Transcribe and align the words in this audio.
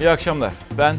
İyi 0.00 0.10
akşamlar. 0.10 0.52
Ben 0.78 0.96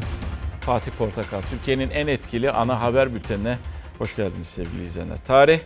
Fatih 0.61 0.91
Portakal. 0.91 1.41
Türkiye'nin 1.49 1.89
en 1.89 2.07
etkili 2.07 2.51
ana 2.51 2.81
haber 2.81 3.13
bültenine 3.13 3.57
hoş 3.97 4.15
geldiniz 4.15 4.47
sevgili 4.47 4.85
izleyenler. 4.85 5.17
Tarih 5.27 5.59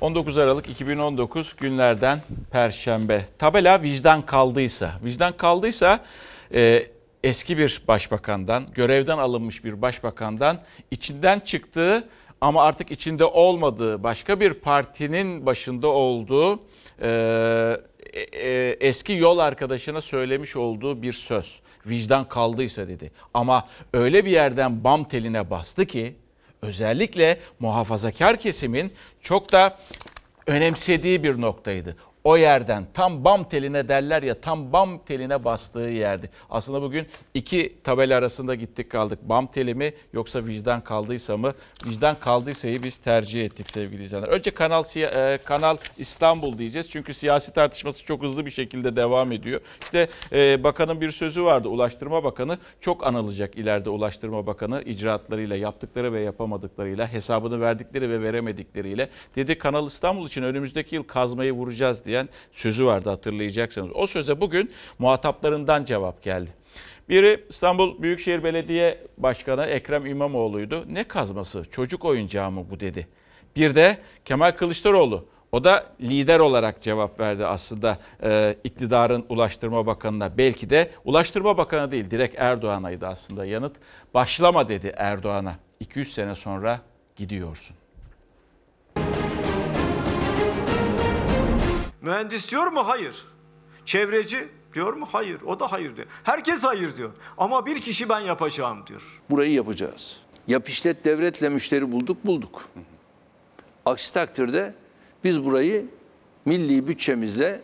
19 0.00 0.38
Aralık 0.38 0.68
2019 0.68 1.56
günlerden 1.56 2.20
Perşembe. 2.52 3.22
Tabela 3.38 3.82
vicdan 3.82 4.26
kaldıysa, 4.26 4.92
vicdan 5.04 5.36
kaldıysa 5.36 6.04
e, 6.54 6.86
eski 7.24 7.58
bir 7.58 7.82
başbakandan, 7.88 8.66
görevden 8.74 9.18
alınmış 9.18 9.64
bir 9.64 9.82
başbakandan 9.82 10.58
içinden 10.90 11.40
çıktığı 11.40 12.08
ama 12.40 12.62
artık 12.62 12.90
içinde 12.90 13.24
olmadığı 13.24 14.02
başka 14.02 14.40
bir 14.40 14.54
partinin 14.54 15.46
başında 15.46 15.88
olduğu 15.88 16.60
e, 17.02 17.76
e, 18.32 18.76
eski 18.80 19.12
yol 19.12 19.38
arkadaşına 19.38 20.00
söylemiş 20.00 20.56
olduğu 20.56 21.02
bir 21.02 21.12
söz. 21.12 21.60
Vicdan 21.86 22.28
kaldıysa 22.28 22.88
dedi. 22.88 23.10
Ama 23.34 23.68
öyle 23.92 24.24
bir 24.24 24.30
yerden 24.30 24.84
bam 24.84 25.04
teline 25.04 25.50
bastı 25.50 25.86
ki 25.86 26.16
özellikle 26.62 27.40
muhafazakar 27.60 28.36
kesimin 28.36 28.92
çok 29.22 29.52
da 29.52 29.78
önemsediği 30.46 31.22
bir 31.22 31.40
noktaydı 31.40 31.96
o 32.24 32.36
yerden 32.36 32.86
tam 32.94 33.24
bam 33.24 33.48
teline 33.48 33.88
derler 33.88 34.22
ya 34.22 34.40
tam 34.40 34.72
bam 34.72 34.98
teline 34.98 35.44
bastığı 35.44 35.80
yerdi. 35.80 36.30
Aslında 36.50 36.82
bugün 36.82 37.06
iki 37.34 37.78
tabela 37.84 38.16
arasında 38.16 38.54
gittik 38.54 38.90
kaldık. 38.90 39.18
Bam 39.22 39.46
teli 39.46 39.74
mi 39.74 39.92
yoksa 40.12 40.46
vicdan 40.46 40.80
kaldıysa 40.80 41.36
mı? 41.36 41.52
Vicdan 41.86 42.16
kaldıysa'yı 42.20 42.82
biz 42.82 42.98
tercih 42.98 43.44
ettik 43.44 43.70
sevgili 43.70 44.04
izleyenler. 44.04 44.28
Önce 44.28 44.50
Kanal 44.50 44.84
e, 44.96 45.38
Kanal 45.44 45.76
İstanbul 45.98 46.58
diyeceğiz. 46.58 46.90
Çünkü 46.90 47.14
siyasi 47.14 47.52
tartışması 47.52 48.04
çok 48.04 48.22
hızlı 48.22 48.46
bir 48.46 48.50
şekilde 48.50 48.96
devam 48.96 49.32
ediyor. 49.32 49.60
İşte 49.82 50.08
e, 50.32 50.64
bakanın 50.64 51.00
bir 51.00 51.10
sözü 51.10 51.44
vardı. 51.44 51.68
Ulaştırma 51.68 52.24
Bakanı 52.24 52.58
çok 52.80 53.06
anılacak 53.06 53.56
ileride 53.56 53.90
Ulaştırma 53.90 54.46
Bakanı 54.46 54.82
icraatlarıyla, 54.82 55.56
yaptıkları 55.56 56.12
ve 56.12 56.20
yapamadıklarıyla, 56.20 57.12
hesabını 57.12 57.60
verdikleri 57.60 58.10
ve 58.10 58.22
veremedikleriyle. 58.22 59.08
Dedi 59.36 59.58
Kanal 59.58 59.86
İstanbul 59.86 60.26
için 60.26 60.42
önümüzdeki 60.42 60.94
yıl 60.94 61.02
kazmayı 61.02 61.52
vuracağız 61.52 62.04
diyen 62.08 62.28
sözü 62.52 62.86
vardı 62.86 63.10
hatırlayacaksınız. 63.10 63.90
O 63.94 64.06
söze 64.06 64.40
bugün 64.40 64.70
muhataplarından 64.98 65.84
cevap 65.84 66.22
geldi. 66.22 66.50
Biri 67.08 67.44
İstanbul 67.48 68.02
Büyükşehir 68.02 68.44
Belediye 68.44 68.98
Başkanı 69.18 69.66
Ekrem 69.66 70.06
İmamoğlu'ydu. 70.06 70.84
Ne 70.88 71.04
kazması 71.04 71.64
çocuk 71.70 72.04
oyuncağı 72.04 72.50
mı 72.50 72.66
bu 72.70 72.80
dedi. 72.80 73.08
Bir 73.56 73.74
de 73.74 73.98
Kemal 74.24 74.52
Kılıçdaroğlu 74.52 75.24
o 75.52 75.64
da 75.64 75.86
lider 76.00 76.38
olarak 76.38 76.82
cevap 76.82 77.20
verdi 77.20 77.46
aslında 77.46 77.98
e, 78.22 78.56
iktidarın 78.64 79.26
Ulaştırma 79.28 79.86
Bakanı'na. 79.86 80.38
Belki 80.38 80.70
de 80.70 80.90
Ulaştırma 81.04 81.58
Bakanı 81.58 81.92
değil 81.92 82.10
direkt 82.10 82.34
Erdoğan'aydı 82.38 83.06
aslında 83.06 83.44
yanıt. 83.44 83.76
Başlama 84.14 84.68
dedi 84.68 84.92
Erdoğan'a. 84.96 85.56
200 85.80 86.14
sene 86.14 86.34
sonra 86.34 86.80
gidiyorsun. 87.16 87.76
Mühendis 92.08 92.50
diyor 92.50 92.66
mu? 92.66 92.88
Hayır. 92.88 93.26
Çevreci 93.84 94.48
diyor 94.74 94.92
mu? 94.92 95.08
Hayır. 95.12 95.42
O 95.42 95.60
da 95.60 95.72
hayır 95.72 95.96
diyor. 95.96 96.06
Herkes 96.24 96.64
hayır 96.64 96.96
diyor. 96.96 97.10
Ama 97.38 97.66
bir 97.66 97.80
kişi 97.80 98.08
ben 98.08 98.20
yapacağım 98.20 98.86
diyor. 98.86 99.22
Burayı 99.30 99.52
yapacağız. 99.52 100.20
Yap 100.46 100.68
işlet 100.68 101.04
devletle 101.04 101.48
müşteri 101.48 101.92
bulduk 101.92 102.26
bulduk. 102.26 102.68
Aksi 103.86 104.14
takdirde 104.14 104.74
biz 105.24 105.44
burayı 105.44 105.86
milli 106.44 106.88
bütçemizle 106.88 107.60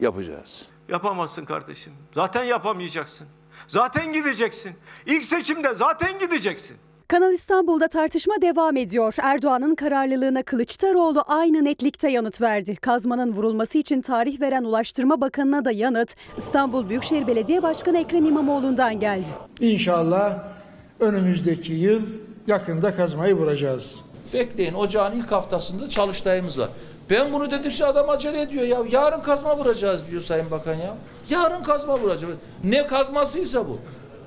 yapacağız. 0.00 0.66
Yapamazsın 0.88 1.44
kardeşim. 1.44 1.92
Zaten 2.14 2.44
yapamayacaksın. 2.44 3.26
Zaten 3.68 4.12
gideceksin. 4.12 4.76
İlk 5.06 5.24
seçimde 5.24 5.74
zaten 5.74 6.18
gideceksin. 6.18 6.76
Kanal 7.10 7.32
İstanbul'da 7.32 7.88
tartışma 7.88 8.34
devam 8.42 8.76
ediyor. 8.76 9.14
Erdoğan'ın 9.22 9.74
kararlılığına 9.74 10.42
Kılıçdaroğlu 10.42 11.22
aynı 11.26 11.64
netlikte 11.64 12.10
yanıt 12.10 12.40
verdi. 12.40 12.76
Kazmanın 12.76 13.32
vurulması 13.32 13.78
için 13.78 14.00
tarih 14.00 14.40
veren 14.40 14.64
Ulaştırma 14.64 15.20
Bakanı'na 15.20 15.64
da 15.64 15.72
yanıt 15.72 16.14
İstanbul 16.38 16.88
Büyükşehir 16.88 17.26
Belediye 17.26 17.62
Başkanı 17.62 17.98
Ekrem 17.98 18.24
İmamoğlu'ndan 18.24 19.00
geldi. 19.00 19.28
İnşallah 19.60 20.38
önümüzdeki 21.00 21.72
yıl 21.72 22.02
yakında 22.46 22.96
kazmayı 22.96 23.34
vuracağız. 23.34 24.00
Bekleyin 24.34 24.74
ocağın 24.74 25.12
ilk 25.12 25.32
haftasında 25.32 25.88
çalıştayımız 25.88 26.58
var. 26.58 26.68
Ben 27.10 27.32
bunu 27.32 27.50
dedikçe 27.50 27.86
adam 27.86 28.08
acele 28.08 28.40
ediyor 28.40 28.64
ya. 28.64 28.78
Yarın 28.90 29.20
kazma 29.20 29.58
vuracağız 29.58 30.02
diyor 30.10 30.22
Sayın 30.22 30.50
Bakan 30.50 30.74
ya. 30.74 30.94
Yarın 31.30 31.62
kazma 31.62 31.98
vuracağız. 31.98 32.34
Ne 32.64 32.86
kazmasıysa 32.86 33.68
bu. 33.68 33.78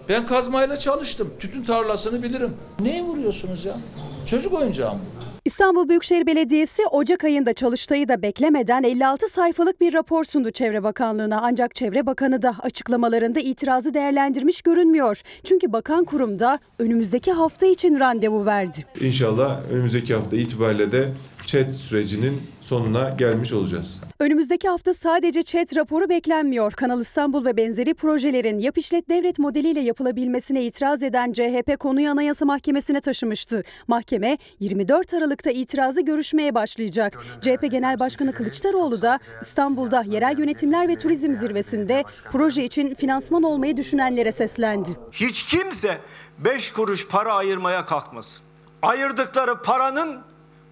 Ben 0.09 0.25
kazmayla 0.25 0.77
çalıştım. 0.77 1.33
Tütün 1.39 1.63
tarlasını 1.63 2.23
bilirim. 2.23 2.55
Neyi 2.79 3.03
vuruyorsunuz 3.03 3.65
ya? 3.65 3.77
Çocuk 4.25 4.53
oyuncağı 4.53 4.93
mı? 4.93 4.99
İstanbul 5.45 5.89
Büyükşehir 5.89 6.27
Belediyesi 6.27 6.81
Ocak 6.91 7.23
ayında 7.23 7.53
çalıştayı 7.53 8.07
da 8.07 8.21
beklemeden 8.21 8.83
56 8.83 9.27
sayfalık 9.27 9.81
bir 9.81 9.93
rapor 9.93 10.23
sundu 10.23 10.51
Çevre 10.51 10.83
Bakanlığı'na. 10.83 11.41
Ancak 11.43 11.75
Çevre 11.75 12.05
Bakanı 12.05 12.41
da 12.41 12.55
açıklamalarında 12.59 13.39
itirazı 13.39 13.93
değerlendirmiş 13.93 14.61
görünmüyor. 14.61 15.21
Çünkü 15.43 15.73
bakan 15.73 16.03
kurumda 16.03 16.59
önümüzdeki 16.79 17.31
hafta 17.31 17.65
için 17.65 17.99
randevu 17.99 18.45
verdi. 18.45 18.85
İnşallah 19.01 19.61
önümüzdeki 19.71 20.13
hafta 20.15 20.35
itibariyle 20.35 20.91
de 20.91 21.09
ÇED 21.47 21.73
sürecinin 21.73 22.41
sonuna 22.61 23.09
gelmiş 23.09 23.53
olacağız. 23.53 24.01
Önümüzdeki 24.19 24.69
hafta 24.69 24.93
sadece 24.93 25.43
ÇED 25.43 25.75
raporu 25.75 26.09
beklenmiyor. 26.09 26.71
Kanal 26.71 27.01
İstanbul 27.01 27.45
ve 27.45 27.57
benzeri 27.57 27.93
projelerin 27.93 28.59
yap 28.59 28.77
işlet 28.77 29.09
devlet 29.09 29.39
modeliyle 29.39 29.79
yapılabilmesine 29.79 30.63
itiraz 30.63 31.03
eden 31.03 31.33
CHP 31.33 31.79
konuyu 31.79 32.09
Anayasa 32.09 32.45
Mahkemesi'ne 32.45 32.99
taşımıştı. 32.99 33.63
Mahkeme 33.87 34.37
24 34.59 35.13
Aralık'ta 35.13 35.51
itirazı 35.51 36.01
görüşmeye 36.01 36.55
başlayacak. 36.55 37.23
CHP 37.41 37.71
Genel 37.71 37.99
Başkanı 37.99 38.31
Kılıçdaroğlu 38.31 39.01
da 39.01 39.19
İstanbul'da 39.41 40.03
yerel 40.07 40.39
yönetimler 40.39 40.87
ve 40.87 40.95
turizm 40.95 41.33
zirvesinde 41.33 42.03
proje 42.31 42.63
için 42.63 42.95
finansman 42.95 43.43
olmayı 43.43 43.77
düşünenlere 43.77 44.31
seslendi. 44.31 44.89
Hiç 45.11 45.43
kimse 45.43 45.97
5 46.37 46.71
kuruş 46.71 47.07
para 47.07 47.33
ayırmaya 47.33 47.85
kalkmasın. 47.85 48.43
Ayırdıkları 48.81 49.61
paranın 49.61 50.21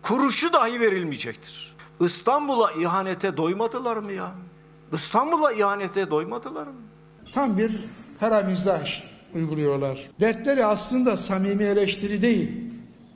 kuruşu 0.01 0.53
dahi 0.53 0.79
verilmeyecektir. 0.79 1.75
İstanbul'a 1.99 2.71
ihanete 2.71 3.37
doymadılar 3.37 3.97
mı 3.97 4.11
ya? 4.11 4.31
İstanbul'a 4.93 5.51
ihanete 5.51 6.09
doymadılar 6.09 6.67
mı? 6.67 6.81
Tam 7.33 7.57
bir 7.57 7.71
kara 8.19 8.41
mizah 8.41 8.87
uyguluyorlar. 9.35 10.09
Dertleri 10.19 10.65
aslında 10.65 11.17
samimi 11.17 11.63
eleştiri 11.63 12.21
değil. 12.21 12.51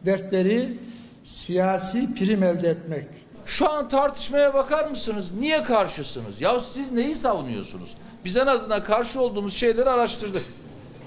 Dertleri 0.06 0.78
siyasi 1.24 2.16
prim 2.16 2.44
elde 2.44 2.70
etmek. 2.70 3.08
Şu 3.46 3.72
an 3.72 3.90
tartışmaya 3.90 4.54
bakar 4.54 4.90
mısınız? 4.90 5.32
Niye 5.40 5.64
karşısınız? 5.64 6.42
Ya 6.42 6.60
siz 6.60 6.92
neyi 6.92 7.16
savunuyorsunuz? 7.16 7.96
Biz 8.26 8.38
en 8.38 8.48
azından 8.48 8.84
karşı 8.84 9.22
olduğumuz 9.22 9.54
şeyleri 9.54 9.90
araştırdık. 9.90 10.44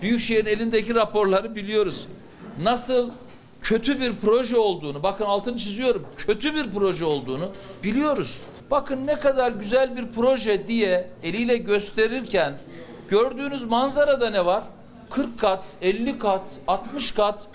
Büyükşehir'in 0.03 0.51
elindeki 0.51 0.95
raporları 0.95 1.55
biliyoruz. 1.55 2.09
Nasıl 2.63 3.11
kötü 3.63 4.01
bir 4.01 4.13
proje 4.17 4.57
olduğunu, 4.57 5.03
bakın 5.03 5.25
altını 5.25 5.57
çiziyorum, 5.57 6.07
kötü 6.17 6.55
bir 6.55 6.71
proje 6.71 7.05
olduğunu 7.05 7.53
biliyoruz. 7.85 8.39
Bakın 8.71 9.07
ne 9.07 9.19
kadar 9.19 9.53
güzel 9.53 9.97
bir 9.97 10.07
proje 10.07 10.67
diye 10.67 11.11
eliyle 11.23 11.57
gösterirken 11.57 12.59
gördüğünüz 13.09 13.65
manzarada 13.65 14.31
ne 14.31 14.47
var? 14.47 14.65
40 15.11 15.39
kat, 15.39 15.65
50 15.83 16.19
kat, 16.19 16.43
60 16.67 17.11
kat 17.11 17.47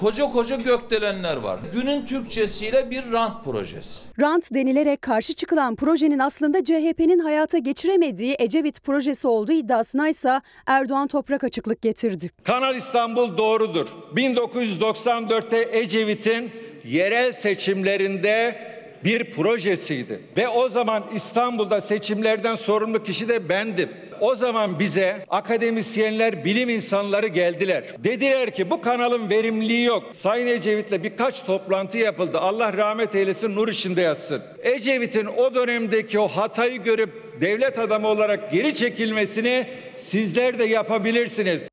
koca 0.00 0.24
koca 0.30 0.56
gökdelenler 0.56 1.36
var. 1.36 1.60
Günün 1.72 2.06
Türkçesiyle 2.06 2.90
bir 2.90 3.12
rant 3.12 3.44
projesi. 3.44 4.00
Rant 4.20 4.54
denilerek 4.54 5.02
karşı 5.02 5.34
çıkılan 5.34 5.76
projenin 5.76 6.18
aslında 6.18 6.64
CHP'nin 6.64 7.18
hayata 7.18 7.58
geçiremediği 7.58 8.36
Ecevit 8.38 8.82
projesi 8.82 9.28
olduğu 9.28 9.52
iddiasına 9.52 10.08
ise 10.08 10.40
Erdoğan 10.66 11.08
toprak 11.08 11.44
açıklık 11.44 11.82
getirdi. 11.82 12.30
Kanal 12.44 12.76
İstanbul 12.76 13.38
doğrudur. 13.38 13.88
1994'te 14.16 15.68
Ecevit'in 15.78 16.50
yerel 16.84 17.32
seçimlerinde 17.32 18.58
bir 19.04 19.30
projesiydi. 19.30 20.20
Ve 20.36 20.48
o 20.48 20.68
zaman 20.68 21.04
İstanbul'da 21.14 21.80
seçimlerden 21.80 22.54
sorumlu 22.54 23.02
kişi 23.02 23.28
de 23.28 23.48
bendim. 23.48 23.90
O 24.20 24.34
zaman 24.34 24.78
bize 24.78 25.24
akademisyenler, 25.28 26.44
bilim 26.44 26.68
insanları 26.68 27.26
geldiler. 27.26 27.84
Dediler 27.98 28.54
ki 28.54 28.70
bu 28.70 28.80
kanalın 28.80 29.30
verimliliği 29.30 29.84
yok. 29.84 30.04
Sayın 30.12 30.46
Ecevit'le 30.46 31.02
birkaç 31.02 31.42
toplantı 31.42 31.98
yapıldı. 31.98 32.38
Allah 32.38 32.72
rahmet 32.72 33.14
eylesin, 33.14 33.56
nur 33.56 33.68
içinde 33.68 34.00
yatsın. 34.00 34.42
Ecevit'in 34.62 35.26
o 35.26 35.54
dönemdeki 35.54 36.18
o 36.18 36.28
hatayı 36.28 36.82
görüp 36.82 37.40
devlet 37.40 37.78
adamı 37.78 38.08
olarak 38.08 38.52
geri 38.52 38.74
çekilmesini 38.74 39.68
sizler 39.98 40.58
de 40.58 40.64
yapabilirsiniz. 40.64 41.68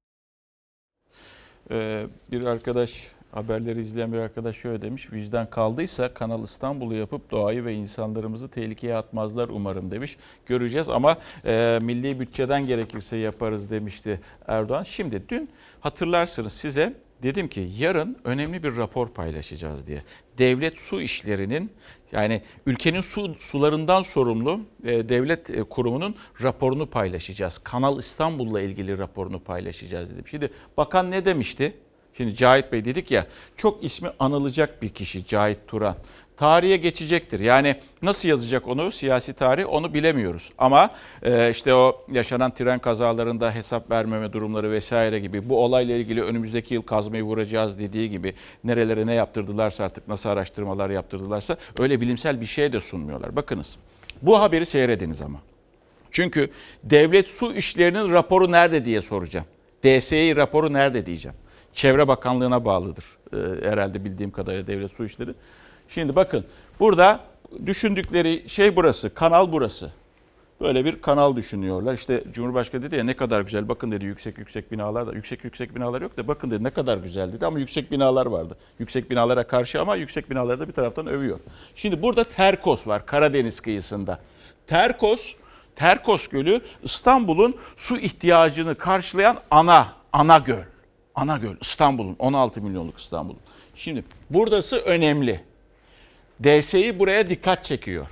Ee, 1.72 2.04
bir 2.32 2.46
arkadaş 2.46 2.92
Haberleri 3.32 3.80
izleyen 3.80 4.14
bir 4.14 4.18
arkadaş 4.18 4.56
şöyle 4.56 4.82
demiş. 4.82 5.14
Vicdan 5.14 5.50
kaldıysa 5.50 6.14
Kanal 6.14 6.44
İstanbul'u 6.44 6.96
yapıp 6.96 7.32
doğayı 7.32 7.66
ve 7.66 7.74
insanlarımızı 7.74 8.50
tehlikeye 8.50 8.96
atmazlar 8.96 9.50
umarım 9.50 9.92
demiş. 9.92 10.18
Göreceğiz 10.46 10.90
ama 10.90 11.18
e, 11.46 11.80
milli 11.82 12.20
bütçeden 12.20 12.68
gerekirse 12.68 13.18
yaparız 13.18 13.70
demişti 13.70 14.22
Erdoğan. 14.48 14.84
Şimdi 14.84 15.30
dün 15.30 15.50
hatırlarsınız 15.80 16.54
size 16.54 16.94
dedim 17.24 17.48
ki 17.48 17.70
yarın 17.78 18.18
önemli 18.24 18.64
bir 18.64 18.76
rapor 18.76 19.10
paylaşacağız 19.10 19.88
diye. 19.88 20.04
Devlet 20.38 20.80
su 20.80 21.02
işlerinin 21.02 21.72
yani 22.12 22.42
ülkenin 22.66 23.02
su 23.02 23.36
sularından 23.40 24.02
sorumlu 24.02 24.62
e, 24.84 25.10
devlet 25.10 25.50
e, 25.50 25.64
kurumunun 25.64 26.16
raporunu 26.44 26.90
paylaşacağız. 26.90 27.58
Kanal 27.58 28.00
İstanbul'la 28.00 28.62
ilgili 28.62 28.98
raporunu 28.98 29.40
paylaşacağız 29.40 30.14
dedim. 30.14 30.28
Şimdi 30.28 30.52
bakan 30.78 31.12
ne 31.12 31.26
demişti? 31.26 31.74
Şimdi 32.22 32.36
Cahit 32.36 32.72
Bey 32.72 32.86
dedik 32.86 33.12
ya 33.12 33.26
çok 33.58 33.84
ismi 33.84 34.10
anılacak 34.20 34.82
bir 34.82 34.90
kişi 34.90 35.26
Cahit 35.26 35.58
Turan. 35.68 35.96
Tarihe 36.38 36.78
geçecektir. 36.78 37.40
Yani 37.40 37.76
nasıl 38.02 38.30
yazacak 38.30 38.68
onu 38.68 38.92
siyasi 38.92 39.34
tarih 39.34 39.74
onu 39.74 39.94
bilemiyoruz. 39.94 40.52
Ama 40.58 40.92
e, 41.24 41.50
işte 41.50 41.74
o 41.74 42.06
yaşanan 42.12 42.52
tren 42.52 42.80
kazalarında 42.80 43.56
hesap 43.56 43.92
vermeme 43.92 44.34
durumları 44.34 44.72
vesaire 44.72 45.20
gibi 45.20 45.50
bu 45.50 45.64
olayla 45.64 45.96
ilgili 45.96 46.24
önümüzdeki 46.24 46.74
yıl 46.74 46.82
kazmayı 46.82 47.24
vuracağız 47.24 47.80
dediği 47.80 48.10
gibi 48.10 48.34
nerelere 48.64 49.08
ne 49.08 49.14
yaptırdılarsa 49.14 49.84
artık 49.84 50.08
nasıl 50.08 50.30
araştırmalar 50.30 50.90
yaptırdılarsa 50.90 51.58
öyle 51.80 52.02
bilimsel 52.02 52.42
bir 52.42 52.46
şey 52.46 52.74
de 52.74 52.80
sunmuyorlar. 52.80 53.36
Bakınız 53.36 53.78
bu 54.22 54.40
haberi 54.40 54.66
seyrediniz 54.66 55.22
ama. 55.22 55.40
Çünkü 56.12 56.50
devlet 56.84 57.30
su 57.30 57.54
işlerinin 57.54 58.12
raporu 58.12 58.52
nerede 58.52 58.86
diye 58.86 59.02
soracağım. 59.02 59.46
DSİ 59.84 60.36
raporu 60.36 60.74
nerede 60.74 61.06
diyeceğim. 61.06 61.38
Çevre 61.80 62.08
Bakanlığı'na 62.08 62.66
bağlıdır 62.66 63.06
ee, 63.34 63.38
herhalde 63.70 64.06
bildiğim 64.06 64.32
kadarıyla 64.32 64.68
devlet 64.68 64.92
su 64.92 65.06
işleri. 65.06 65.34
Şimdi 65.90 66.16
bakın 66.16 66.46
burada 66.80 67.20
düşündükleri 67.66 68.50
şey 68.50 68.76
burası, 68.76 69.14
kanal 69.14 69.52
burası. 69.52 69.92
Böyle 70.62 70.86
bir 70.86 71.02
kanal 71.02 71.36
düşünüyorlar. 71.36 71.94
İşte 71.94 72.24
Cumhurbaşkanı 72.34 72.84
dedi 72.84 72.96
ya 72.96 73.04
ne 73.04 73.16
kadar 73.16 73.42
güzel 73.42 73.68
bakın 73.68 73.92
dedi 73.92 74.06
yüksek 74.06 74.38
yüksek 74.38 74.72
binalar 74.72 75.08
da 75.08 75.14
yüksek 75.14 75.44
yüksek 75.44 75.76
binalar 75.76 76.02
yok 76.02 76.18
da 76.18 76.28
bakın 76.28 76.52
dedi 76.52 76.64
ne 76.64 76.70
kadar 76.70 76.98
güzel 76.98 77.34
dedi 77.34 77.46
ama 77.46 77.60
yüksek 77.60 77.92
binalar 77.92 78.26
vardı. 78.26 78.58
Yüksek 78.80 79.10
binalara 79.10 79.48
karşı 79.48 79.82
ama 79.82 79.96
yüksek 79.96 80.30
binaları 80.30 80.60
da 80.60 80.68
bir 80.68 80.74
taraftan 80.74 81.08
övüyor. 81.08 81.40
Şimdi 81.76 82.02
burada 82.02 82.24
Terkos 82.24 82.88
var 82.88 83.06
Karadeniz 83.06 83.62
kıyısında. 83.62 84.20
Terkos, 84.68 85.36
Terkos 85.76 86.28
Gölü 86.28 86.62
İstanbul'un 86.84 87.56
su 87.78 87.98
ihtiyacını 87.98 88.76
karşılayan 88.76 89.38
ana, 89.52 89.88
ana 90.14 90.38
göl. 90.38 90.64
Ana 91.20 91.38
göl 91.38 91.56
İstanbul'un 91.62 92.16
16 92.20 92.62
milyonluk 92.62 93.00
İstanbul'un. 93.00 93.40
Şimdi 93.76 94.04
burası 94.30 94.80
önemli. 94.80 95.42
DSİ 96.44 97.00
buraya 97.00 97.30
dikkat 97.30 97.64
çekiyor. 97.64 98.08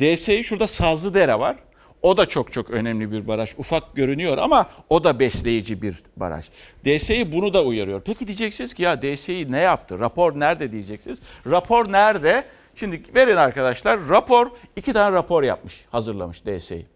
DSİ 0.00 0.44
şurada 0.44 0.66
Sazlıdere 0.66 1.38
var. 1.38 1.56
O 2.02 2.16
da 2.16 2.26
çok 2.26 2.52
çok 2.52 2.70
önemli 2.70 3.12
bir 3.12 3.28
baraj. 3.28 3.54
Ufak 3.58 3.96
görünüyor 3.96 4.38
ama 4.38 4.66
o 4.88 5.04
da 5.04 5.18
besleyici 5.18 5.82
bir 5.82 5.96
baraj. 6.16 6.46
DSİ 6.84 7.32
bunu 7.32 7.54
da 7.54 7.64
uyarıyor. 7.64 8.02
Peki 8.04 8.26
diyeceksiniz 8.26 8.74
ki 8.74 8.82
ya 8.82 9.02
DSİ 9.02 9.52
ne 9.52 9.58
yaptı? 9.58 9.98
Rapor 9.98 10.40
nerede 10.40 10.72
diyeceksiniz. 10.72 11.18
Rapor 11.46 11.92
nerede? 11.92 12.44
Şimdi 12.76 13.02
verin 13.14 13.36
arkadaşlar. 13.36 14.08
Rapor 14.08 14.50
iki 14.76 14.92
tane 14.92 15.16
rapor 15.16 15.42
yapmış, 15.42 15.84
hazırlamış 15.90 16.46
DSİ. 16.46 16.86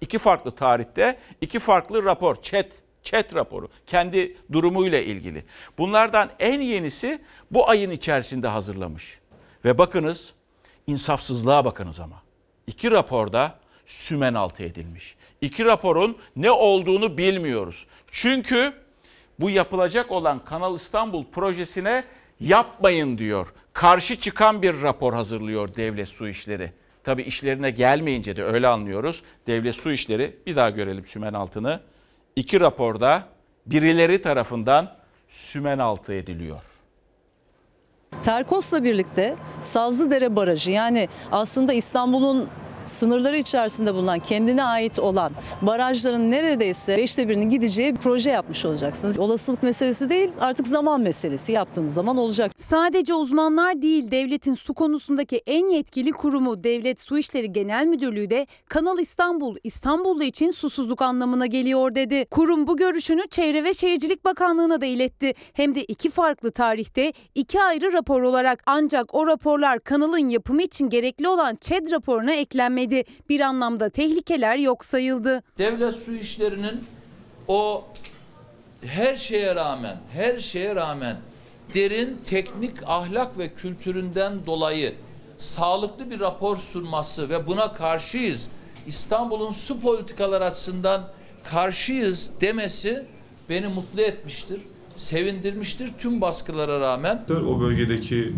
İki 0.00 0.18
farklı 0.18 0.50
tarihte 0.50 1.18
iki 1.40 1.58
farklı 1.58 2.04
rapor. 2.04 2.36
Chat 2.42 2.66
Chat 3.02 3.34
raporu 3.34 3.68
kendi 3.86 4.36
durumuyla 4.52 5.00
ilgili. 5.00 5.44
Bunlardan 5.78 6.30
en 6.38 6.60
yenisi 6.60 7.22
bu 7.50 7.68
ayın 7.68 7.90
içerisinde 7.90 8.48
hazırlamış. 8.48 9.18
Ve 9.64 9.78
bakınız 9.78 10.32
insafsızlığa 10.86 11.64
bakınız 11.64 12.00
ama. 12.00 12.22
İki 12.66 12.90
raporda 12.90 13.58
sümen 13.86 14.34
altı 14.34 14.62
edilmiş. 14.62 15.16
İki 15.40 15.64
raporun 15.64 16.16
ne 16.36 16.50
olduğunu 16.50 17.18
bilmiyoruz. 17.18 17.86
Çünkü 18.10 18.72
bu 19.40 19.50
yapılacak 19.50 20.10
olan 20.10 20.44
Kanal 20.44 20.74
İstanbul 20.74 21.24
projesine 21.24 22.04
yapmayın 22.40 23.18
diyor. 23.18 23.52
Karşı 23.72 24.20
çıkan 24.20 24.62
bir 24.62 24.82
rapor 24.82 25.12
hazırlıyor 25.12 25.74
devlet 25.74 26.08
su 26.08 26.28
işleri. 26.28 26.72
Tabi 27.04 27.22
işlerine 27.22 27.70
gelmeyince 27.70 28.36
de 28.36 28.44
öyle 28.44 28.68
anlıyoruz. 28.68 29.22
Devlet 29.46 29.74
su 29.74 29.92
işleri 29.92 30.36
bir 30.46 30.56
daha 30.56 30.70
görelim 30.70 31.04
sümen 31.04 31.32
altını. 31.32 31.80
İki 32.36 32.60
raporda 32.60 33.22
birileri 33.66 34.22
tarafından 34.22 34.94
sümen 35.28 35.78
altı 35.78 36.12
ediliyor. 36.12 36.62
Terkos'la 38.24 38.84
birlikte 38.84 39.36
Sazlıdere 39.62 40.36
Barajı 40.36 40.70
yani 40.70 41.08
aslında 41.32 41.72
İstanbul'un 41.72 42.48
sınırları 42.84 43.36
içerisinde 43.36 43.94
bulunan 43.94 44.18
kendine 44.18 44.64
ait 44.64 44.98
olan 44.98 45.32
barajların 45.62 46.30
neredeyse 46.30 46.96
beşte 46.96 47.28
birinin 47.28 47.50
gideceği 47.50 47.94
bir 47.94 48.00
proje 48.00 48.30
yapmış 48.30 48.64
olacaksınız. 48.64 49.18
Olasılık 49.18 49.62
meselesi 49.62 50.10
değil 50.10 50.30
artık 50.40 50.66
zaman 50.66 51.00
meselesi 51.00 51.52
yaptığınız 51.52 51.94
zaman 51.94 52.16
olacak. 52.16 52.52
Sadece 52.56 53.14
uzmanlar 53.14 53.82
değil 53.82 54.10
devletin 54.10 54.54
su 54.54 54.74
konusundaki 54.74 55.42
en 55.46 55.68
yetkili 55.68 56.12
kurumu 56.12 56.64
Devlet 56.64 57.00
Su 57.00 57.18
İşleri 57.18 57.52
Genel 57.52 57.86
Müdürlüğü 57.86 58.30
de 58.30 58.46
Kanal 58.68 58.98
İstanbul, 58.98 59.56
İstanbullu 59.64 60.24
için 60.24 60.50
susuzluk 60.50 61.02
anlamına 61.02 61.46
geliyor 61.46 61.94
dedi. 61.94 62.26
Kurum 62.30 62.66
bu 62.66 62.76
görüşünü 62.76 63.28
Çevre 63.30 63.64
ve 63.64 63.74
Şehircilik 63.74 64.24
Bakanlığı'na 64.24 64.80
da 64.80 64.86
iletti. 64.86 65.34
Hem 65.52 65.74
de 65.74 65.84
iki 65.84 66.10
farklı 66.10 66.50
tarihte 66.50 67.12
iki 67.34 67.62
ayrı 67.62 67.92
rapor 67.92 68.22
olarak 68.22 68.62
ancak 68.66 69.14
o 69.14 69.26
raporlar 69.26 69.80
kanalın 69.80 70.28
yapımı 70.28 70.62
için 70.62 70.90
gerekli 70.90 71.28
olan 71.28 71.56
ÇED 71.56 71.90
raporuna 71.90 72.34
eklenmedi. 72.72 73.04
Bir 73.28 73.40
anlamda 73.40 73.90
tehlikeler 73.90 74.56
yok 74.58 74.84
sayıldı. 74.84 75.42
Devlet 75.58 75.94
su 75.94 76.14
işlerinin 76.14 76.84
o 77.48 77.84
her 78.82 79.16
şeye 79.16 79.54
rağmen, 79.54 79.96
her 80.12 80.38
şeye 80.38 80.74
rağmen 80.74 81.16
derin 81.74 82.18
teknik 82.24 82.76
ahlak 82.86 83.38
ve 83.38 83.54
kültüründen 83.54 84.46
dolayı 84.46 84.94
sağlıklı 85.38 86.10
bir 86.10 86.20
rapor 86.20 86.56
sunması 86.56 87.28
ve 87.28 87.46
buna 87.46 87.72
karşıyız. 87.72 88.48
İstanbul'un 88.86 89.50
su 89.50 89.80
politikaları 89.80 90.44
açısından 90.44 91.08
karşıyız 91.44 92.32
demesi 92.40 93.06
beni 93.48 93.68
mutlu 93.68 94.00
etmiştir, 94.00 94.60
sevindirmiştir 94.96 95.90
tüm 95.98 96.20
baskılara 96.20 96.80
rağmen. 96.80 97.22
O 97.48 97.60
bölgedeki 97.60 98.32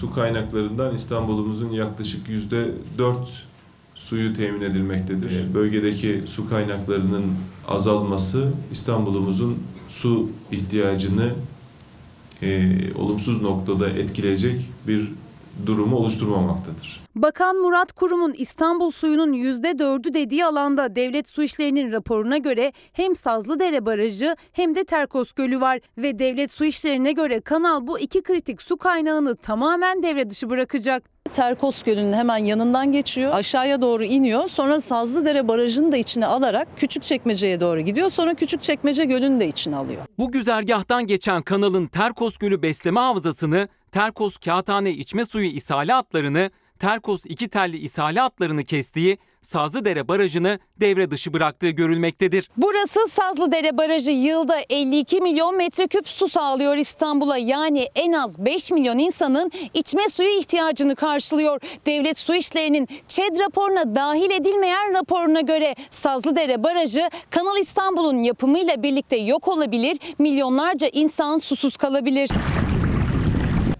su 0.00 0.12
kaynaklarından 0.12 0.94
İstanbul'umuzun 0.94 1.72
yaklaşık 1.72 2.28
yüzde 2.28 2.68
dört 2.98 3.49
suyu 4.10 4.34
temin 4.34 4.60
edilmektedir. 4.60 5.54
Bölgedeki 5.54 6.22
su 6.26 6.48
kaynaklarının 6.48 7.24
azalması 7.68 8.52
İstanbul'umuzun 8.72 9.58
su 9.88 10.30
ihtiyacını 10.50 11.32
e, 12.42 12.70
olumsuz 12.94 13.42
noktada 13.42 13.90
etkileyecek 13.90 14.70
bir 14.86 15.08
durumu 15.66 15.96
oluşturmamaktadır. 15.96 17.00
Bakan 17.14 17.56
Murat 17.56 17.92
Kurum'un 17.92 18.32
İstanbul 18.32 18.90
suyunun 18.90 19.32
%4'ü 19.32 20.14
dediği 20.14 20.44
alanda 20.44 20.96
devlet 20.96 21.28
su 21.28 21.42
işlerinin 21.42 21.92
raporuna 21.92 22.38
göre 22.38 22.72
hem 22.92 23.16
Sazlıdere 23.16 23.86
Barajı 23.86 24.36
hem 24.52 24.74
de 24.74 24.84
Terkos 24.84 25.32
Gölü 25.32 25.60
var 25.60 25.80
ve 25.98 26.18
devlet 26.18 26.50
su 26.50 26.64
işlerine 26.64 27.12
göre 27.12 27.40
kanal 27.40 27.86
bu 27.86 27.98
iki 27.98 28.22
kritik 28.22 28.62
su 28.62 28.76
kaynağını 28.76 29.36
tamamen 29.36 30.02
devre 30.02 30.30
dışı 30.30 30.50
bırakacak. 30.50 31.19
Terkos 31.32 31.82
Gölü'nün 31.82 32.12
hemen 32.12 32.36
yanından 32.36 32.92
geçiyor. 32.92 33.34
Aşağıya 33.34 33.80
doğru 33.80 34.04
iniyor. 34.04 34.48
Sonra 34.48 34.80
Sazlıdere 34.80 35.48
Barajı'nı 35.48 35.92
da 35.92 35.96
içine 35.96 36.26
alarak 36.26 36.68
Küçükçekmece'ye 36.76 37.60
doğru 37.60 37.80
gidiyor. 37.80 38.08
Sonra 38.08 38.34
Küçükçekmece 38.34 39.04
Gölü'nü 39.04 39.40
de 39.40 39.48
içine 39.48 39.76
alıyor. 39.76 40.02
Bu 40.18 40.32
güzergahtan 40.32 41.06
geçen 41.06 41.42
kanalın 41.42 41.86
Terkos 41.86 42.38
Gölü 42.38 42.62
besleme 42.62 43.00
havzasını, 43.00 43.68
Terkos 43.92 44.36
Kağıthane 44.36 44.90
içme 44.90 45.24
suyu 45.24 45.48
ishali 45.48 45.92
hatlarını, 45.92 46.50
Terkos 46.78 47.20
iki 47.26 47.48
telli 47.48 47.76
ishali 47.76 48.20
hatlarını 48.20 48.64
kestiği 48.64 49.18
Sazlıdere 49.42 50.08
Barajı'nı 50.08 50.58
devre 50.80 51.10
dışı 51.10 51.32
bıraktığı 51.32 51.70
görülmektedir. 51.70 52.50
Burası 52.56 53.08
Sazlıdere 53.08 53.78
Barajı 53.78 54.12
yılda 54.12 54.56
52 54.70 55.20
milyon 55.20 55.56
metreküp 55.56 56.08
su 56.08 56.28
sağlıyor 56.28 56.76
İstanbul'a. 56.76 57.38
Yani 57.38 57.86
en 57.94 58.12
az 58.12 58.44
5 58.44 58.70
milyon 58.70 58.98
insanın 58.98 59.50
içme 59.74 60.08
suyu 60.08 60.38
ihtiyacını 60.38 60.96
karşılıyor. 60.96 61.60
Devlet 61.86 62.18
Su 62.18 62.34
İşleri'nin 62.34 62.88
ÇED 63.08 63.38
raporuna 63.38 63.94
dahil 63.94 64.30
edilmeyen 64.30 64.94
raporuna 64.94 65.40
göre 65.40 65.74
Sazlıdere 65.90 66.64
Barajı 66.64 67.10
Kanal 67.30 67.58
İstanbul'un 67.58 68.22
yapımıyla 68.22 68.82
birlikte 68.82 69.16
yok 69.16 69.48
olabilir, 69.48 69.96
milyonlarca 70.18 70.88
insan 70.92 71.38
susuz 71.38 71.76
kalabilir. 71.76 72.30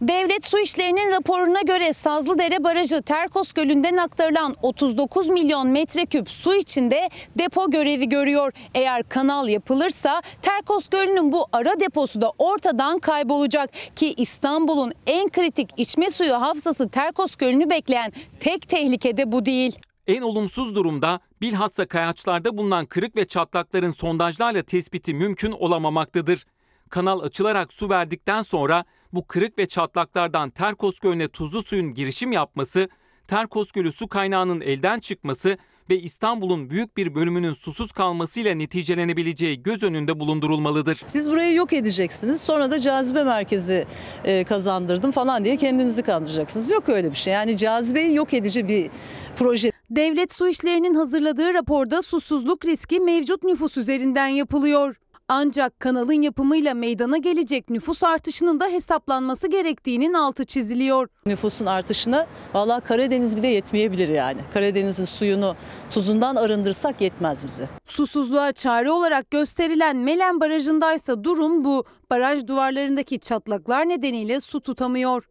Devlet 0.00 0.44
Su 0.44 0.58
İşleri'nin 0.58 1.10
raporuna 1.10 1.60
göre 1.62 1.92
Sazlıdere 1.92 2.64
Barajı 2.64 3.02
Terkos 3.02 3.52
Gölü'nden 3.52 3.96
aktarılan 3.96 4.56
39 4.62 5.28
milyon 5.28 5.68
metreküp 5.68 6.30
su 6.30 6.54
içinde 6.54 7.10
depo 7.38 7.70
görevi 7.70 8.08
görüyor. 8.08 8.52
Eğer 8.74 9.08
kanal 9.08 9.48
yapılırsa 9.48 10.22
Terkos 10.42 10.88
Gölü'nün 10.88 11.32
bu 11.32 11.46
ara 11.52 11.80
deposu 11.80 12.20
da 12.20 12.32
ortadan 12.38 12.98
kaybolacak 12.98 13.70
ki 13.96 14.14
İstanbul'un 14.16 14.92
en 15.06 15.28
kritik 15.28 15.70
içme 15.76 16.10
suyu 16.10 16.34
hafızası 16.34 16.88
Terkos 16.88 17.36
Gölü'nü 17.36 17.70
bekleyen 17.70 18.12
tek 18.40 18.68
tehlike 18.68 19.16
de 19.16 19.32
bu 19.32 19.44
değil. 19.44 19.78
En 20.06 20.22
olumsuz 20.22 20.74
durumda 20.74 21.20
bilhassa 21.40 21.86
kayaçlarda 21.86 22.58
bulunan 22.58 22.86
kırık 22.86 23.16
ve 23.16 23.24
çatlakların 23.28 23.92
sondajlarla 23.92 24.62
tespiti 24.62 25.14
mümkün 25.14 25.52
olamamaktadır. 25.52 26.46
Kanal 26.90 27.20
açılarak 27.20 27.72
su 27.72 27.88
verdikten 27.88 28.42
sonra 28.42 28.84
bu 29.12 29.26
kırık 29.26 29.58
ve 29.58 29.66
çatlaklardan 29.66 30.50
Terkos 30.50 30.98
Gölü'ne 30.98 31.28
tuzlu 31.28 31.62
suyun 31.62 31.90
girişim 31.94 32.32
yapması, 32.32 32.88
Terkos 33.26 33.72
Gölü 33.72 33.92
su 33.92 34.08
kaynağının 34.08 34.60
elden 34.60 35.00
çıkması 35.00 35.56
ve 35.90 35.98
İstanbul'un 36.00 36.70
büyük 36.70 36.96
bir 36.96 37.14
bölümünün 37.14 37.52
susuz 37.52 37.92
kalmasıyla 37.92 38.54
neticelenebileceği 38.54 39.62
göz 39.62 39.82
önünde 39.82 40.20
bulundurulmalıdır. 40.20 41.02
Siz 41.06 41.30
burayı 41.30 41.54
yok 41.54 41.72
edeceksiniz 41.72 42.40
sonra 42.40 42.70
da 42.70 42.80
cazibe 42.80 43.24
merkezi 43.24 43.86
e, 44.24 44.44
kazandırdım 44.44 45.10
falan 45.10 45.44
diye 45.44 45.56
kendinizi 45.56 46.02
kandıracaksınız. 46.02 46.70
Yok 46.70 46.88
öyle 46.88 47.10
bir 47.10 47.16
şey. 47.16 47.34
Yani 47.34 47.56
cazibeyi 47.56 48.14
yok 48.14 48.34
edici 48.34 48.68
bir 48.68 48.90
proje 49.36 49.70
Devlet 49.90 50.32
Su 50.32 50.48
İşleri'nin 50.48 50.94
hazırladığı 50.94 51.54
raporda 51.54 52.02
susuzluk 52.02 52.64
riski 52.64 53.00
mevcut 53.00 53.44
nüfus 53.44 53.76
üzerinden 53.76 54.28
yapılıyor. 54.28 54.96
Ancak 55.32 55.80
kanalın 55.80 56.22
yapımıyla 56.22 56.74
meydana 56.74 57.16
gelecek 57.16 57.70
nüfus 57.70 58.02
artışının 58.02 58.60
da 58.60 58.68
hesaplanması 58.68 59.48
gerektiğinin 59.48 60.12
altı 60.12 60.44
çiziliyor. 60.44 61.08
nüfusun 61.26 61.66
artışına 61.66 62.26
valla 62.54 62.80
Karadeniz 62.80 63.36
bile 63.36 63.46
yetmeyebilir 63.46 64.08
yani. 64.08 64.40
Karadeniz'in 64.54 65.04
suyunu 65.04 65.56
tuzundan 65.90 66.36
arındırsak 66.36 67.00
yetmez 67.00 67.46
bize. 67.46 67.68
Susuzluğa 67.84 68.52
çare 68.52 68.90
olarak 68.90 69.30
gösterilen 69.30 69.96
Melen 69.96 70.40
Barajı'ndaysa 70.40 71.24
durum 71.24 71.64
bu. 71.64 71.84
Baraj 72.10 72.46
duvarlarındaki 72.46 73.18
çatlaklar 73.20 73.88
nedeniyle 73.88 74.40
su 74.40 74.60
tutamıyor. 74.60 75.28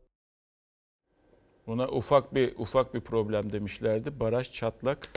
Buna 1.67 1.87
ufak 1.87 2.35
bir 2.35 2.53
ufak 2.57 2.93
bir 2.93 3.01
problem 3.01 3.51
demişlerdi. 3.51 4.19
Baraj 4.19 4.51
çatlak 4.51 5.09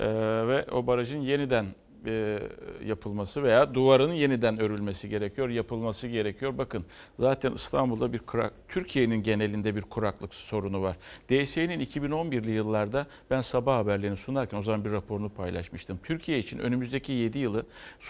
Ee, 0.00 0.06
ve 0.48 0.66
o 0.72 0.86
barajın 0.86 1.20
yeniden 1.20 1.66
e, 2.06 2.38
yapılması 2.86 3.42
veya 3.42 3.74
duvarının 3.74 4.12
yeniden 4.12 4.60
örülmesi 4.60 5.08
gerekiyor, 5.08 5.48
yapılması 5.48 6.08
gerekiyor. 6.08 6.58
Bakın 6.58 6.84
zaten 7.18 7.52
İstanbul'da 7.52 8.12
bir 8.12 8.18
kurak, 8.18 8.52
Türkiye'nin 8.68 9.22
genelinde 9.22 9.76
bir 9.76 9.82
kuraklık 9.82 10.34
sorunu 10.34 10.82
var. 10.82 10.96
DSE'nin 11.30 11.80
2011'li 11.80 12.50
yıllarda 12.50 13.06
ben 13.30 13.40
sabah 13.40 13.76
haberlerini 13.76 14.16
sunarken 14.16 14.58
o 14.58 14.62
zaman 14.62 14.84
bir 14.84 14.90
raporunu 14.90 15.28
paylaşmıştım. 15.28 15.98
Türkiye 16.02 16.38
için 16.38 16.58
önümüzdeki 16.58 17.12
7 17.12 17.38
yılı 17.38 17.66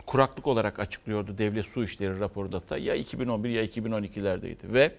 kuraklık 0.06 0.46
olarak 0.46 0.78
açıklıyordu 0.78 1.38
Devlet 1.38 1.66
Su 1.66 1.84
İşleri 1.84 2.20
raporunda 2.20 2.62
da 2.70 2.78
ya 2.78 2.94
2011 2.94 3.50
ya 3.50 3.64
2012'lerdeydi 3.64 4.74
ve 4.74 4.92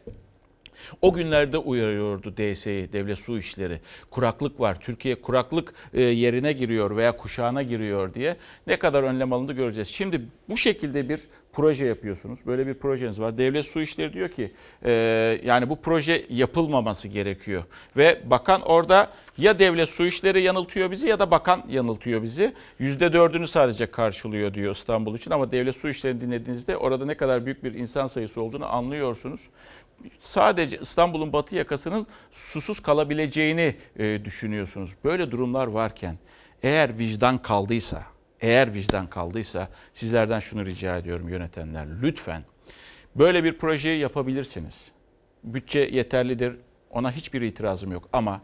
o 1.01 1.13
günlerde 1.13 1.57
uyarıyordu 1.57 2.33
DSİ, 2.38 2.89
Devlet 2.93 3.19
Su 3.19 3.38
İşleri. 3.38 3.79
Kuraklık 4.12 4.59
var. 4.59 4.79
Türkiye 4.79 5.21
kuraklık 5.21 5.74
e, 5.93 6.01
yerine 6.01 6.53
giriyor 6.53 6.95
veya 6.95 7.17
kuşağına 7.17 7.63
giriyor 7.63 8.13
diye. 8.13 8.38
Ne 8.67 8.79
kadar 8.79 9.03
önlem 9.03 9.33
alındı 9.33 9.53
göreceğiz. 9.53 9.88
Şimdi 9.88 10.21
bu 10.50 10.57
şekilde 10.57 11.09
bir 11.09 11.19
proje 11.53 11.86
yapıyorsunuz. 11.86 12.39
Böyle 12.45 12.67
bir 12.67 12.74
projeniz 12.74 13.21
var. 13.21 13.38
Devlet 13.38 13.65
Su 13.65 13.81
İşleri 13.81 14.13
diyor 14.13 14.29
ki 14.29 14.51
e, 14.86 14.91
yani 15.43 15.69
bu 15.69 15.81
proje 15.81 16.25
yapılmaması 16.29 17.07
gerekiyor. 17.07 17.63
Ve 17.98 18.21
bakan 18.25 18.62
orada 18.62 19.09
ya 19.38 19.59
Devlet 19.59 19.89
Su 19.89 20.05
İşleri 20.05 20.41
yanıltıyor 20.41 20.91
bizi 20.91 21.07
ya 21.07 21.19
da 21.19 21.31
bakan 21.31 21.63
yanıltıyor 21.69 22.24
bizi. 22.24 22.53
%4'ünü 22.79 23.48
sadece 23.48 23.86
karşılıyor 23.86 24.53
diyor 24.53 24.75
İstanbul 24.75 25.15
için 25.15 25.31
ama 25.31 25.51
Devlet 25.51 25.75
Su 25.75 25.89
İşleri'ni 25.89 26.21
dinlediğinizde 26.21 26.77
orada 26.77 27.05
ne 27.05 27.17
kadar 27.17 27.45
büyük 27.45 27.63
bir 27.63 27.74
insan 27.74 28.07
sayısı 28.07 28.41
olduğunu 28.41 28.74
anlıyorsunuz 28.74 29.41
sadece 30.19 30.79
İstanbul'un 30.79 31.33
batı 31.33 31.55
yakasının 31.55 32.07
susuz 32.31 32.79
kalabileceğini 32.79 33.75
e, 33.99 34.25
düşünüyorsunuz. 34.25 34.95
Böyle 35.03 35.31
durumlar 35.31 35.67
varken 35.67 36.17
eğer 36.63 36.99
vicdan 36.99 37.37
kaldıysa, 37.37 38.03
eğer 38.41 38.73
vicdan 38.73 39.07
kaldıysa 39.07 39.69
sizlerden 39.93 40.39
şunu 40.39 40.65
rica 40.65 40.97
ediyorum 40.97 41.29
yönetenler. 41.29 41.87
Lütfen 42.01 42.43
böyle 43.15 43.43
bir 43.43 43.57
projeyi 43.57 43.99
yapabilirsiniz. 43.99 44.75
Bütçe 45.43 45.79
yeterlidir. 45.79 46.55
Ona 46.89 47.11
hiçbir 47.11 47.41
itirazım 47.41 47.91
yok 47.91 48.09
ama 48.13 48.41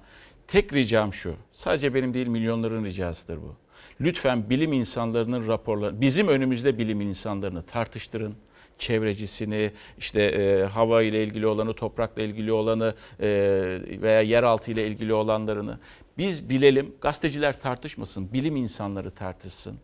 tek 0.47 0.73
ricam 0.73 1.13
şu. 1.13 1.35
Sadece 1.51 1.93
benim 1.93 2.13
değil 2.13 2.27
milyonların 2.27 2.85
ricasıdır 2.85 3.37
bu. 3.37 3.55
Lütfen 4.01 4.49
bilim 4.49 4.73
insanlarının 4.73 5.47
raporları, 5.47 6.01
bizim 6.01 6.27
önümüzde 6.27 6.77
bilim 6.77 7.01
insanlarını 7.01 7.63
tartıştırın 7.63 8.35
çevrecisini, 8.77 9.71
işte 9.97 10.21
e, 10.21 10.63
hava 10.63 11.03
ile 11.03 11.23
ilgili 11.23 11.47
olanı, 11.47 11.73
toprakla 11.73 12.21
ilgili 12.21 12.51
olanı 12.51 12.93
e, 13.19 13.27
veya 14.01 14.21
yeraltı 14.21 14.71
ile 14.71 14.87
ilgili 14.87 15.13
olanlarını 15.13 15.79
biz 16.17 16.49
bilelim. 16.49 16.95
Gazeteciler 17.01 17.61
tartışmasın, 17.61 18.33
bilim 18.33 18.55
insanları 18.55 19.11
tartışsın. 19.11 19.77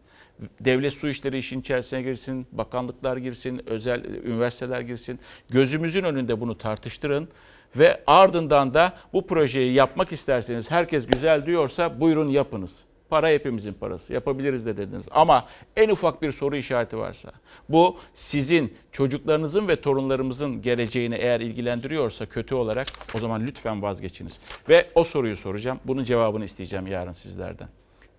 Devlet 0.60 0.93
su 0.93 1.10
işleri 1.10 1.38
işin 1.38 1.62
içerisine 1.62 2.01
girsin, 2.01 2.48
bakanlıklar 2.51 3.17
girsin, 3.17 3.62
özel 3.65 4.03
üniversiteler 4.05 4.81
girsin. 4.81 5.19
Gözümüzün 5.50 6.03
önünde 6.03 6.39
bunu 6.39 6.57
tartıştırın 6.57 7.27
ve 7.75 8.03
ardından 8.07 8.74
da 8.74 8.93
bu 9.13 9.27
projeyi 9.27 9.74
yapmak 9.74 10.12
isterseniz 10.12 10.71
herkes 10.71 11.07
güzel 11.07 11.45
diyorsa 11.45 12.00
buyurun 12.00 12.29
yapınız. 12.29 12.71
Para 13.12 13.30
hepimizin 13.30 13.74
parası. 13.74 14.13
Yapabiliriz 14.13 14.65
de 14.65 14.77
dediniz. 14.77 15.06
Ama 15.12 15.46
en 15.75 15.89
ufak 15.89 16.22
bir 16.22 16.32
soru 16.32 16.56
işareti 16.56 16.98
varsa, 16.98 17.32
bu 17.70 17.98
sizin 18.13 18.74
çocuklarınızın 18.91 19.68
ve 19.68 19.82
torunlarımızın 19.82 20.62
geleceğini 20.62 21.15
eğer 21.15 21.39
ilgilendiriyorsa 21.39 22.25
kötü 22.25 22.56
olarak 22.56 22.88
o 23.15 23.20
zaman 23.20 23.48
lütfen 23.48 23.82
vazgeçiniz. 23.82 24.39
Ve 24.70 24.89
o 24.96 25.03
soruyu 25.03 25.38
soracağım. 25.38 25.80
Bunun 25.86 26.03
cevabını 26.03 26.46
isteyeceğim 26.46 26.88
yarın 26.88 27.12
sizlerden. 27.12 27.68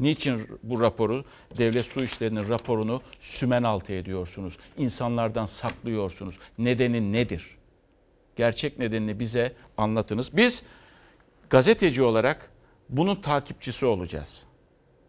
Niçin 0.01 0.49
bu 0.63 0.81
raporu, 0.81 1.25
devlet 1.59 1.87
su 1.87 2.05
işlerinin 2.05 2.49
raporunu 2.49 3.03
sümen 3.21 3.63
altı 3.63 3.93
ediyorsunuz? 3.93 4.59
İnsanlardan 4.79 5.47
saklıyorsunuz. 5.47 6.39
Nedeni 6.59 7.13
nedir? 7.13 7.57
Gerçek 8.37 8.79
nedenini 8.79 9.19
bize 9.19 9.53
anlatınız. 9.77 10.37
Biz 10.37 10.63
gazeteci 11.51 12.03
olarak 12.03 12.51
bunun 12.89 13.17
takipçisi 13.17 13.87
olacağız 13.87 14.43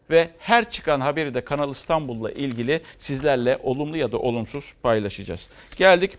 ve 0.09 0.29
her 0.39 0.69
çıkan 0.69 1.01
haberi 1.01 1.33
de 1.33 1.41
Kanal 1.41 1.71
İstanbul'la 1.71 2.31
ilgili 2.31 2.81
sizlerle 2.97 3.59
olumlu 3.63 3.97
ya 3.97 4.11
da 4.11 4.17
olumsuz 4.19 4.73
paylaşacağız. 4.83 5.49
Geldik 5.77 6.11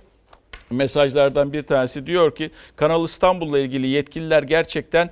mesajlardan 0.70 1.52
bir 1.52 1.62
tanesi 1.62 2.06
diyor 2.06 2.34
ki 2.34 2.50
Kanal 2.76 3.04
İstanbul'la 3.04 3.58
ilgili 3.58 3.86
yetkililer 3.86 4.42
gerçekten 4.42 5.10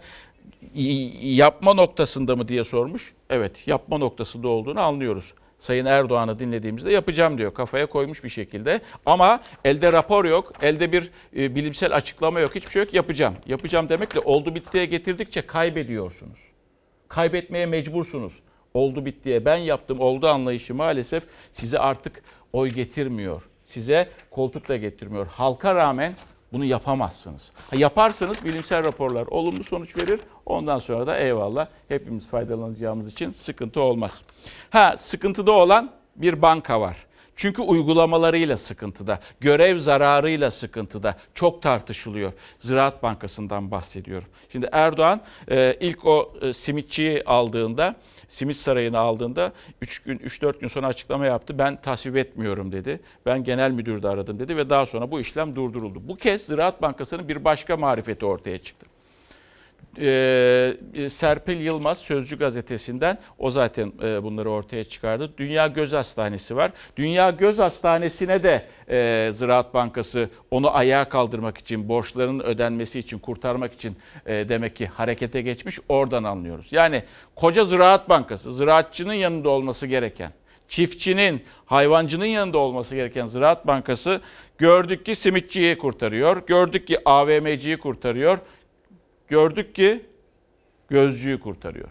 yapma 1.20 1.74
noktasında 1.74 2.36
mı 2.36 2.48
diye 2.48 2.64
sormuş. 2.64 3.12
Evet 3.30 3.68
yapma 3.68 3.98
noktasında 3.98 4.48
olduğunu 4.48 4.80
anlıyoruz. 4.80 5.34
Sayın 5.58 5.86
Erdoğan'ı 5.86 6.38
dinlediğimizde 6.38 6.92
yapacağım 6.92 7.38
diyor. 7.38 7.54
Kafaya 7.54 7.86
koymuş 7.86 8.24
bir 8.24 8.28
şekilde. 8.28 8.80
Ama 9.06 9.40
elde 9.64 9.92
rapor 9.92 10.24
yok, 10.24 10.52
elde 10.62 10.92
bir 10.92 11.10
e, 11.36 11.54
bilimsel 11.54 11.96
açıklama 11.96 12.40
yok, 12.40 12.54
hiçbir 12.54 12.70
şey 12.70 12.82
yok. 12.82 12.94
Yapacağım. 12.94 13.34
Yapacağım 13.46 13.88
demekle 13.88 14.20
oldu 14.20 14.54
bittiye 14.54 14.84
getirdikçe 14.84 15.46
kaybediyorsunuz. 15.46 16.38
Kaybetmeye 17.08 17.66
mecbursunuz 17.66 18.32
oldu 18.74 19.04
bittiye 19.04 19.44
ben 19.44 19.56
yaptım 19.56 20.00
oldu 20.00 20.28
anlayışı 20.28 20.74
maalesef 20.74 21.24
size 21.52 21.78
artık 21.78 22.22
oy 22.52 22.68
getirmiyor. 22.70 23.48
Size 23.64 24.08
koltuk 24.30 24.68
da 24.68 24.76
getirmiyor. 24.76 25.26
Halka 25.26 25.74
rağmen 25.74 26.14
bunu 26.52 26.64
yapamazsınız. 26.64 27.50
Ha, 27.70 27.76
yaparsınız 27.76 28.44
bilimsel 28.44 28.84
raporlar 28.84 29.26
olumlu 29.26 29.64
sonuç 29.64 29.96
verir. 29.96 30.20
Ondan 30.46 30.78
sonra 30.78 31.06
da 31.06 31.18
eyvallah 31.18 31.66
hepimiz 31.88 32.28
faydalanacağımız 32.28 33.12
için 33.12 33.30
sıkıntı 33.30 33.80
olmaz. 33.80 34.22
Ha 34.70 34.94
sıkıntıda 34.98 35.52
olan 35.52 35.90
bir 36.16 36.42
banka 36.42 36.80
var. 36.80 36.96
Çünkü 37.36 37.62
uygulamalarıyla 37.62 38.56
sıkıntıda, 38.56 39.20
görev 39.40 39.78
zararıyla 39.78 40.50
sıkıntıda 40.50 41.16
çok 41.34 41.62
tartışılıyor. 41.62 42.32
Ziraat 42.58 43.02
Bankası'ndan 43.02 43.70
bahsediyorum. 43.70 44.28
Şimdi 44.52 44.68
Erdoğan 44.72 45.20
e, 45.50 45.76
ilk 45.80 46.04
o 46.04 46.32
e, 46.42 46.52
simitçiyi 46.52 47.22
aldığında, 47.24 47.94
simit 48.28 48.56
sarayını 48.56 48.98
aldığında 48.98 49.52
3 49.80 49.98
gün 49.98 50.18
3-4 50.18 50.60
gün 50.60 50.68
sonra 50.68 50.86
açıklama 50.86 51.26
yaptı. 51.26 51.58
Ben 51.58 51.82
tasvip 51.82 52.16
etmiyorum 52.16 52.72
dedi. 52.72 53.00
Ben 53.26 53.44
genel 53.44 53.70
müdürde 53.70 54.08
aradım 54.08 54.38
dedi 54.38 54.56
ve 54.56 54.70
daha 54.70 54.86
sonra 54.86 55.10
bu 55.10 55.20
işlem 55.20 55.56
durduruldu. 55.56 56.08
Bu 56.08 56.16
kez 56.16 56.42
Ziraat 56.42 56.82
Bankası'nın 56.82 57.28
bir 57.28 57.44
başka 57.44 57.76
marifeti 57.76 58.26
ortaya 58.26 58.58
çıktı. 58.58 58.91
E, 59.98 61.08
Serpil 61.08 61.60
Yılmaz 61.60 61.98
Sözcü 61.98 62.38
gazetesinden 62.38 63.18
o 63.38 63.50
zaten 63.50 63.92
e, 64.02 64.22
bunları 64.22 64.50
ortaya 64.50 64.84
çıkardı. 64.84 65.32
Dünya 65.38 65.66
Göz 65.66 65.92
Hastanesi 65.92 66.56
var. 66.56 66.72
Dünya 66.96 67.30
Göz 67.30 67.58
Hastanesi'ne 67.58 68.42
de 68.42 68.66
e, 68.90 69.30
Ziraat 69.32 69.74
Bankası 69.74 70.30
onu 70.50 70.76
ayağa 70.76 71.08
kaldırmak 71.08 71.58
için, 71.58 71.88
borçların 71.88 72.40
ödenmesi 72.40 72.98
için, 72.98 73.18
kurtarmak 73.18 73.72
için 73.72 73.96
e, 74.26 74.48
demek 74.48 74.76
ki 74.76 74.86
harekete 74.86 75.42
geçmiş. 75.42 75.78
Oradan 75.88 76.24
anlıyoruz. 76.24 76.66
Yani 76.70 77.02
koca 77.36 77.64
Ziraat 77.64 78.08
Bankası, 78.08 78.52
ziraatçının 78.52 79.14
yanında 79.14 79.48
olması 79.48 79.86
gereken, 79.86 80.32
çiftçinin, 80.68 81.44
hayvancının 81.66 82.24
yanında 82.24 82.58
olması 82.58 82.94
gereken 82.94 83.26
Ziraat 83.26 83.66
Bankası 83.66 84.20
gördük 84.58 85.06
ki 85.06 85.14
simitçiyi 85.14 85.78
kurtarıyor, 85.78 86.46
gördük 86.46 86.86
ki 86.86 86.98
AVM'ciyi 87.04 87.78
kurtarıyor, 87.78 88.38
gördük 89.32 89.74
ki 89.74 90.06
gözcüyü 90.88 91.40
kurtarıyor. 91.40 91.90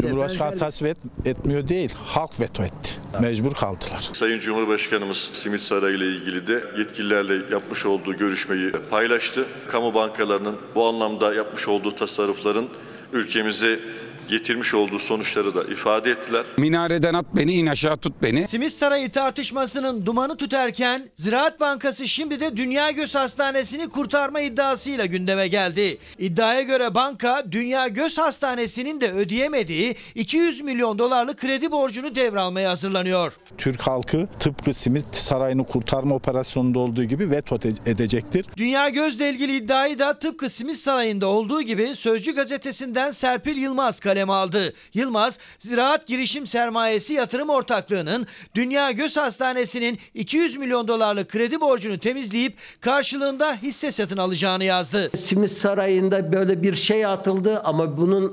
Cumhurbaşkanı 0.00 0.56
tasvip 0.56 0.88
et- 0.88 1.26
etmiyor 1.26 1.68
değil, 1.68 1.94
halk 1.94 2.40
veto 2.40 2.62
etti. 2.62 2.90
Mecbur 3.20 3.54
kaldılar. 3.54 4.10
Sayın 4.12 4.38
Cumhurbaşkanımız 4.38 5.30
Simit 5.32 5.60
Sarayı 5.60 5.96
ile 5.96 6.06
ilgili 6.06 6.46
de 6.46 6.64
yetkililerle 6.78 7.54
yapmış 7.54 7.86
olduğu 7.86 8.18
görüşmeyi 8.18 8.72
paylaştı. 8.90 9.46
Kamu 9.68 9.94
bankalarının 9.94 10.56
bu 10.74 10.88
anlamda 10.88 11.34
yapmış 11.34 11.68
olduğu 11.68 11.94
tasarrufların 11.94 12.68
ülkemize 13.12 13.80
getirmiş 14.28 14.74
olduğu 14.74 14.98
sonuçları 14.98 15.54
da 15.54 15.64
ifade 15.64 16.10
ettiler. 16.10 16.44
Minareden 16.58 17.14
at 17.14 17.26
beni, 17.36 17.52
in 17.52 17.66
aşağı 17.66 17.96
tut 17.96 18.14
beni. 18.22 18.46
Simit 18.46 18.72
Sarayı 18.72 19.10
tartışmasının 19.10 20.06
dumanı 20.06 20.36
tüterken 20.36 21.02
Ziraat 21.16 21.60
Bankası 21.60 22.08
şimdi 22.08 22.40
de 22.40 22.56
Dünya 22.56 22.90
Göz 22.90 23.14
Hastanesi'ni 23.14 23.88
kurtarma 23.88 24.40
iddiasıyla 24.40 25.06
gündeme 25.06 25.48
geldi. 25.48 25.98
İddiaya 26.18 26.62
göre 26.62 26.94
banka 26.94 27.44
Dünya 27.52 27.88
Göz 27.88 28.18
Hastanesi'nin 28.18 29.00
de 29.00 29.12
ödeyemediği 29.12 29.94
200 30.14 30.60
milyon 30.60 30.98
dolarlık 30.98 31.38
kredi 31.38 31.70
borcunu 31.70 32.14
devralmaya 32.14 32.70
hazırlanıyor. 32.70 33.32
Türk 33.58 33.80
halkı 33.82 34.28
tıpkı 34.40 34.72
simit 34.72 35.06
sarayını 35.16 35.64
kurtarma 35.66 36.14
operasyonunda 36.14 36.78
olduğu 36.78 37.04
gibi 37.04 37.30
veto 37.30 37.56
ede- 37.56 37.90
edecektir. 37.90 38.46
Dünya 38.56 38.88
Göz'le 38.88 39.20
ilgili 39.20 39.56
iddiayı 39.56 39.98
da 39.98 40.18
tıpkı 40.18 40.48
Simit 40.48 40.76
Sarayı'nda 40.76 41.26
olduğu 41.26 41.62
gibi 41.62 41.94
Sözcü 41.96 42.34
gazetesinden 42.34 43.10
Serpil 43.10 43.56
Yılmaz 43.56 44.00
kaleme 44.12 44.32
aldı. 44.32 44.72
Yılmaz, 44.94 45.38
Ziraat 45.58 46.06
Girişim 46.06 46.46
Sermayesi 46.46 47.14
Yatırım 47.14 47.48
Ortaklığı'nın 47.48 48.26
Dünya 48.54 48.90
Göz 48.90 49.16
Hastanesi'nin 49.16 49.98
200 50.14 50.56
milyon 50.56 50.88
dolarlık 50.88 51.28
kredi 51.28 51.60
borcunu 51.60 51.98
temizleyip 51.98 52.56
karşılığında 52.80 53.54
hisse 53.62 53.90
satın 53.90 54.16
alacağını 54.16 54.64
yazdı. 54.64 55.10
Simit 55.16 55.50
Sarayı'nda 55.50 56.32
böyle 56.32 56.62
bir 56.62 56.74
şey 56.74 57.06
atıldı 57.06 57.60
ama 57.64 57.96
bunun 57.96 58.32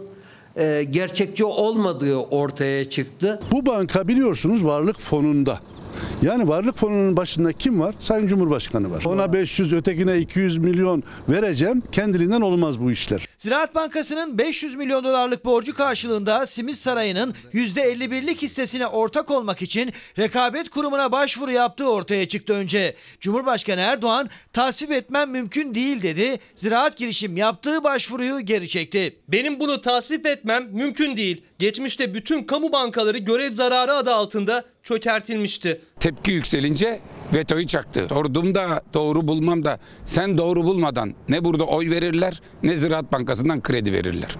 e, 0.56 0.84
gerçekçi 0.84 1.46
olmadığı 1.46 2.16
ortaya 2.16 2.90
çıktı. 2.90 3.40
Bu 3.52 3.66
banka 3.66 4.08
biliyorsunuz 4.08 4.66
varlık 4.66 5.00
fonunda. 5.00 5.60
Yani 6.22 6.48
varlık 6.48 6.78
fonunun 6.78 7.18
başında 7.18 7.54
kim 7.54 7.80
var? 7.80 7.96
Sayın 8.00 8.28
Cumhurbaşkanı 8.28 8.92
var. 8.92 9.06
Ona 9.06 9.34
500 9.34 9.74
ötekine 9.74 10.18
200 10.18 10.58
milyon 10.58 11.04
vereceğim. 11.30 11.84
Kendiliğinden 11.92 12.42
olmaz 12.42 12.80
bu 12.80 12.92
işler. 12.92 13.26
Ziraat 13.38 13.76
Bankası'nın 13.76 14.38
500 14.38 14.76
milyon 14.76 15.04
dolarlık 15.04 15.46
borcu 15.46 15.74
karşılığında 15.74 16.46
Simit 16.46 16.76
Sarayı'nın 16.76 17.34
%51'lik 17.54 18.42
hissesine 18.42 18.88
ortak 18.88 19.32
olmak 19.32 19.62
için 19.62 19.94
rekabet 20.18 20.70
kurumuna 20.70 21.12
başvuru 21.12 21.52
yaptığı 21.52 21.90
ortaya 21.90 22.28
çıktı 22.28 22.54
önce. 22.54 22.96
Cumhurbaşkanı 23.20 23.80
Erdoğan 23.80 24.30
tasvip 24.54 24.92
etmem 24.92 25.32
mümkün 25.32 25.76
değil 25.76 26.02
dedi. 26.02 26.40
Ziraat 26.56 26.98
girişim 26.98 27.38
yaptığı 27.38 27.84
başvuruyu 27.84 28.40
geri 28.40 28.70
çekti. 28.70 29.16
Benim 29.28 29.60
bunu 29.60 29.82
tasvip 29.82 30.26
etmem 30.26 30.68
mümkün 30.72 31.18
değil. 31.18 31.44
Geçmişte 31.60 32.14
bütün 32.14 32.44
kamu 32.44 32.72
bankaları 32.72 33.18
görev 33.18 33.52
zararı 33.52 33.94
adı 33.94 34.14
altında 34.14 34.66
çökertilmişti. 34.84 35.82
Tepki 36.00 36.32
yükselince 36.32 37.00
vetoyu 37.34 37.68
çaktı. 37.68 38.06
Sordum 38.10 38.56
da 38.56 38.82
doğru 38.94 39.28
bulmam 39.28 39.66
da 39.66 39.80
sen 40.06 40.38
doğru 40.38 40.64
bulmadan 40.64 41.14
ne 41.30 41.44
burada 41.44 41.64
oy 41.64 41.90
verirler 41.90 42.42
ne 42.64 42.76
Ziraat 42.76 43.12
Bankası'ndan 43.12 43.62
kredi 43.62 43.94
verirler. 43.94 44.36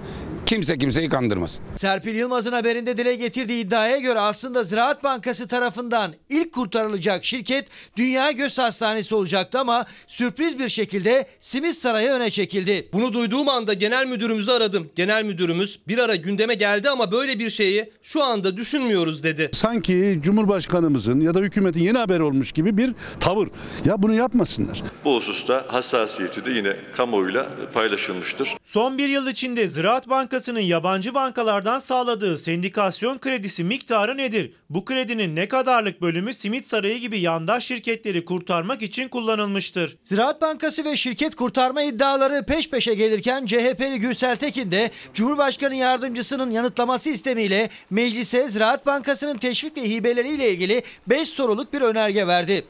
Kimse 0.50 0.78
kimseyi 0.78 1.10
kandırmasın. 1.10 1.66
Serpil 1.76 2.16
Yılmaz'ın 2.16 2.52
haberinde 2.52 2.98
dile 2.98 3.16
getirdiği 3.16 3.66
iddiaya 3.66 3.98
göre 3.98 4.20
aslında 4.20 4.64
Ziraat 4.64 5.04
Bankası 5.04 5.48
tarafından 5.48 6.14
ilk 6.30 6.54
kurtarılacak 6.54 7.26
şirket 7.26 7.68
Dünya 7.98 8.32
Göz 8.32 8.60
Hastanesi 8.60 9.16
olacaktı 9.16 9.60
ama 9.60 9.86
sürpriz 10.08 10.60
bir 10.60 10.70
şekilde 10.70 11.26
Simit 11.40 11.74
Sarayı 11.74 12.10
öne 12.10 12.30
çekildi. 12.30 12.90
Bunu 12.94 13.14
duyduğum 13.14 13.50
anda 13.50 13.74
genel 13.74 14.06
müdürümüzü 14.08 14.52
aradım. 14.52 14.90
Genel 14.96 15.24
müdürümüz 15.24 15.80
bir 15.88 15.98
ara 15.98 16.16
gündeme 16.16 16.54
geldi 16.54 16.90
ama 16.90 17.12
böyle 17.12 17.40
bir 17.40 17.50
şeyi 17.50 17.92
şu 18.02 18.24
anda 18.24 18.58
düşünmüyoruz 18.58 19.24
dedi. 19.24 19.50
Sanki 19.54 20.20
Cumhurbaşkanımızın 20.24 21.20
ya 21.20 21.34
da 21.34 21.40
hükümetin 21.40 21.80
yeni 21.80 21.98
haber 21.98 22.20
olmuş 22.20 22.52
gibi 22.52 22.78
bir 22.78 22.94
tavır. 23.20 23.48
Ya 23.86 24.04
bunu 24.04 24.14
yapmasınlar. 24.14 24.84
Bu 25.06 25.16
hususta 25.16 25.66
hassasiyeti 25.68 26.46
de 26.46 26.52
yine 26.52 26.76
kamuoyuyla 26.96 27.48
paylaşılmıştır. 27.74 28.50
Son 28.64 28.98
bir 28.98 29.10
yıl 29.10 29.28
içinde 29.28 29.68
Ziraat 29.68 30.10
Bankası'nın 30.40 30.60
yabancı 30.60 31.14
bankalardan 31.14 31.80
sağladığı 31.80 32.38
sendikasyon 32.38 33.18
kredisi 33.18 33.64
miktarı 33.64 34.18
nedir? 34.18 34.54
Bu 34.70 34.86
kredinin 34.86 35.36
ne 35.36 35.48
kadarlık 35.48 36.02
bölümü 36.02 36.34
Simit 36.34 36.68
Sarayı 36.68 37.00
gibi 37.00 37.20
yandaş 37.20 37.66
şirketleri 37.66 38.26
kurtarmak 38.26 38.82
için 38.82 39.10
kullanılmıştır? 39.10 39.98
Ziraat 40.04 40.42
Bankası 40.42 40.86
ve 40.86 40.96
şirket 40.96 41.36
kurtarma 41.36 41.82
iddiaları 41.82 42.46
peş 42.46 42.70
peşe 42.70 42.94
gelirken 42.94 43.46
CHP'li 43.46 44.00
Gürsel 44.00 44.36
Tekin 44.36 44.72
de 44.72 44.92
Cumhurbaşkanı 45.14 45.76
yardımcısının 45.76 46.52
yanıtlaması 46.52 47.10
istemiyle 47.10 47.70
meclise 47.90 48.50
Ziraat 48.50 48.86
Bankası'nın 48.86 49.38
teşvik 49.38 49.78
ve 49.78 49.90
hibeleriyle 49.90 50.52
ilgili 50.52 50.84
5 51.08 51.30
soruluk 51.30 51.74
bir 51.74 51.82
önerge 51.82 52.28
verdi. 52.28 52.66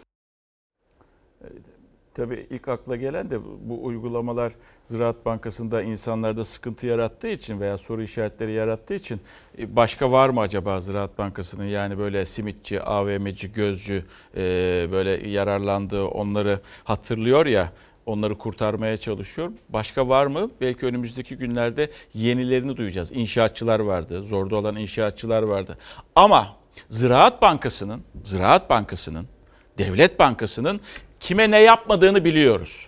Tabii 2.20 2.48
ilk 2.50 2.68
akla 2.68 2.96
gelen 2.96 3.30
de 3.30 3.40
bu 3.44 3.86
uygulamalar 3.86 4.54
Ziraat 4.86 5.26
Bankası'nda 5.26 5.82
insanlarda 5.82 6.44
sıkıntı 6.44 6.88
yarattığı 6.88 7.28
için 7.28 7.60
veya 7.60 7.78
soru 7.78 8.04
işaretleri 8.04 8.52
yarattığı 8.52 8.94
için 8.94 9.22
e, 9.58 9.76
başka 9.76 10.12
var 10.12 10.30
mı 10.30 10.40
acaba 10.40 10.80
Ziraat 10.80 11.18
Bankası'nın 11.18 11.66
yani 11.66 11.98
böyle 11.98 12.26
simitçi, 12.26 12.82
AVM'ci, 12.82 13.52
gözcü 13.52 14.04
e, 14.38 14.42
böyle 14.92 15.30
yararlandığı 15.30 16.06
onları 16.06 16.60
hatırlıyor 16.84 17.46
ya 17.46 17.72
onları 18.06 18.38
kurtarmaya 18.38 18.98
çalışıyor. 18.98 19.52
Başka 19.70 20.10
var 20.10 20.26
mı? 20.26 20.50
Belki 20.62 20.86
önümüzdeki 20.86 21.38
günlerde 21.38 21.90
yenilerini 22.14 22.78
duyacağız. 22.78 23.12
İnşaatçılar 23.12 23.80
vardı, 23.80 24.24
zorda 24.24 24.56
olan 24.56 24.76
inşaatçılar 24.76 25.44
vardı. 25.44 25.78
Ama 26.16 26.48
Ziraat 26.90 27.42
Bankası'nın, 27.42 28.02
Ziraat 28.24 28.70
Bankası'nın, 28.70 29.28
Devlet 29.78 30.20
Bankası'nın 30.20 30.82
kime 31.20 31.52
ne 31.52 31.60
yapmadığını 31.60 32.26
biliyoruz. 32.26 32.88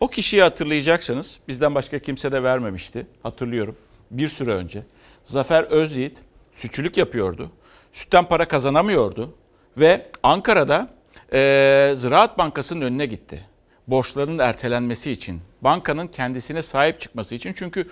O 0.00 0.08
kişiyi 0.08 0.42
hatırlayacaksınız. 0.42 1.38
Bizden 1.48 1.74
başka 1.74 1.98
kimse 1.98 2.32
de 2.32 2.42
vermemişti. 2.42 3.06
Hatırlıyorum. 3.22 3.76
Bir 4.10 4.28
süre 4.28 4.50
önce. 4.50 4.82
Zafer 5.24 5.62
Özyiğit 5.64 6.18
sütçülük 6.56 6.96
yapıyordu. 6.96 7.50
Sütten 7.92 8.24
para 8.24 8.48
kazanamıyordu. 8.48 9.34
Ve 9.76 10.06
Ankara'da 10.22 10.88
e, 11.32 11.92
Ziraat 11.96 12.38
Bankası'nın 12.38 12.80
önüne 12.80 13.06
gitti. 13.06 13.46
Borçların 13.86 14.38
ertelenmesi 14.38 15.10
için. 15.10 15.40
Bankanın 15.60 16.06
kendisine 16.06 16.62
sahip 16.62 17.00
çıkması 17.00 17.34
için. 17.34 17.52
Çünkü 17.52 17.90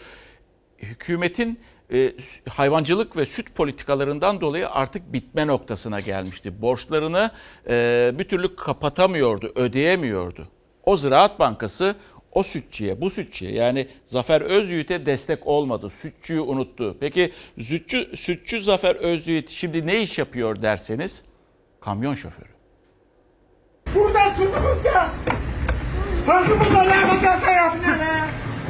hükümetin 0.79 1.61
e, 1.93 2.13
hayvancılık 2.49 3.17
ve 3.17 3.27
süt 3.27 3.55
politikalarından 3.55 4.41
dolayı 4.41 4.71
artık 4.71 5.13
bitme 5.13 5.47
noktasına 5.47 6.01
gelmişti. 6.01 6.63
Borçlarını 6.63 7.31
e, 7.69 8.11
bir 8.19 8.25
türlü 8.25 8.57
kapatamıyordu, 8.57 9.53
ödeyemiyordu. 9.55 10.49
O 10.85 10.97
Ziraat 10.97 11.39
Bankası 11.39 11.97
o 12.33 12.43
sütçüye, 12.43 13.01
bu 13.01 13.11
sütçüye 13.11 13.53
yani 13.53 13.89
Zafer 14.05 14.41
Özyiğit'e 14.41 15.07
destek 15.07 15.47
olmadı. 15.47 15.91
Sütçüyü 15.91 16.41
unuttu. 16.41 16.97
Peki 17.01 17.33
sütçü, 17.61 18.17
sütçü 18.17 18.63
Zafer 18.63 18.95
Özyiğit 18.95 19.51
şimdi 19.51 19.87
ne 19.87 20.03
iş 20.03 20.19
yapıyor 20.19 20.63
derseniz 20.63 21.23
kamyon 21.81 22.15
şoförü. 22.15 22.49
Buradan 23.95 24.35
sürdünüz 24.35 24.85
ya. 24.85 25.13
Sakın 26.27 26.61
burada 26.61 26.83
ne 26.83 26.97
yapacaksa 26.97 27.51
yapın. 27.51 27.81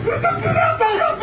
Burada 0.06 0.40
Ziraat'tan 0.40 0.90
yaptım. 0.90 1.21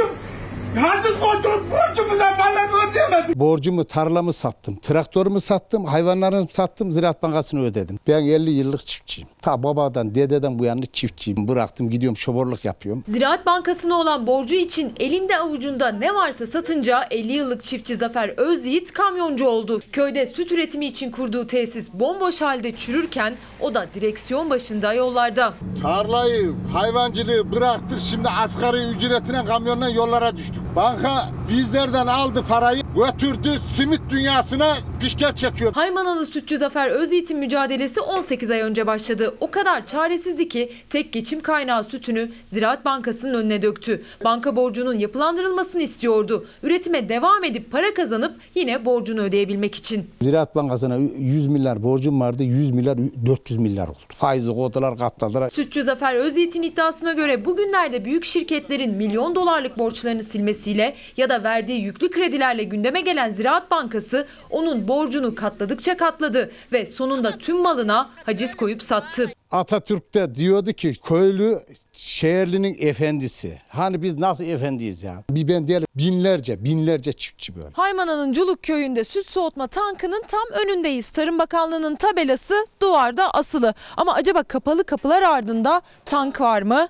Haciz 0.76 1.20
koyduk 1.20 1.64
borcumuza 1.72 2.36
mallarını 2.36 2.90
ödeyemedik. 2.92 3.36
Borcumu, 3.36 3.84
tarlamı 3.86 4.34
sattım, 4.34 4.76
traktörümü 4.80 5.42
sattım, 5.42 5.86
hayvanlarımı 5.86 6.48
sattım, 6.52 6.92
Ziraat 6.92 7.24
Bankası'nı 7.24 7.62
ödedim. 7.64 8.00
Ben 8.08 8.24
50 8.24 8.50
yıllık 8.52 8.86
çiftçiyim. 8.86 9.30
Ta 9.42 9.64
babadan, 9.64 10.16
dededen 10.16 10.60
bu 10.60 10.66
yana 10.66 10.86
çiftçiyim. 10.94 11.48
Bıraktım, 11.48 11.90
gidiyorum 11.90 12.18
şoförlük 12.18 12.66
yapıyorum. 12.66 13.04
Ziraat 13.08 13.46
Bankası'na 13.46 13.96
olan 13.96 14.28
borcu 14.28 14.56
için 14.56 14.94
elinde 15.00 15.38
avucunda 15.38 15.88
ne 15.92 16.14
varsa 16.16 16.46
satınca 16.48 17.08
50 17.12 17.32
yıllık 17.34 17.64
çiftçi 17.64 17.96
Zafer 17.96 18.30
Özyiğit 18.38 18.94
kamyoncu 18.94 19.48
oldu. 19.48 19.82
Köyde 19.92 20.26
süt 20.26 20.52
üretimi 20.52 20.86
için 20.86 21.12
kurduğu 21.12 21.48
tesis 21.48 21.94
bomboş 21.94 22.42
halde 22.42 22.76
çürürken 22.76 23.34
o 23.62 23.74
da 23.74 23.86
direksiyon 23.96 24.50
başında 24.50 24.94
yollarda. 24.94 25.54
Tarlayı, 25.82 26.54
hayvancılığı 26.74 27.52
bıraktık. 27.52 28.00
Şimdi 28.02 28.30
asgari 28.30 28.78
ücretine 28.90 29.46
kamyonla 29.46 29.90
yollara 29.90 30.38
düştük. 30.38 30.59
Banka 30.76 31.30
bizlerden 31.50 32.08
aldı 32.08 32.44
parayı, 32.50 32.82
götürdü 32.96 33.50
simit 33.76 34.02
dünyasına 34.10 34.76
pişkel 35.00 35.36
çekiyor. 35.36 35.74
Haymanalı 35.74 36.26
sütçü 36.26 36.58
Zafer 36.58 36.90
Özyiğit'in 36.90 37.38
mücadelesi 37.40 38.02
18 38.02 38.52
ay 38.52 38.62
önce 38.62 38.88
başladı. 38.88 39.36
O 39.40 39.52
kadar 39.52 39.86
çaresizdi 39.86 40.50
ki 40.50 40.72
tek 40.90 41.14
geçim 41.14 41.42
kaynağı 41.42 41.84
sütünü 41.84 42.32
Ziraat 42.46 42.86
Bankası'nın 42.86 43.34
önüne 43.34 43.62
döktü. 43.62 44.02
Banka 44.24 44.56
borcunun 44.56 44.94
yapılandırılmasını 44.94 45.82
istiyordu. 45.82 46.46
Üretime 46.64 47.10
devam 47.10 47.44
edip 47.44 47.72
para 47.72 47.94
kazanıp 47.94 48.36
yine 48.56 48.86
borcunu 48.86 49.22
ödeyebilmek 49.22 49.76
için. 49.76 50.10
Ziraat 50.22 50.56
Bankası'na 50.56 50.96
100 51.18 51.48
milyar 51.48 51.84
borcum 51.84 52.22
vardı. 52.22 52.44
100 52.44 52.72
milyar 52.72 52.98
400 53.26 53.60
milyar 53.60 53.88
oldu. 53.88 53.98
Faizi 54.10 54.52
koydular, 54.52 54.98
katladılar. 54.98 55.50
Sütçü 55.50 55.84
Zafer 55.84 56.16
Özyiğit'in 56.16 56.64
iddiasına 56.64 57.14
göre 57.14 57.46
bugünlerde 57.46 58.06
büyük 58.06 58.26
şirketlerin 58.26 58.96
milyon 58.96 59.36
dolarlık 59.36 59.78
borçlarını 59.78 60.24
silmesiyle 60.54 60.96
ya 61.18 61.30
da 61.30 61.44
verdiği 61.44 61.82
yüklü 61.82 62.12
kredilerle 62.12 62.64
gündeme 62.64 63.02
gelen 63.02 63.30
Ziraat 63.30 63.72
Bankası 63.72 64.28
onun 64.50 64.88
borcunu 64.88 65.36
katladıkça 65.36 65.98
katladı 65.98 66.52
ve 66.72 66.86
sonunda 66.86 67.38
tüm 67.38 67.58
malına 67.62 68.10
haciz 68.26 68.56
koyup 68.56 68.84
sattı. 68.84 69.30
Atatürk 69.52 70.14
de 70.14 70.36
diyordu 70.36 70.74
ki 70.74 70.94
köylü 71.04 71.60
şehirlinin 71.92 72.78
efendisi. 72.80 73.62
Hani 73.70 74.02
biz 74.02 74.20
nasıl 74.20 74.44
efendiyiz 74.44 75.04
ya? 75.04 75.24
Bir 75.30 75.48
ben 75.48 75.68
değil 75.68 75.82
binlerce 75.96 76.66
binlerce 76.66 77.12
çiftçi 77.12 77.56
böyle. 77.56 77.70
Haymana'nın 77.74 78.34
Culuk 78.34 78.64
köyünde 78.64 79.04
süt 79.04 79.28
soğutma 79.30 79.68
tankının 79.68 80.24
tam 80.28 80.64
önündeyiz. 80.64 81.10
Tarım 81.12 81.40
Bakanlığı'nın 81.40 81.96
tabelası 81.96 82.68
duvarda 82.82 83.32
asılı. 83.32 83.74
Ama 83.98 84.14
acaba 84.14 84.44
kapalı 84.44 84.84
kapılar 84.84 85.22
ardında 85.22 85.82
tank 86.06 86.42
var 86.42 86.62
mı? 86.62 86.88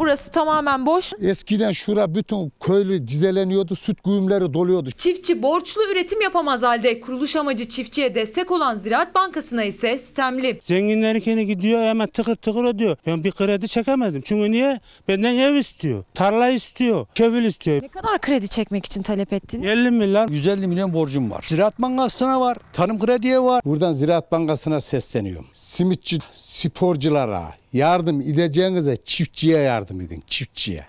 Burası 0.00 0.30
tamamen 0.30 0.86
boş. 0.86 1.12
Eskiden 1.20 1.72
şura 1.72 2.14
bütün 2.14 2.52
köylü 2.60 3.08
dizeleniyordu, 3.08 3.76
süt 3.76 4.04
güğümleri 4.04 4.54
doluyordu. 4.54 4.90
Çiftçi 4.90 5.42
borçlu 5.42 5.82
üretim 5.92 6.20
yapamaz 6.20 6.62
halde 6.62 7.00
kuruluş 7.00 7.36
amacı 7.36 7.68
çiftçiye 7.68 8.14
destek 8.14 8.50
olan 8.50 8.78
Ziraat 8.78 9.14
Bankası'na 9.14 9.64
ise 9.64 9.98
sistemli. 9.98 10.60
Zenginlerinkini 10.62 11.46
gidiyor 11.46 11.82
hemen 11.82 12.08
tıkır 12.08 12.36
tıkır 12.36 12.64
ödüyor. 12.64 12.96
Ben 13.06 13.24
bir 13.24 13.30
kredi 13.30 13.68
çekemedim. 13.68 14.22
Çünkü 14.24 14.50
niye? 14.50 14.80
Benden 15.08 15.34
ev 15.34 15.54
istiyor, 15.54 16.04
tarla 16.14 16.48
istiyor, 16.48 17.06
kevil 17.14 17.44
istiyor. 17.44 17.82
Ne 17.82 17.88
kadar 17.88 18.20
kredi 18.20 18.48
çekmek 18.48 18.86
için 18.86 19.02
talep 19.02 19.32
ettin? 19.32 19.62
50 19.62 19.90
milyar. 19.90 20.28
150 20.28 20.66
milyon 20.66 20.94
borcum 20.94 21.30
var. 21.30 21.44
Ziraat 21.48 21.78
Bankası'na 21.78 22.40
var, 22.40 22.58
tarım 22.72 22.98
krediye 22.98 23.40
var. 23.40 23.62
Buradan 23.64 23.92
Ziraat 23.92 24.32
Bankası'na 24.32 24.80
sesleniyorum. 24.80 25.46
Simitçi 25.52 26.18
sporculara 26.36 27.59
yardım 27.72 28.20
edeceğinize 28.20 28.96
çiftçiye 28.96 29.58
yardım 29.58 30.00
edin, 30.00 30.22
çiftçiye. 30.26 30.86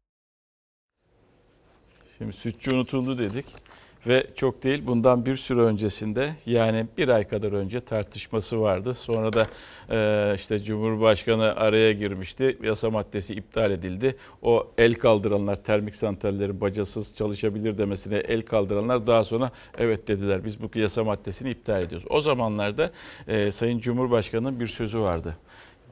Şimdi 2.18 2.34
sütçü 2.34 2.74
unutuldu 2.74 3.18
dedik 3.18 3.46
ve 4.08 4.28
çok 4.36 4.64
değil 4.64 4.84
bundan 4.86 5.26
bir 5.26 5.38
süre 5.38 5.62
öncesinde 5.62 6.36
yani 6.46 6.88
bir 6.98 7.10
ay 7.10 7.28
kadar 7.28 7.52
önce 7.52 7.80
tartışması 7.80 8.62
vardı. 8.62 8.94
Sonra 8.94 9.34
da 9.34 9.48
e, 9.90 10.36
işte 10.36 10.60
Cumhurbaşkanı 10.60 11.56
araya 11.56 11.92
girmişti. 11.92 12.58
Yasa 12.64 12.90
maddesi 12.90 13.34
iptal 13.34 13.72
edildi. 13.72 14.16
O 14.42 14.68
el 14.78 14.94
kaldıranlar 14.94 15.64
termik 15.64 15.96
santrallerin 15.96 16.62
bacasız 16.62 17.16
çalışabilir 17.16 17.78
demesine 17.78 18.18
el 18.18 18.42
kaldıranlar 18.42 19.08
daha 19.08 19.24
sonra 19.24 19.52
evet 19.78 20.08
dediler 20.08 20.46
biz 20.46 20.62
bu 20.62 20.80
yasa 20.80 21.04
maddesini 21.04 21.50
iptal 21.50 21.82
ediyoruz. 21.82 22.08
O 22.10 22.22
zamanlarda 22.22 22.92
e, 23.28 23.52
Sayın 23.52 23.80
Cumhurbaşkanı'nın 23.80 24.60
bir 24.60 24.68
sözü 24.68 25.00
vardı. 25.00 25.38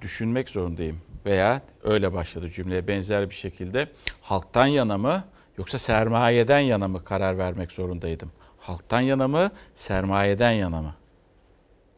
Düşünmek 0.01 0.49
zorundayım 0.49 1.01
veya 1.25 1.61
öyle 1.83 2.13
başladı 2.13 2.49
cümleye 2.49 2.87
benzer 2.87 3.29
bir 3.29 3.35
şekilde 3.35 3.87
halktan 4.21 4.65
yana 4.65 4.97
mı 4.97 5.23
yoksa 5.57 5.77
sermayeden 5.77 6.59
yana 6.59 6.87
mı 6.87 7.03
karar 7.03 7.37
vermek 7.37 7.71
zorundaydım? 7.71 8.31
Halktan 8.59 9.01
yana 9.01 9.27
mı, 9.27 9.51
sermayeden 9.73 10.51
yana 10.51 10.81
mı? 10.81 10.95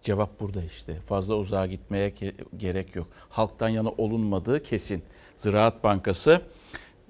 Cevap 0.03 0.39
burada 0.39 0.63
işte. 0.63 0.95
Fazla 1.09 1.35
uzağa 1.35 1.65
gitmeye 1.65 2.09
ke- 2.09 2.33
gerek 2.57 2.95
yok. 2.95 3.07
Halktan 3.29 3.69
yana 3.69 3.89
olunmadığı 3.89 4.63
kesin. 4.63 5.03
Ziraat 5.37 5.83
Bankası 5.83 6.41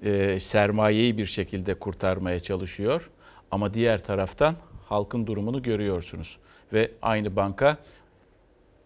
e, 0.02 0.40
sermayeyi 0.40 1.18
bir 1.18 1.26
şekilde 1.26 1.74
kurtarmaya 1.74 2.40
çalışıyor. 2.40 3.10
Ama 3.50 3.74
diğer 3.74 4.04
taraftan 4.04 4.54
halkın 4.88 5.26
durumunu 5.26 5.62
görüyorsunuz. 5.62 6.38
Ve 6.72 6.90
aynı 7.02 7.36
banka 7.36 7.76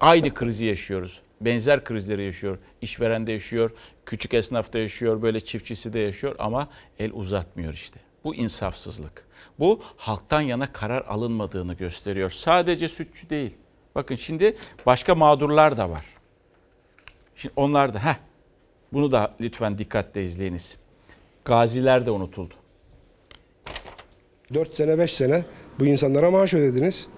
aynı 0.00 0.34
krizi 0.34 0.64
yaşıyoruz. 0.64 1.20
Benzer 1.40 1.84
krizleri 1.84 2.24
yaşıyor. 2.24 2.58
İşveren 2.82 3.26
de 3.26 3.32
yaşıyor, 3.32 3.70
küçük 4.06 4.34
esnaf 4.34 4.72
da 4.72 4.78
yaşıyor, 4.78 5.22
böyle 5.22 5.40
çiftçisi 5.40 5.92
de 5.92 5.98
yaşıyor 5.98 6.34
ama 6.38 6.68
el 6.98 7.12
uzatmıyor 7.12 7.72
işte. 7.72 8.00
Bu 8.24 8.34
insafsızlık. 8.34 9.26
Bu 9.58 9.82
halktan 9.96 10.40
yana 10.40 10.72
karar 10.72 11.04
alınmadığını 11.04 11.74
gösteriyor. 11.74 12.30
Sadece 12.30 12.88
sütçü 12.88 13.30
değil. 13.30 13.54
Bakın 13.94 14.16
şimdi 14.16 14.56
başka 14.86 15.14
mağdurlar 15.14 15.76
da 15.76 15.90
var. 15.90 16.04
Şimdi 17.36 17.52
onlar 17.56 17.94
da 17.94 18.04
heh, 18.04 18.16
bunu 18.92 19.12
da 19.12 19.34
lütfen 19.40 19.78
dikkatle 19.78 20.24
izleyiniz. 20.24 20.76
Gaziler 21.44 22.06
de 22.06 22.10
unutuldu. 22.10 22.54
4 24.54 24.74
sene 24.74 24.98
5 24.98 25.14
sene 25.14 25.44
bu 25.78 25.86
insanlara 25.86 26.30
maaş 26.30 26.54
ödediniz. 26.54 27.08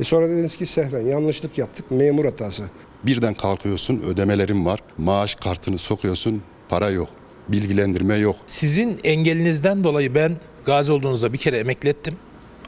E 0.00 0.04
sonra 0.04 0.28
dediniz 0.28 0.56
ki 0.56 0.66
sehven 0.66 1.06
yanlışlık 1.06 1.58
yaptık 1.58 1.90
memur 1.90 2.24
hatası. 2.24 2.64
Birden 3.06 3.34
kalkıyorsun 3.34 4.02
ödemelerin 4.02 4.64
var. 4.64 4.80
Maaş 4.98 5.34
kartını 5.34 5.78
sokuyorsun 5.78 6.42
para 6.68 6.90
yok. 6.90 7.08
Bilgilendirme 7.48 8.16
yok. 8.16 8.36
Sizin 8.46 9.00
engelinizden 9.04 9.84
dolayı 9.84 10.14
ben 10.14 10.36
gazi 10.64 10.92
olduğunuzda 10.92 11.32
bir 11.32 11.38
kere 11.38 11.58
emekli 11.58 11.88
ettim. 11.88 12.16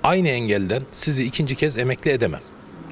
Aynı 0.02 0.28
engelden 0.28 0.82
sizi 0.92 1.24
ikinci 1.24 1.54
kez 1.54 1.76
emekli 1.76 2.10
edemem 2.10 2.40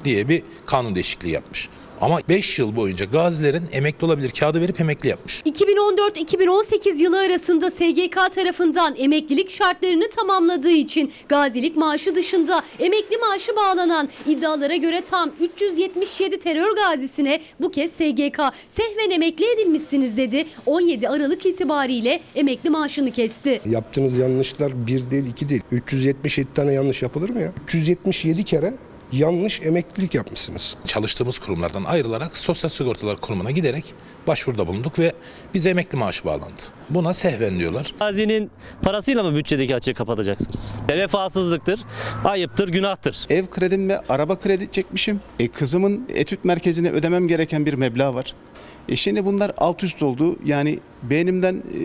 diye 0.05 0.29
bir 0.29 0.43
kanun 0.65 0.95
değişikliği 0.95 1.29
yapmış. 1.29 1.69
Ama 2.01 2.19
5 2.29 2.59
yıl 2.59 2.75
boyunca 2.75 3.05
gazilerin 3.05 3.63
emekli 3.71 4.05
olabilir 4.05 4.29
kağıdı 4.39 4.61
verip 4.61 4.81
emekli 4.81 5.09
yapmış. 5.09 5.41
2014-2018 5.41 6.97
yılı 7.01 7.19
arasında 7.19 7.71
SGK 7.71 8.33
tarafından 8.35 8.95
emeklilik 8.97 9.49
şartlarını 9.49 10.09
tamamladığı 10.09 10.71
için 10.71 11.11
gazilik 11.29 11.77
maaşı 11.77 12.15
dışında 12.15 12.61
emekli 12.79 13.17
maaşı 13.17 13.55
bağlanan 13.55 14.09
iddialara 14.27 14.75
göre 14.75 15.01
tam 15.09 15.31
377 15.39 16.39
terör 16.39 16.75
gazisine 16.75 17.41
bu 17.61 17.71
kez 17.71 17.91
SGK 17.91 18.39
sehven 18.69 19.11
emekli 19.11 19.45
edilmişsiniz 19.53 20.17
dedi. 20.17 20.45
17 20.65 21.09
Aralık 21.09 21.45
itibariyle 21.45 22.19
emekli 22.35 22.69
maaşını 22.69 23.11
kesti. 23.11 23.61
Yaptığınız 23.69 24.17
yanlışlar 24.17 24.87
bir 24.87 25.09
değil 25.09 25.27
iki 25.27 25.49
değil. 25.49 25.61
377 25.71 26.53
tane 26.53 26.73
yanlış 26.73 27.01
yapılır 27.01 27.29
mı 27.29 27.41
ya? 27.41 27.53
377 27.67 28.43
kere 28.43 28.73
yanlış 29.17 29.61
emeklilik 29.61 30.15
yapmışsınız. 30.15 30.75
Çalıştığımız 30.85 31.39
kurumlardan 31.39 31.83
ayrılarak 31.83 32.37
Sosyal 32.37 32.69
Sigortalar 32.69 33.17
Kurumu'na 33.17 33.51
giderek 33.51 33.93
başvuruda 34.27 34.67
bulunduk 34.67 34.99
ve 34.99 35.13
bize 35.53 35.69
emekli 35.69 35.97
maaşı 35.97 36.25
bağlandı. 36.25 36.61
Buna 36.89 37.13
sehven 37.13 37.59
diyorlar. 37.59 37.93
Gazinin 37.99 38.51
parasıyla 38.81 39.23
mı 39.23 39.35
bütçedeki 39.35 39.75
açığı 39.75 39.93
kapatacaksınız? 39.93 40.79
Vefasızlıktır, 40.89 41.79
ayıptır, 42.25 42.69
günahtır. 42.69 43.25
Ev 43.29 43.45
kredim 43.45 43.89
ve 43.89 43.99
araba 44.09 44.39
kredi 44.39 44.71
çekmişim. 44.71 45.19
E, 45.39 45.47
kızımın 45.47 46.07
etüt 46.13 46.45
merkezine 46.45 46.89
ödemem 46.89 47.27
gereken 47.27 47.65
bir 47.65 47.73
meblağ 47.73 48.13
var. 48.15 48.33
E 48.89 48.95
şimdi 48.95 49.25
bunlar 49.25 49.51
alt 49.57 49.83
üst 49.83 50.03
oldu. 50.03 50.35
Yani 50.45 50.79
beynimden 51.09 51.63
e, 51.73 51.79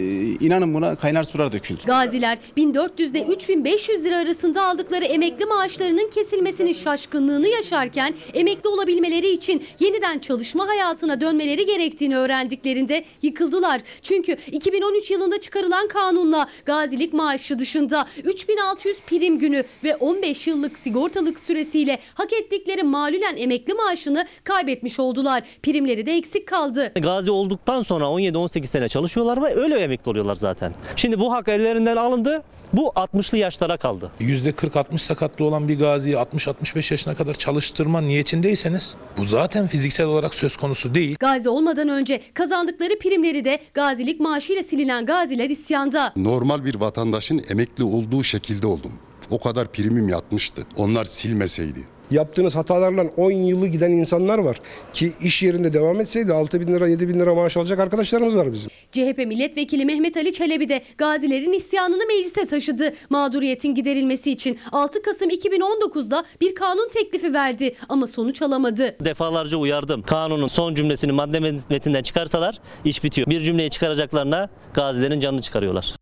inanın 0.47 0.75
buna 0.75 0.97
kaynar 0.97 1.25
sular 1.25 1.53
döküldü. 1.53 1.81
Gaziler 1.87 2.39
1400 2.57 3.11
ile 3.11 3.23
3500 3.23 4.05
lira 4.05 4.19
arasında 4.19 4.67
aldıkları 4.67 5.05
emekli 5.05 5.47
maaşlarının 5.47 6.11
kesilmesinin 6.11 6.73
şaşkınlığını 6.73 7.49
yaşarken 7.49 8.15
emekli 8.35 8.69
olabilmeleri 8.69 9.31
için 9.31 9.63
yeniden 9.81 10.19
çalışma 10.19 10.69
hayatına 10.69 11.21
dönmeleri 11.21 11.67
gerektiğini 11.67 12.17
öğrendiklerinde 12.17 13.05
yıkıldılar. 13.23 13.81
Çünkü 14.03 14.37
2013 14.53 15.11
yılında 15.11 15.41
çıkarılan 15.41 15.89
kanunla 15.89 16.47
gazilik 16.65 17.13
maaşı 17.13 17.59
dışında 17.59 18.07
3600 18.25 18.97
prim 19.07 19.39
günü 19.39 19.65
ve 19.85 19.97
15 19.97 20.47
yıllık 20.47 20.79
sigortalık 20.79 21.41
süresiyle 21.41 21.99
hak 22.15 22.33
ettikleri 22.33 22.83
malülen 22.83 23.37
emekli 23.37 23.75
maaşını 23.75 24.27
kaybetmiş 24.45 25.01
oldular. 25.01 25.43
Primleri 25.63 26.07
de 26.07 26.17
eksik 26.17 26.47
kaldı. 26.47 26.93
Gazi 26.95 27.31
olduktan 27.31 27.83
sonra 27.83 28.05
17-18 28.05 28.67
sene 28.67 28.89
çalışıyor. 28.89 29.10
Çalışıyorlar 29.11 29.43
ve 29.43 29.61
öyle 29.61 29.79
emekli 29.79 30.11
oluyorlar 30.11 30.35
zaten. 30.35 30.75
Şimdi 30.97 31.21
bu 31.21 31.33
hak 31.33 31.49
ellerinden 31.49 31.97
alındı. 31.97 32.43
Bu 32.73 32.89
60'lı 32.89 33.39
yaşlara 33.39 33.77
kaldı. 33.77 34.11
%40-60 34.21 34.99
sakatlı 34.99 35.45
olan 35.45 35.69
bir 35.69 35.79
gaziyi 35.79 36.17
60-65 36.17 36.93
yaşına 36.93 37.15
kadar 37.15 37.35
çalıştırma 37.35 38.01
niyetindeyseniz 38.01 38.95
bu 39.19 39.25
zaten 39.25 39.67
fiziksel 39.67 40.07
olarak 40.07 40.35
söz 40.35 40.57
konusu 40.57 40.95
değil. 40.95 41.17
Gazi 41.21 41.49
olmadan 41.49 41.89
önce 41.89 42.21
kazandıkları 42.35 42.99
primleri 42.99 43.45
de 43.45 43.59
gazilik 43.75 44.21
maaşıyla 44.21 44.63
silinen 44.63 45.07
gaziler 45.07 45.51
isyanda. 45.51 46.13
Normal 46.17 46.65
bir 46.65 46.75
vatandaşın 46.75 47.43
emekli 47.51 47.85
olduğu 47.85 48.25
şekilde 48.25 48.67
oldum. 48.67 48.93
O 49.31 49.39
kadar 49.39 49.73
primim 49.73 50.09
yatmıştı. 50.09 50.63
Onlar 50.77 51.05
silmeseydi. 51.05 51.81
Yaptığınız 52.11 52.57
hatalarla 52.57 53.05
10 53.17 53.31
yılı 53.31 53.67
giden 53.67 53.91
insanlar 53.91 54.39
var. 54.39 54.61
Ki 54.93 55.13
iş 55.23 55.43
yerinde 55.43 55.73
devam 55.73 56.01
etseydi 56.01 56.33
6 56.33 56.61
bin 56.61 56.67
lira 56.67 56.89
7 56.89 57.09
bin 57.09 57.21
lira 57.21 57.35
maaş 57.35 57.57
alacak 57.57 57.81
arkadaşlarımız 57.81 58.37
var 58.37 58.53
bizim. 58.53 58.71
CHP 58.93 59.19
milletvekili 59.19 59.85
Mehmet 59.85 60.17
Ali 60.17 60.33
Çelebi 60.33 60.69
de 60.69 60.83
gazilerin 60.99 61.53
isyanını 61.53 62.07
meclise 62.07 62.47
taşıdı. 62.47 62.95
Mağduriyetin 63.11 63.75
giderilmesi 63.75 64.31
için 64.33 64.59
6 64.73 65.03
Kasım 65.03 65.29
2019'da 65.29 66.25
bir 66.41 66.55
kanun 66.55 66.89
teklifi 66.89 67.35
verdi 67.35 67.75
ama 67.89 68.07
sonuç 68.07 68.43
alamadı. 68.43 68.97
Defalarca 69.05 69.59
uyardım. 69.59 70.03
Kanunun 70.03 70.47
son 70.47 70.75
cümlesini 70.75 71.13
madde 71.13 71.41
metinden 71.71 72.03
çıkarsalar 72.03 72.61
iş 72.85 73.05
bitiyor. 73.05 73.27
Bir 73.31 73.41
cümleyi 73.41 73.71
çıkaracaklarına 73.71 74.49
gazilerin 74.75 75.21
canını 75.21 75.43
çıkarıyorlar. 75.43 75.95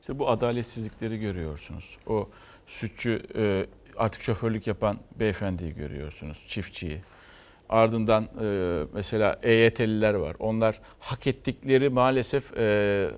İşte 0.00 0.18
bu 0.18 0.28
adaletsizlikleri 0.28 1.18
görüyorsunuz. 1.20 1.98
O 2.06 2.28
sütçü 2.66 3.22
e, 3.36 3.66
artık 3.98 4.22
şoförlük 4.22 4.66
yapan 4.66 4.98
beyefendiyi 5.20 5.74
görüyorsunuz, 5.74 6.44
çiftçiyi. 6.48 7.00
Ardından 7.68 8.28
e, 8.42 8.84
mesela 8.94 9.38
EYT'liler 9.42 10.14
var. 10.14 10.36
Onlar 10.38 10.80
hak 10.98 11.26
ettikleri 11.26 11.88
maalesef 11.88 12.56
e, 12.56 13.10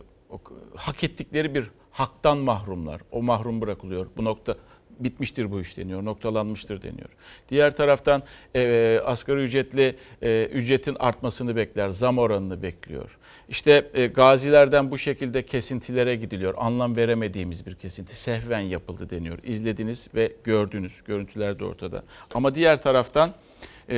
hak 0.76 1.04
ettikleri 1.04 1.54
bir 1.54 1.70
haktan 1.90 2.38
mahrumlar. 2.38 3.00
O 3.10 3.22
mahrum 3.22 3.60
bırakılıyor. 3.60 4.06
Bu 4.16 4.24
nokta 4.24 4.54
bitmiştir 5.00 5.50
bu 5.50 5.60
iş 5.60 5.76
deniyor, 5.76 6.04
noktalanmıştır 6.04 6.82
deniyor. 6.82 7.08
Diğer 7.48 7.76
taraftan 7.76 8.22
e, 8.56 9.00
asgari 9.04 9.40
ücretli 9.40 9.96
e, 10.22 10.48
ücretin 10.52 10.96
artmasını 10.98 11.56
bekler, 11.56 11.88
zam 11.88 12.18
oranını 12.18 12.62
bekliyor. 12.62 13.18
İşte 13.48 13.90
e, 13.94 14.06
gazilerden 14.06 14.90
bu 14.90 14.98
şekilde 14.98 15.42
kesintilere 15.42 16.16
gidiliyor. 16.16 16.54
Anlam 16.58 16.96
veremediğimiz 16.96 17.66
bir 17.66 17.74
kesinti. 17.74 18.16
Sehven 18.16 18.60
yapıldı 18.60 19.10
deniyor. 19.10 19.38
İzlediniz 19.42 20.08
ve 20.14 20.32
gördünüz. 20.44 20.92
Görüntüler 21.06 21.58
de 21.58 21.64
ortada. 21.64 22.02
Ama 22.34 22.54
diğer 22.54 22.82
taraftan 22.82 23.30
e, 23.90 23.96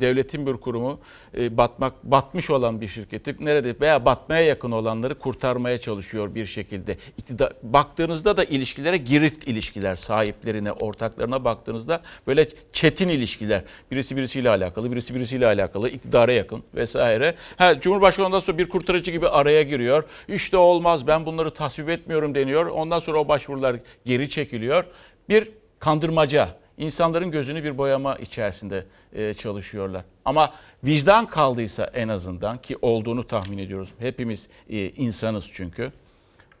devletin 0.00 0.46
bir 0.46 0.52
kurumu 0.52 1.00
e, 1.38 1.56
batmak 1.56 2.04
batmış 2.04 2.50
olan 2.50 2.80
bir 2.80 2.88
şirketi 2.88 3.36
nerede 3.40 3.80
veya 3.80 4.04
batmaya 4.04 4.42
yakın 4.42 4.70
olanları 4.70 5.18
kurtarmaya 5.18 5.78
çalışıyor 5.78 6.34
bir 6.34 6.46
şekilde. 6.46 6.96
İktidar, 7.18 7.52
baktığınızda 7.62 8.36
da 8.36 8.44
ilişkilere 8.44 8.96
girift 8.96 9.48
ilişkiler 9.48 9.96
sahiplerine, 9.96 10.72
ortaklarına 10.72 11.44
baktığınızda 11.44 12.00
böyle 12.26 12.48
çetin 12.72 13.08
ilişkiler. 13.08 13.62
Birisi 13.90 14.16
birisiyle 14.16 14.50
alakalı, 14.50 14.92
birisi 14.92 15.14
birisiyle 15.14 15.46
alakalı, 15.46 15.88
iktidara 15.88 16.32
yakın 16.32 16.62
vesaire. 16.74 17.34
Ha, 17.56 17.80
Cumhurbaşkanı 17.80 18.26
ondan 18.26 18.40
sonra 18.40 18.58
bir 18.58 18.68
kurtarıcı 18.68 19.10
gibi 19.10 19.28
araya 19.28 19.62
giriyor. 19.62 20.04
İşte 20.28 20.56
olmaz 20.56 21.06
ben 21.06 21.26
bunları 21.26 21.54
tasvip 21.54 21.88
etmiyorum 21.88 22.34
deniyor. 22.34 22.66
Ondan 22.66 23.00
sonra 23.00 23.18
o 23.18 23.28
başvurular 23.28 23.76
geri 24.04 24.28
çekiliyor. 24.28 24.84
Bir 25.28 25.50
kandırmaca 25.78 26.48
insanların 26.78 27.30
gözünü 27.30 27.64
bir 27.64 27.78
boyama 27.78 28.16
içerisinde 28.16 28.84
e, 29.12 29.34
çalışıyorlar. 29.34 30.04
Ama 30.24 30.54
vicdan 30.84 31.26
kaldıysa 31.26 31.84
en 31.94 32.08
azından 32.08 32.62
ki 32.62 32.76
olduğunu 32.82 33.26
tahmin 33.26 33.58
ediyoruz. 33.58 33.92
Hepimiz 33.98 34.48
e, 34.70 34.88
insanız 34.88 35.50
çünkü. 35.52 35.92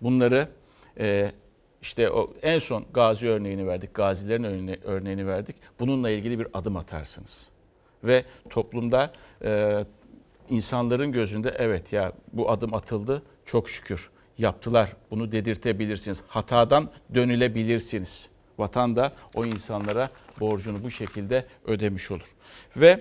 Bunları 0.02 0.48
e, 1.00 1.32
işte 1.82 2.10
o 2.10 2.32
en 2.42 2.58
son 2.58 2.84
gazi 2.94 3.28
örneğini 3.28 3.66
verdik, 3.66 3.94
gazilerin 3.94 4.44
örne- 4.44 4.78
örneğini 4.84 5.26
verdik. 5.26 5.56
Bununla 5.80 6.10
ilgili 6.10 6.38
bir 6.38 6.46
adım 6.54 6.76
atarsınız. 6.76 7.46
Ve 8.04 8.24
toplumda 8.50 9.12
insanların 10.50 11.12
gözünde 11.12 11.54
evet 11.58 11.92
ya 11.92 12.12
bu 12.32 12.50
adım 12.50 12.74
atıldı 12.74 13.22
çok 13.46 13.70
şükür 13.70 14.10
yaptılar 14.38 14.92
bunu 15.10 15.32
dedirtebilirsiniz. 15.32 16.22
Hatadan 16.28 16.90
dönülebilirsiniz. 17.14 18.28
Vatan 18.58 18.96
da 18.96 19.12
o 19.34 19.44
insanlara 19.44 20.10
borcunu 20.40 20.84
bu 20.84 20.90
şekilde 20.90 21.46
ödemiş 21.66 22.10
olur. 22.10 22.26
Ve 22.76 23.00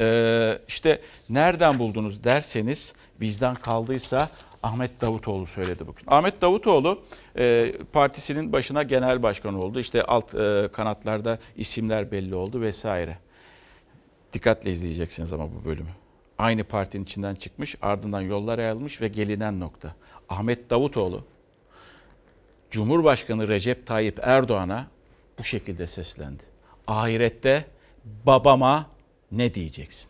e, 0.00 0.58
işte 0.68 1.00
nereden 1.28 1.78
buldunuz 1.78 2.24
derseniz 2.24 2.94
vicdan 3.20 3.54
kaldıysa 3.54 4.28
Ahmet 4.62 5.00
Davutoğlu 5.00 5.46
söyledi 5.46 5.86
bugün. 5.86 6.04
Ahmet 6.06 6.40
Davutoğlu 6.40 7.02
e, 7.38 7.72
partisinin 7.92 8.52
başına 8.52 8.82
genel 8.82 9.22
başkan 9.22 9.54
oldu. 9.54 9.80
İşte 9.80 10.02
alt 10.02 10.34
e, 10.34 10.68
kanatlarda 10.72 11.38
isimler 11.56 12.10
belli 12.10 12.34
oldu 12.34 12.60
vesaire. 12.60 13.18
Dikkatle 14.32 14.70
izleyeceksiniz 14.70 15.32
ama 15.32 15.44
bu 15.44 15.64
bölümü. 15.64 15.88
Aynı 16.38 16.64
partinin 16.64 17.04
içinden 17.04 17.34
çıkmış, 17.34 17.76
ardından 17.82 18.20
yollar 18.20 18.58
ayrılmış 18.58 19.00
ve 19.00 19.08
gelinen 19.08 19.60
nokta. 19.60 19.94
Ahmet 20.28 20.70
Davutoğlu 20.70 21.24
Cumhurbaşkanı 22.70 23.48
Recep 23.48 23.86
Tayyip 23.86 24.20
Erdoğan'a 24.22 24.86
bu 25.38 25.44
şekilde 25.44 25.86
seslendi. 25.86 26.42
Ahirette 26.86 27.64
babama 28.26 28.86
ne 29.32 29.54
diyeceksin? 29.54 30.08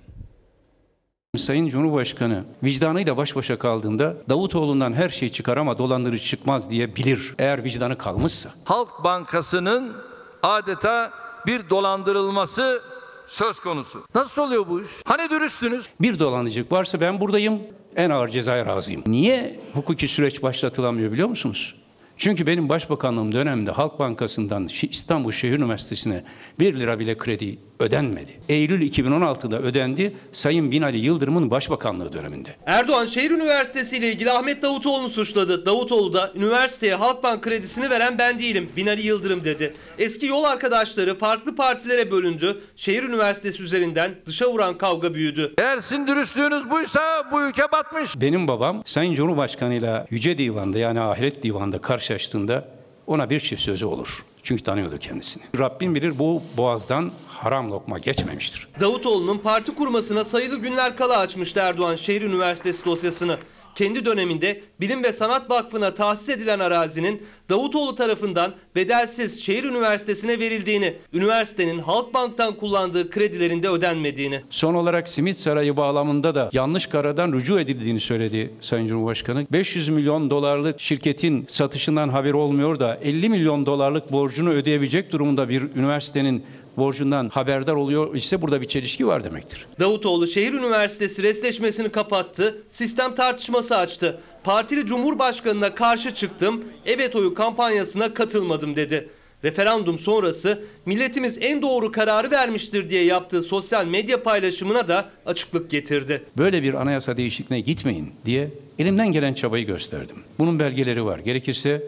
Sayın 1.37 1.69
Cumhurbaşkanı 1.69 2.45
vicdanıyla 2.65 3.17
baş 3.17 3.37
başa 3.37 3.59
kaldığında 3.59 4.17
Davutoğlu'ndan 4.29 4.93
her 4.93 5.11
şey 5.11 5.29
çıkar 5.29 5.57
ama 5.57 5.79
dolandırıcı 5.79 6.25
çıkmaz 6.25 6.71
diye 6.71 6.97
bilir. 6.97 7.35
Eğer 7.39 7.65
vicdanı 7.65 7.99
kalmışsa. 7.99 8.51
Halk 8.65 8.89
Bankası'nın 9.05 9.97
adeta 10.43 11.11
bir 11.47 11.71
dolandırılması 11.71 12.83
söz 13.27 13.61
konusu. 13.61 14.05
Nasıl 14.15 14.43
oluyor 14.43 14.67
bu 14.69 14.83
iş? 14.83 14.89
Hani 15.05 15.31
dürüsttünüz? 15.31 15.89
Bir 16.01 16.19
dolandırıcılık 16.19 16.73
varsa 16.73 17.01
ben 17.01 17.21
buradayım. 17.21 17.59
En 17.97 18.11
ağır 18.11 18.29
cezaya 18.29 18.67
razıyım. 18.67 19.03
Niye 19.07 19.61
hukuki 19.75 20.09
süreç 20.09 20.43
başlatılamıyor 20.43 21.13
biliyor 21.13 21.29
musunuz? 21.29 21.75
Çünkü 22.19 22.47
benim 22.47 22.69
başbakanlığım 22.69 23.33
döneminde 23.33 23.71
Halk 23.71 23.99
Bankası'ndan 23.99 24.69
İstanbul 24.91 25.33
Şehir 25.33 25.53
Üniversitesi'ne 25.53 26.25
1 26.61 26.75
lira 26.75 26.99
bile 26.99 27.17
kredi 27.17 27.59
ödenmedi. 27.81 28.31
Eylül 28.49 28.91
2016'da 28.91 29.59
ödendi 29.63 30.13
Sayın 30.33 30.71
Binali 30.71 30.99
Yıldırım'ın 30.99 31.51
başbakanlığı 31.51 32.13
döneminde. 32.13 32.49
Erdoğan 32.67 33.07
Şehir 33.07 33.31
Üniversitesi 33.31 33.97
ile 33.97 34.13
ilgili 34.13 34.31
Ahmet 34.31 34.63
Davutoğlu'nu 34.63 35.09
suçladı. 35.09 35.67
Davutoğlu 35.67 36.15
da 36.15 36.33
üniversiteye 36.37 36.95
Halkbank 36.95 37.43
kredisini 37.43 37.91
veren 37.91 38.19
ben 38.19 38.41
değilim. 38.41 38.69
Binali 38.77 39.07
Yıldırım 39.07 39.45
dedi. 39.45 39.75
Eski 39.99 40.27
yol 40.27 40.45
arkadaşları 40.45 41.19
farklı 41.19 41.57
partilere 41.57 42.11
bölündü. 42.11 42.61
Şehir 42.77 43.03
Üniversitesi 43.03 43.63
üzerinden 43.63 44.15
dışa 44.27 44.53
vuran 44.53 44.79
kavga 44.79 45.15
büyüdü. 45.15 45.55
Eğer 45.59 45.81
sizin 45.81 46.07
dürüstlüğünüz 46.07 46.71
buysa 46.71 47.01
bu 47.33 47.43
ülke 47.43 47.73
batmış. 47.73 48.21
Benim 48.21 48.49
babam 48.49 48.83
Sayın 48.85 49.15
Cumhurbaşkanı'yla 49.15 50.07
Yüce 50.11 50.39
Divan'da 50.39 50.79
yani 50.79 51.01
Ahiret 51.01 51.43
Divan'da 51.43 51.79
karşılaştığında 52.07 52.69
ona 53.07 53.31
bir 53.31 53.41
çift 53.41 53.63
sözü 53.63 53.87
olur. 53.87 54.25
Çünkü 54.43 54.63
tanıyordu 54.63 54.99
kendisini. 54.99 55.43
Rabbim 55.59 55.95
bilir 55.95 56.19
bu 56.19 56.43
boğazdan 56.57 57.13
haram 57.29 57.71
lokma 57.71 57.99
geçmemiştir. 57.99 58.69
Davutoğlu'nun 58.81 59.39
parti 59.39 59.75
kurmasına 59.75 60.25
sayılı 60.25 60.57
günler 60.57 60.97
kala 60.97 61.19
açmıştı 61.19 61.61
Erdoğan 61.61 61.97
Şehir 61.97 62.23
Üniversitesi 62.23 62.85
dosyasını. 62.85 63.39
Kendi 63.77 64.05
döneminde 64.05 64.61
Bilim 64.81 65.03
ve 65.03 65.13
Sanat 65.13 65.51
Vakfı'na 65.51 65.95
tahsis 65.95 66.29
edilen 66.29 66.59
arazinin 66.59 67.23
Davutoğlu 67.49 67.95
tarafından 67.95 68.55
bedelsiz 68.77 69.43
Şehir 69.43 69.65
Üniversitesi'ne 69.65 70.39
verildiğini, 70.39 70.97
üniversitenin 71.13 71.79
Halkbank'tan 71.79 72.55
kullandığı 72.55 73.11
kredilerin 73.11 73.63
de 73.63 73.69
ödenmediğini. 73.69 74.41
Son 74.51 74.75
olarak 74.75 75.09
Simit 75.09 75.37
Sarayı 75.37 75.77
bağlamında 75.77 76.35
da 76.35 76.51
yanlış 76.53 76.87
karadan 76.87 77.33
rücu 77.33 77.61
edildiğini 77.61 78.01
söyledi 78.01 78.51
Sayın 78.61 78.87
Cumhurbaşkanı. 78.87 79.47
500 79.53 79.89
milyon 79.89 80.31
dolarlık 80.31 80.81
şirketin 80.81 81.47
satışından 81.49 82.09
haberi 82.09 82.37
olmuyor 82.37 82.81
da 82.81 82.99
50 83.03 83.29
milyon 83.29 83.67
dolarlık 83.67 84.13
borcunu 84.13 84.51
ödeyebilecek 84.51 85.13
durumda 85.13 85.49
bir 85.49 85.63
üniversitenin 85.63 86.45
borcundan 86.77 87.29
haberdar 87.29 87.75
oluyor 87.75 88.15
ise 88.15 88.43
burada 88.43 88.61
bir 88.61 88.67
çelişki 88.67 89.07
var 89.07 89.25
demektir. 89.25 89.67
Davutoğlu 89.81 90.27
Şehir 90.27 90.53
Üniversitesi 90.53 91.23
restleşmesini 91.23 91.89
kapattı, 91.89 92.63
sistem 92.69 93.15
tartışması 93.15 93.77
açtı. 93.77 94.21
Partili 94.45 94.87
Cumhurbaşkanı'na 94.87 95.75
karşı 95.75 96.15
çıktım, 96.15 96.65
evet 96.87 97.17
oyu 97.17 97.35
kampanyasına 97.35 98.15
katılmadım 98.15 98.77
dedi. 98.77 99.09
Referandum 99.45 99.99
sonrası 99.99 100.63
milletimiz 100.87 101.39
en 101.41 101.63
doğru 101.63 101.93
kararı 101.93 102.31
vermiştir 102.31 102.91
diye 102.91 103.05
yaptığı 103.05 103.43
sosyal 103.43 103.87
medya 103.87 104.23
paylaşımına 104.23 104.89
da 104.89 105.11
açıklık 105.27 105.71
getirdi. 105.71 106.25
Böyle 106.39 106.63
bir 106.63 106.75
anayasa 106.75 107.17
değişikliğine 107.17 107.65
gitmeyin 107.65 108.13
diye 108.25 108.51
elimden 108.79 109.13
gelen 109.13 109.35
çabayı 109.35 109.67
gösterdim. 109.67 110.17
Bunun 110.39 110.59
belgeleri 110.59 111.05
var. 111.05 111.19
Gerekirse 111.19 111.83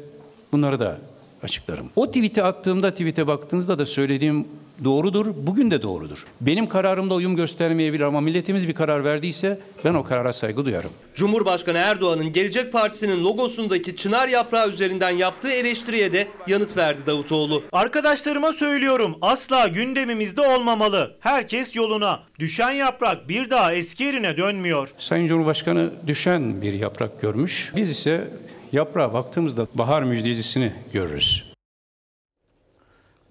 bunları 0.53 0.81
da 0.81 0.99
açıklarım. 1.43 1.91
O 1.97 2.07
tweet'i 2.07 2.43
attığımda 2.43 2.91
tweet'e 2.91 3.27
baktığınızda 3.27 3.79
da 3.79 3.87
söylediğim 3.87 4.49
doğrudur, 4.85 5.27
bugün 5.37 5.71
de 5.71 5.83
doğrudur. 5.83 6.27
Benim 6.41 6.69
kararımda 6.69 7.15
uyum 7.15 7.37
göstermeyebilir 7.37 8.03
ama 8.03 8.21
milletimiz 8.21 8.69
bir 8.69 8.75
karar 8.75 9.05
verdiyse 9.05 9.59
ben 9.85 9.95
o 9.95 10.05
karara 10.05 10.33
saygı 10.33 10.65
duyarım. 10.65 10.91
Cumhurbaşkanı 11.15 11.79
Erdoğan'ın 11.79 12.33
Gelecek 12.33 12.73
Partisi'nin 12.73 13.25
logosundaki 13.25 13.97
çınar 13.97 14.29
yaprağı 14.29 14.69
üzerinden 14.71 15.11
yaptığı 15.11 15.51
eleştiriye 15.51 16.13
de 16.13 16.29
yanıt 16.47 16.77
verdi 16.77 17.01
Davutoğlu. 17.07 17.63
Arkadaşlarıma 17.73 18.53
söylüyorum 18.53 19.17
asla 19.21 19.69
gündemimizde 19.69 20.41
olmamalı. 20.41 21.17
Herkes 21.21 21.77
yoluna. 21.77 22.23
Düşen 22.39 22.71
yaprak 22.71 23.29
bir 23.29 23.51
daha 23.51 23.75
eski 23.75 24.05
yerine 24.05 24.37
dönmüyor. 24.37 24.89
Sayın 24.99 25.27
Cumhurbaşkanı 25.27 25.91
düşen 26.07 26.63
bir 26.63 26.73
yaprak 26.73 27.21
görmüş. 27.21 27.73
Biz 27.77 27.91
ise 27.91 28.25
yaprağa 28.73 29.13
baktığımızda 29.15 29.67
bahar 29.75 30.03
müjdecisi 30.03 30.73
görürüz. 30.93 31.53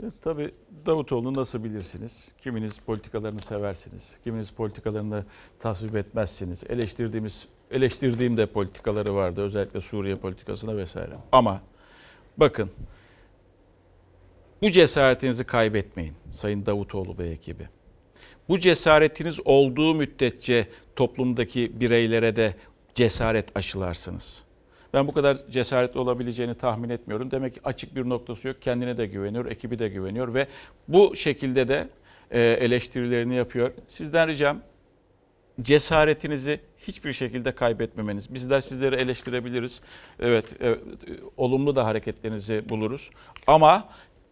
Evet, 0.04 0.14
Tabii 0.24 0.50
Davutoğlu'nu 0.88 1.40
nasıl 1.40 1.64
bilirsiniz? 1.64 2.28
Kiminiz 2.42 2.78
politikalarını 2.80 3.42
seversiniz, 3.42 4.18
kiminiz 4.24 4.52
politikalarını 4.52 5.26
tasvip 5.60 5.96
etmezsiniz. 5.96 6.64
Eleştirdiğimiz, 6.70 7.48
eleştirdiğim 7.72 8.38
de 8.38 8.46
politikaları 8.46 9.16
vardı. 9.16 9.42
Özellikle 9.42 9.82
Suriye 9.82 10.16
politikasına 10.16 10.78
vesaire. 10.78 11.16
Ama 11.32 11.62
bakın 12.38 12.72
bu 14.62 14.72
cesaretinizi 14.72 15.44
kaybetmeyin 15.44 16.14
Sayın 16.32 16.66
Davutoğlu 16.66 17.18
Bey 17.18 17.32
ekibi. 17.32 17.70
Bu 18.50 18.60
cesaretiniz 18.60 19.40
olduğu 19.46 19.96
müddetçe 19.96 20.68
toplumdaki 20.96 21.80
bireylere 21.80 22.36
de 22.36 22.56
cesaret 22.96 23.58
aşılarsınız. 23.58 24.47
Ben 24.94 25.08
bu 25.08 25.12
kadar 25.12 25.38
cesaretli 25.50 26.00
olabileceğini 26.00 26.56
tahmin 26.56 26.90
etmiyorum. 26.90 27.32
Demek 27.32 27.54
ki 27.54 27.60
açık 27.64 27.96
bir 27.96 28.10
noktası 28.10 28.48
yok. 28.48 28.62
Kendine 28.62 28.98
de 28.98 29.06
güveniyor, 29.06 29.46
ekibi 29.46 29.80
de 29.80 29.90
güveniyor 29.90 30.34
ve 30.34 30.48
bu 30.88 31.16
şekilde 31.16 31.68
de 31.68 31.88
e, 32.32 32.42
eleştirilerini 32.42 33.36
yapıyor. 33.36 33.72
Sizden 33.90 34.28
ricam 34.28 34.62
cesaretinizi 35.62 36.60
hiçbir 36.78 37.14
şekilde 37.14 37.52
kaybetmemeniz. 37.52 38.34
Bizler 38.34 38.62
sizleri 38.62 38.96
eleştirebiliriz. 38.96 39.82
Evet, 40.20 40.46
evet 40.60 40.80
olumlu 41.38 41.76
da 41.76 41.86
hareketlerinizi 41.86 42.70
buluruz. 42.70 43.10
Ama 43.48 43.90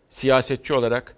siyasetçi 0.10 0.74
olarak 0.74 1.16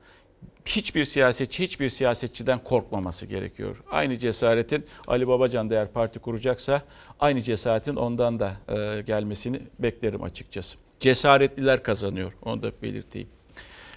hiçbir 0.66 1.06
siyasetçi 1.06 1.64
hiçbir 1.64 1.90
siyasetçiden 1.90 2.60
korkmaması 2.64 3.26
gerekiyor. 3.26 3.84
Aynı 3.92 4.18
cesaretin 4.18 4.86
Ali 5.08 5.28
Babacan 5.28 5.70
da 5.70 5.76
eğer 5.76 5.92
parti 5.92 6.20
kuracaksa 6.20 6.82
aynı 7.20 7.42
cesaretin 7.42 7.96
ondan 7.96 8.40
da 8.40 8.52
e, 8.68 9.02
gelmesini 9.02 9.62
beklerim 9.80 10.24
açıkçası. 10.24 10.78
Cesaretliler 11.00 11.84
kazanıyor 11.84 12.34
onu 12.42 12.64
da 12.64 12.72
belirteyim. 12.82 13.30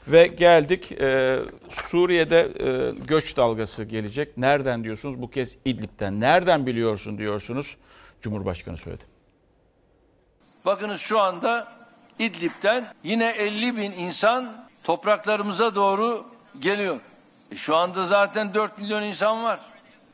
Ve 0.09 0.27
geldik 0.27 0.93
e, 0.93 1.39
Suriye'de 1.71 2.49
e, 2.61 2.93
göç 3.07 3.37
dalgası 3.37 3.85
gelecek. 3.85 4.37
Nereden 4.37 4.85
diyorsunuz? 4.85 5.23
Bu 5.23 5.31
kez 5.31 5.57
İdlib'den. 5.65 6.21
Nereden 6.21 6.67
biliyorsun 6.67 7.19
diyorsunuz? 7.19 7.77
Cumhurbaşkanı 8.23 8.77
söyledi. 8.77 9.05
Bakınız 10.65 11.01
şu 11.01 11.21
anda 11.21 11.69
İdlib'den 12.19 12.95
yine 13.05 13.31
50 13.31 13.77
bin 13.77 13.93
insan 13.93 14.70
topraklarımıza 14.85 15.75
doğru 15.75 16.25
geliyor. 16.59 17.01
E 17.53 17.57
şu 17.57 17.77
anda 17.77 18.05
zaten 18.05 18.55
4 18.55 18.79
milyon 18.79 19.03
insan 19.03 19.45
var. 19.45 19.61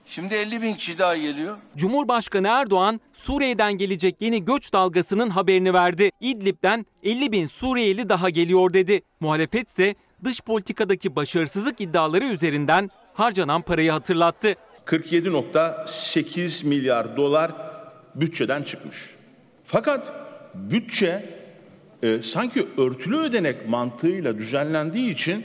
Şimdi 0.07 0.35
50 0.35 0.63
bin 0.63 0.75
kişi 0.75 0.99
daha 0.99 1.17
geliyor. 1.17 1.57
Cumhurbaşkanı 1.77 2.49
Erdoğan 2.49 3.01
Suriye'den 3.13 3.73
gelecek 3.73 4.23
yeni 4.23 4.45
göç 4.45 4.73
dalgasının 4.73 5.31
haberini 5.31 5.75
verdi. 5.75 6.11
İdlib'den 6.21 6.87
50 7.03 7.33
bin 7.33 7.47
Suriyeli 7.47 8.09
daha 8.09 8.31
geliyor 8.31 8.73
dedi. 8.73 9.03
Muhalefet 9.21 9.69
ise 9.69 9.95
dış 10.25 10.41
politikadaki 10.41 11.17
başarısızlık 11.17 11.81
iddiaları 11.81 12.25
üzerinden 12.25 12.91
harcanan 13.15 13.63
parayı 13.63 13.91
hatırlattı. 13.91 14.55
47.8 14.87 16.67
milyar 16.67 17.17
dolar 17.17 17.53
bütçeden 18.15 18.63
çıkmış. 18.63 19.15
Fakat 19.65 20.13
bütçe 20.55 21.36
e, 22.03 22.23
sanki 22.23 22.67
örtülü 22.79 23.17
ödenek 23.17 23.69
mantığıyla 23.69 24.39
düzenlendiği 24.39 25.15
için 25.15 25.45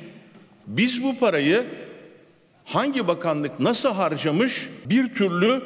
biz 0.67 1.03
bu 1.03 1.19
parayı 1.19 1.65
hangi 2.65 3.07
bakanlık 3.07 3.59
nasıl 3.59 3.89
harcamış 3.93 4.69
bir 4.85 5.15
türlü 5.15 5.61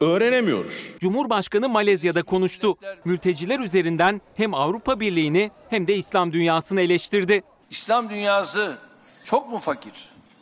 öğrenemiyoruz. 0.00 0.86
Cumhurbaşkanı 1.00 1.68
Malezya'da 1.68 2.22
konuştu. 2.22 2.76
Mülteciler 3.04 3.60
üzerinden 3.60 4.20
hem 4.36 4.54
Avrupa 4.54 5.00
Birliği'ni 5.00 5.50
hem 5.70 5.86
de 5.86 5.94
İslam 5.96 6.32
dünyasını 6.32 6.80
eleştirdi. 6.80 7.42
İslam 7.70 8.10
dünyası 8.10 8.78
çok 9.24 9.48
mu 9.52 9.58
fakir? 9.58 9.92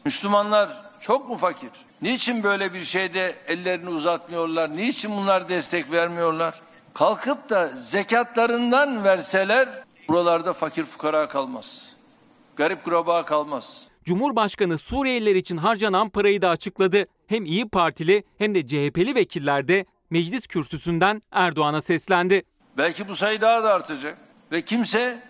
Müslümanlar 0.05 0.83
çok 1.00 1.29
mu 1.29 1.37
fakir? 1.37 1.70
Niçin 2.03 2.42
böyle 2.42 2.74
bir 2.74 2.81
şeyde 2.81 3.35
ellerini 3.46 3.88
uzatmıyorlar? 3.88 4.76
Niçin 4.76 5.11
bunlar 5.11 5.48
destek 5.48 5.92
vermiyorlar? 5.92 6.61
Kalkıp 6.94 7.50
da 7.50 7.68
zekatlarından 7.68 9.05
verseler 9.05 9.68
buralarda 10.09 10.53
fakir 10.53 10.85
fukara 10.85 11.29
kalmaz. 11.29 11.88
Garip 12.57 12.85
kuraba 12.85 13.24
kalmaz. 13.24 13.83
Cumhurbaşkanı 14.05 14.79
Suriyeliler 14.79 15.35
için 15.35 15.57
harcanan 15.57 16.09
parayı 16.09 16.42
da 16.42 16.48
açıkladı. 16.48 17.07
Hem 17.26 17.44
İyi 17.44 17.68
Partili 17.68 18.24
hem 18.38 18.55
de 18.55 18.66
CHP'li 18.66 19.14
vekiller 19.14 19.68
de 19.68 19.87
meclis 20.11 20.46
kürsüsünden 20.46 21.22
Erdoğan'a 21.33 21.81
seslendi. 21.81 22.42
Belki 22.79 23.09
bu 23.09 23.14
sayı 23.14 23.40
daha 23.40 23.64
da 23.64 23.74
artacak. 23.74 24.18
Ve 24.53 24.62
kimse 24.62 25.22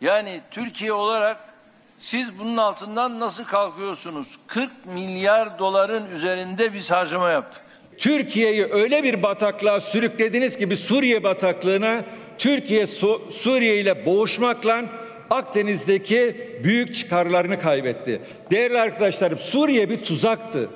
yani 0.00 0.40
Türkiye 0.50 0.92
olarak 0.92 1.54
siz 1.98 2.38
bunun 2.38 2.56
altından 2.56 3.20
nasıl 3.20 3.44
kalkıyorsunuz? 3.44 4.38
40 4.46 4.86
milyar 4.86 5.58
doların 5.58 6.06
üzerinde 6.06 6.74
biz 6.74 6.90
harcama 6.90 7.30
yaptık. 7.30 7.62
Türkiye'yi 7.98 8.66
öyle 8.70 9.02
bir 9.02 9.22
bataklığa 9.22 9.80
sürüklediniz 9.80 10.56
ki 10.56 10.70
bir 10.70 10.76
Suriye 10.76 11.22
bataklığına 11.22 12.04
Türkiye 12.38 12.86
Su- 12.86 13.22
Suriye 13.30 13.80
ile 13.80 14.06
boğuşmakla 14.06 14.84
Akdeniz'deki 15.30 16.36
büyük 16.64 16.94
çıkarlarını 16.94 17.60
kaybetti. 17.60 18.20
Değerli 18.50 18.78
arkadaşlarım 18.80 19.38
Suriye 19.38 19.90
bir 19.90 19.96
tuzaktı. 20.02 20.68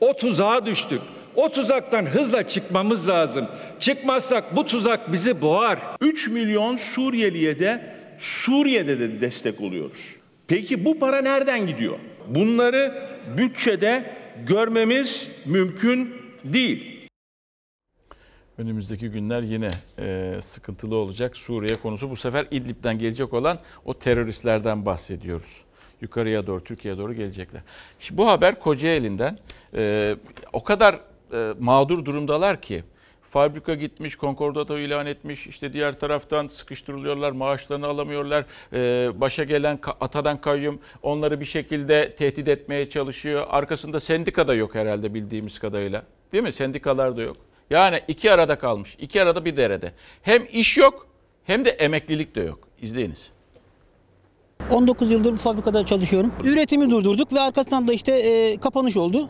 O 0.00 0.16
tuzağa 0.16 0.66
düştük. 0.66 1.00
O 1.36 1.52
tuzaktan 1.52 2.06
hızla 2.06 2.48
çıkmamız 2.48 3.08
lazım. 3.08 3.48
Çıkmazsak 3.80 4.56
bu 4.56 4.66
tuzak 4.66 5.12
bizi 5.12 5.40
boğar. 5.40 5.78
3 6.00 6.28
milyon 6.28 6.76
Suriyeliye 6.76 7.58
de 7.58 7.80
Suriye'de 8.18 9.00
de 9.00 9.20
destek 9.20 9.60
oluyoruz. 9.60 10.00
Peki 10.48 10.84
bu 10.84 10.98
para 10.98 11.20
nereden 11.20 11.66
gidiyor? 11.66 11.98
Bunları 12.28 12.94
bütçede 13.36 14.02
görmemiz 14.46 15.28
mümkün 15.46 16.14
değil. 16.44 17.08
Önümüzdeki 18.58 19.10
günler 19.10 19.42
yine 19.42 19.70
e, 19.98 20.38
sıkıntılı 20.40 20.96
olacak. 20.96 21.36
Suriye 21.36 21.76
konusu 21.76 22.10
bu 22.10 22.16
sefer 22.16 22.46
İdlib'den 22.50 22.98
gelecek 22.98 23.32
olan 23.32 23.58
o 23.84 23.94
teröristlerden 23.94 24.86
bahsediyoruz. 24.86 25.64
Yukarıya 26.00 26.46
doğru, 26.46 26.64
Türkiye'ye 26.64 26.98
doğru 26.98 27.14
gelecekler. 27.14 27.62
Şimdi 27.98 28.18
bu 28.18 28.28
haber 28.28 28.60
Kocaeli'nden 28.60 29.38
e, 29.74 30.14
o 30.52 30.64
kadar 30.64 31.00
e, 31.32 31.54
mağdur 31.60 32.04
durumdalar 32.04 32.62
ki 32.62 32.84
fabrika 33.30 33.74
gitmiş, 33.74 34.16
konkordato 34.16 34.78
ilan 34.78 35.06
etmiş, 35.06 35.46
işte 35.46 35.72
diğer 35.72 36.00
taraftan 36.00 36.46
sıkıştırılıyorlar, 36.46 37.32
maaşlarını 37.32 37.86
alamıyorlar. 37.86 38.44
E, 38.72 39.10
başa 39.20 39.44
gelen 39.44 39.78
atadan 40.00 40.40
kayyum 40.40 40.80
onları 41.02 41.40
bir 41.40 41.44
şekilde 41.44 42.14
tehdit 42.14 42.48
etmeye 42.48 42.88
çalışıyor. 42.88 43.46
Arkasında 43.48 44.00
sendika 44.00 44.48
da 44.48 44.54
yok 44.54 44.74
herhalde 44.74 45.14
bildiğimiz 45.14 45.58
kadarıyla. 45.58 46.02
Değil 46.32 46.44
mi? 46.44 46.52
Sendikalar 46.52 47.16
da 47.16 47.22
yok. 47.22 47.36
Yani 47.70 48.00
iki 48.08 48.32
arada 48.32 48.58
kalmış. 48.58 48.96
iki 48.98 49.22
arada 49.22 49.44
bir 49.44 49.56
derede. 49.56 49.92
Hem 50.22 50.42
iş 50.52 50.76
yok 50.76 51.06
hem 51.44 51.64
de 51.64 51.70
emeklilik 51.70 52.34
de 52.34 52.40
yok. 52.40 52.68
İzleyiniz. 52.82 53.30
19 54.70 55.10
yıldır 55.10 55.32
bu 55.32 55.36
fabrikada 55.36 55.86
çalışıyorum. 55.86 56.32
Üretimi 56.44 56.90
durdurduk 56.90 57.32
ve 57.32 57.40
arkasından 57.40 57.88
da 57.88 57.92
işte 57.92 58.12
e, 58.12 58.56
kapanış 58.56 58.96
oldu. 58.96 59.28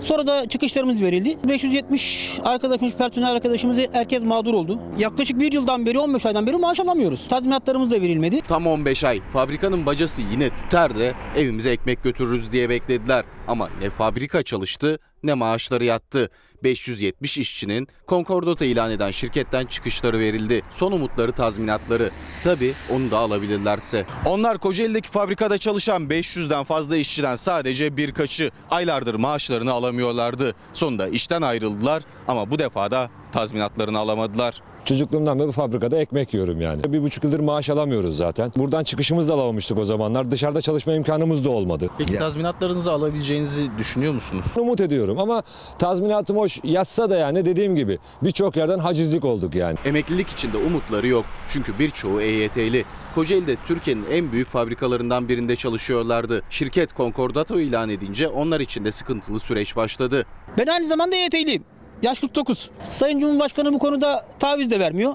Sonra 0.00 0.26
da 0.26 0.48
çıkışlarımız 0.48 1.02
verildi. 1.02 1.38
570 1.48 2.40
arkadaşımız, 2.44 2.94
personel 2.94 3.30
arkadaşımız 3.30 3.78
herkes 3.92 4.22
mağdur 4.22 4.54
oldu. 4.54 4.78
Yaklaşık 4.98 5.40
bir 5.40 5.52
yıldan 5.52 5.86
beri, 5.86 5.98
15 5.98 6.26
aydan 6.26 6.46
beri 6.46 6.56
maaş 6.56 6.80
alamıyoruz. 6.80 7.28
Tazminatlarımız 7.28 7.90
da 7.90 8.00
verilmedi. 8.00 8.40
Tam 8.48 8.66
15 8.66 9.04
ay 9.04 9.20
fabrikanın 9.32 9.86
bacası 9.86 10.22
yine 10.32 10.48
tüter 10.50 10.98
de 10.98 11.14
evimize 11.36 11.70
ekmek 11.70 12.02
götürürüz 12.02 12.52
diye 12.52 12.68
beklediler. 12.68 13.24
Ama 13.48 13.68
ne 13.80 13.90
fabrika 13.90 14.42
çalıştı 14.42 14.98
ne 15.22 15.34
maaşları 15.34 15.84
yattı. 15.84 16.30
570 16.64 17.38
işçinin 17.38 17.88
konkordata 18.06 18.64
ilan 18.64 18.90
eden 18.90 19.10
şirketten 19.10 19.66
çıkışları 19.66 20.18
verildi. 20.18 20.62
Son 20.70 20.92
umutları 20.92 21.32
tazminatları. 21.32 22.10
Tabi 22.44 22.74
onu 22.90 23.10
da 23.10 23.18
alabilirlerse. 23.18 24.06
Onlar 24.26 24.58
Kocaeli'deki 24.58 25.10
fabrikada 25.10 25.58
çalışan 25.58 26.02
500'den 26.02 26.64
fazla 26.64 26.96
işçiden 26.96 27.36
sadece 27.36 27.96
birkaçı 27.96 28.50
aylardır 28.70 29.14
maaşlarını 29.14 29.72
alamıyorlardı. 29.72 30.54
Sonunda 30.72 31.08
işten 31.08 31.42
ayrıldılar 31.42 32.02
ama 32.28 32.50
bu 32.50 32.58
defa 32.58 32.90
da 32.90 33.10
tazminatlarını 33.32 33.98
alamadılar. 33.98 34.62
Çocukluğumdan 34.84 35.38
beri 35.38 35.48
bu 35.48 35.52
fabrikada 35.52 35.96
ekmek 35.98 36.34
yiyorum 36.34 36.60
yani. 36.60 36.84
Bir 36.84 37.02
buçuk 37.02 37.24
yıldır 37.24 37.40
maaş 37.40 37.70
alamıyoruz 37.70 38.16
zaten. 38.16 38.52
Buradan 38.56 38.84
çıkışımızı 38.84 39.28
da 39.28 39.34
alamamıştık 39.34 39.78
o 39.78 39.84
zamanlar. 39.84 40.30
Dışarıda 40.30 40.60
çalışma 40.60 40.92
imkanımız 40.92 41.44
da 41.44 41.50
olmadı. 41.50 41.90
Peki 41.98 42.16
tazminatlarınızı 42.16 42.92
alabileceğinizi 42.92 43.78
düşünüyor 43.78 44.12
musunuz? 44.12 44.46
Umut 44.58 44.80
ediyorum 44.80 45.18
ama 45.18 45.42
tazminatım 45.78 46.36
hoş 46.36 46.60
yatsa 46.64 47.10
da 47.10 47.16
yani 47.16 47.44
dediğim 47.44 47.76
gibi 47.76 47.98
birçok 48.22 48.56
yerden 48.56 48.78
hacizlik 48.78 49.24
olduk 49.24 49.54
yani. 49.54 49.78
Emeklilik 49.84 50.28
için 50.28 50.52
de 50.52 50.58
umutları 50.58 51.08
yok. 51.08 51.24
Çünkü 51.48 51.78
birçoğu 51.78 52.20
EYT'li. 52.20 52.84
Kocaeli'de 53.14 53.56
Türkiye'nin 53.66 54.06
en 54.10 54.32
büyük 54.32 54.48
fabrikalarından 54.48 55.28
birinde 55.28 55.56
çalışıyorlardı. 55.56 56.42
Şirket 56.50 56.96
Concordato 56.96 57.60
ilan 57.60 57.88
edince 57.88 58.28
onlar 58.28 58.60
için 58.60 58.84
de 58.84 58.92
sıkıntılı 58.92 59.40
süreç 59.40 59.76
başladı. 59.76 60.26
Ben 60.58 60.66
aynı 60.66 60.86
zamanda 60.86 61.16
EYT'liyim. 61.16 61.64
Yaş 62.02 62.20
49. 62.20 62.70
Sayın 62.84 63.20
Cumhurbaşkanı 63.20 63.72
bu 63.72 63.78
konuda 63.78 64.26
taviz 64.38 64.70
de 64.70 64.80
vermiyor. 64.80 65.14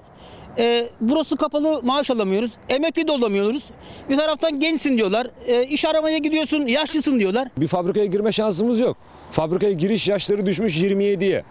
Ee, 0.57 0.89
burası 1.01 1.37
kapalı 1.37 1.81
maaş 1.83 2.11
alamıyoruz. 2.11 2.51
Emekli 2.69 3.07
de 3.07 3.11
olamıyoruz. 3.11 3.63
Bir 4.09 4.17
taraftan 4.17 4.59
gençsin 4.59 4.97
diyorlar. 4.97 5.27
Ee, 5.47 5.63
iş 5.63 5.85
aramaya 5.85 6.17
gidiyorsun 6.17 6.67
yaşlısın 6.67 7.19
diyorlar. 7.19 7.47
Bir 7.57 7.67
fabrikaya 7.67 8.05
girme 8.05 8.31
şansımız 8.31 8.79
yok. 8.79 8.97
Fabrikaya 9.31 9.73
giriş 9.73 10.07
yaşları 10.07 10.45
düşmüş 10.45 10.77
27'ye. 10.77 11.43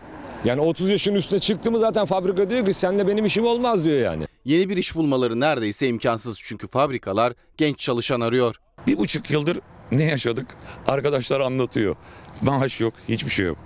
Yani 0.45 0.61
30 0.61 0.91
yaşın 0.91 1.15
üstüne 1.15 1.41
çıktı 1.41 1.71
mı 1.71 1.79
zaten 1.79 2.07
fabrika 2.07 2.51
diyor 2.51 2.67
ki 2.67 2.75
seninle 2.75 3.09
benim 3.09 3.25
işim 3.25 3.47
olmaz 3.47 3.85
diyor 3.85 3.99
yani. 3.99 4.27
Yeni 4.45 4.69
bir 4.69 4.77
iş 4.77 4.97
bulmaları 4.97 5.41
neredeyse 5.41 5.89
imkansız 5.89 6.41
çünkü 6.45 6.69
fabrikalar 6.69 7.33
genç 7.57 7.79
çalışan 7.79 8.21
arıyor. 8.21 8.57
Bir 8.87 8.99
buçuk 8.99 9.31
yıldır 9.31 9.61
ne 9.93 10.05
yaşadık? 10.05 10.47
Arkadaşlar 10.87 11.41
anlatıyor. 11.41 11.97
Maaş 12.43 12.81
yok, 12.81 12.95
hiçbir 13.09 13.31
şey 13.31 13.47
yok. 13.47 13.59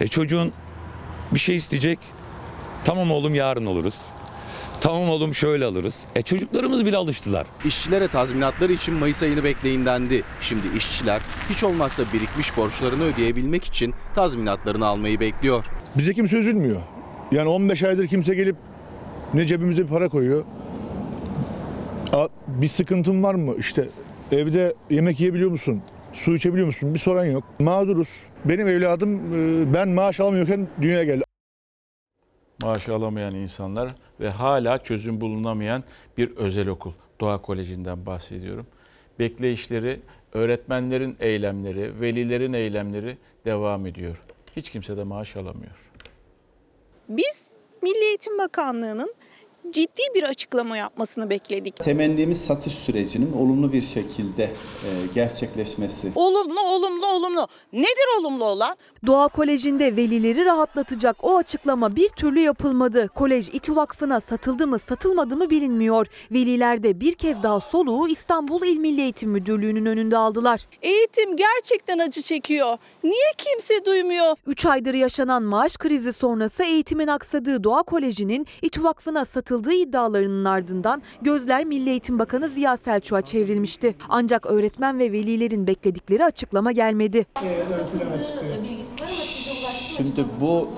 E 0.00 0.08
çocuğun 0.08 0.52
bir 1.34 1.38
şey 1.38 1.56
isteyecek. 1.56 1.98
Tamam 2.84 3.10
oğlum 3.12 3.34
yarın 3.34 3.66
oluruz. 3.66 4.02
Tamam 4.80 5.08
oğlum 5.10 5.34
şöyle 5.34 5.64
alırız. 5.64 6.00
E 6.14 6.22
çocuklarımız 6.22 6.86
bile 6.86 6.96
alıştılar. 6.96 7.46
İşçilere 7.64 8.08
tazminatları 8.08 8.72
için 8.72 8.94
Mayıs 8.94 9.22
ayını 9.22 9.44
bekleyin 9.44 9.86
dendi. 9.86 10.22
Şimdi 10.40 10.66
işçiler 10.76 11.22
hiç 11.50 11.64
olmazsa 11.64 12.02
birikmiş 12.12 12.56
borçlarını 12.56 13.04
ödeyebilmek 13.04 13.64
için 13.64 13.94
tazminatlarını 14.14 14.86
almayı 14.86 15.20
bekliyor. 15.20 15.64
Bize 15.96 16.14
kimse 16.14 16.36
üzülmüyor. 16.36 16.80
Yani 17.32 17.48
15 17.48 17.82
aydır 17.82 18.06
kimse 18.06 18.34
gelip 18.34 18.56
ne 19.34 19.46
cebimize 19.46 19.82
bir 19.82 19.88
para 19.88 20.08
koyuyor. 20.08 20.44
A, 22.12 22.28
bir 22.48 22.68
sıkıntın 22.68 23.22
var 23.22 23.34
mı? 23.34 23.54
İşte 23.58 23.88
evde 24.32 24.74
yemek 24.90 25.20
yiyebiliyor 25.20 25.50
musun? 25.50 25.82
Su 26.12 26.34
içebiliyor 26.34 26.66
musun? 26.66 26.94
Bir 26.94 26.98
soran 26.98 27.24
yok. 27.24 27.44
Mağduruz. 27.60 28.08
Benim 28.48 28.68
evladım 28.68 29.34
e, 29.34 29.74
ben 29.74 29.88
maaş 29.88 30.20
almıyorken 30.20 30.68
dünyaya 30.80 31.04
geldi. 31.04 31.24
Maaş 32.62 32.88
alamayan 32.88 33.34
insanlar 33.34 33.94
ve 34.20 34.28
hala 34.30 34.78
çözüm 34.78 35.20
bulunamayan 35.20 35.84
bir 36.18 36.36
özel 36.36 36.68
okul. 36.68 36.92
Doğa 37.20 37.42
Koleji'nden 37.42 38.06
bahsediyorum. 38.06 38.66
Bekleyişleri, 39.18 40.00
öğretmenlerin 40.32 41.16
eylemleri, 41.20 42.00
velilerin 42.00 42.52
eylemleri 42.52 43.18
devam 43.44 43.86
ediyor. 43.86 44.22
Hiç 44.56 44.70
kimse 44.70 44.96
de 44.96 45.04
maaş 45.04 45.36
alamıyor. 45.36 45.90
Biz 47.08 47.52
Milli 47.82 48.04
Eğitim 48.04 48.38
Bakanlığı'nın 48.38 49.14
ciddi 49.72 50.02
bir 50.14 50.22
açıklama 50.22 50.76
yapmasını 50.76 51.30
bekledik. 51.30 51.76
Temennimiz 51.76 52.44
satış 52.44 52.74
sürecinin 52.74 53.32
olumlu 53.32 53.72
bir 53.72 53.82
şekilde 53.82 54.42
e, 54.44 54.90
gerçekleşmesi. 55.14 56.12
Olumlu, 56.14 56.60
olumlu, 56.60 57.06
olumlu. 57.06 57.48
Nedir 57.72 58.20
olumlu 58.20 58.44
olan? 58.44 58.76
Doğa 59.06 59.28
Koleji'nde 59.28 59.96
velileri 59.96 60.44
rahatlatacak 60.44 61.16
o 61.22 61.36
açıklama 61.36 61.96
bir 61.96 62.08
türlü 62.08 62.40
yapılmadı. 62.40 63.08
Kolej 63.08 63.48
İTÜ 63.48 63.76
Vakfı'na 63.76 64.20
satıldı 64.20 64.66
mı 64.66 64.78
satılmadı 64.78 65.36
mı 65.36 65.50
bilinmiyor. 65.50 66.06
Veliler 66.32 66.82
de 66.82 67.00
bir 67.00 67.14
kez 67.14 67.42
daha 67.42 67.60
soluğu 67.60 68.08
İstanbul 68.08 68.62
İl 68.66 68.76
Milli 68.76 69.00
Eğitim 69.00 69.30
Müdürlüğü'nün 69.30 69.86
önünde 69.86 70.16
aldılar. 70.16 70.60
Eğitim 70.82 71.36
gerçekten 71.36 71.98
acı 71.98 72.22
çekiyor. 72.22 72.78
Niye 73.04 73.32
kimse 73.38 73.84
duymuyor? 73.84 74.36
3 74.46 74.66
aydır 74.66 74.94
yaşanan 74.94 75.42
maaş 75.42 75.76
krizi 75.76 76.12
sonrası 76.12 76.62
eğitimin 76.62 77.06
aksadığı 77.06 77.64
Doğa 77.64 77.82
Koleji'nin 77.82 78.46
İTÜ 78.62 78.82
Vakfı'na 78.84 79.24
satıldığı 79.56 79.74
iddialarının 79.74 80.44
ardından 80.44 81.02
gözler 81.22 81.64
Milli 81.64 81.90
Eğitim 81.90 82.18
Bakanı 82.18 82.48
Ziya 82.48 82.76
Selçuk'a 82.76 83.22
çevrilmişti. 83.22 83.94
Ancak 84.08 84.46
öğretmen 84.46 84.98
ve 84.98 85.12
velilerin 85.12 85.66
bekledikleri 85.66 86.24
açıklama 86.24 86.72
gelmedi. 86.72 87.26
Şimdi 89.96 90.24
bu 90.40 90.68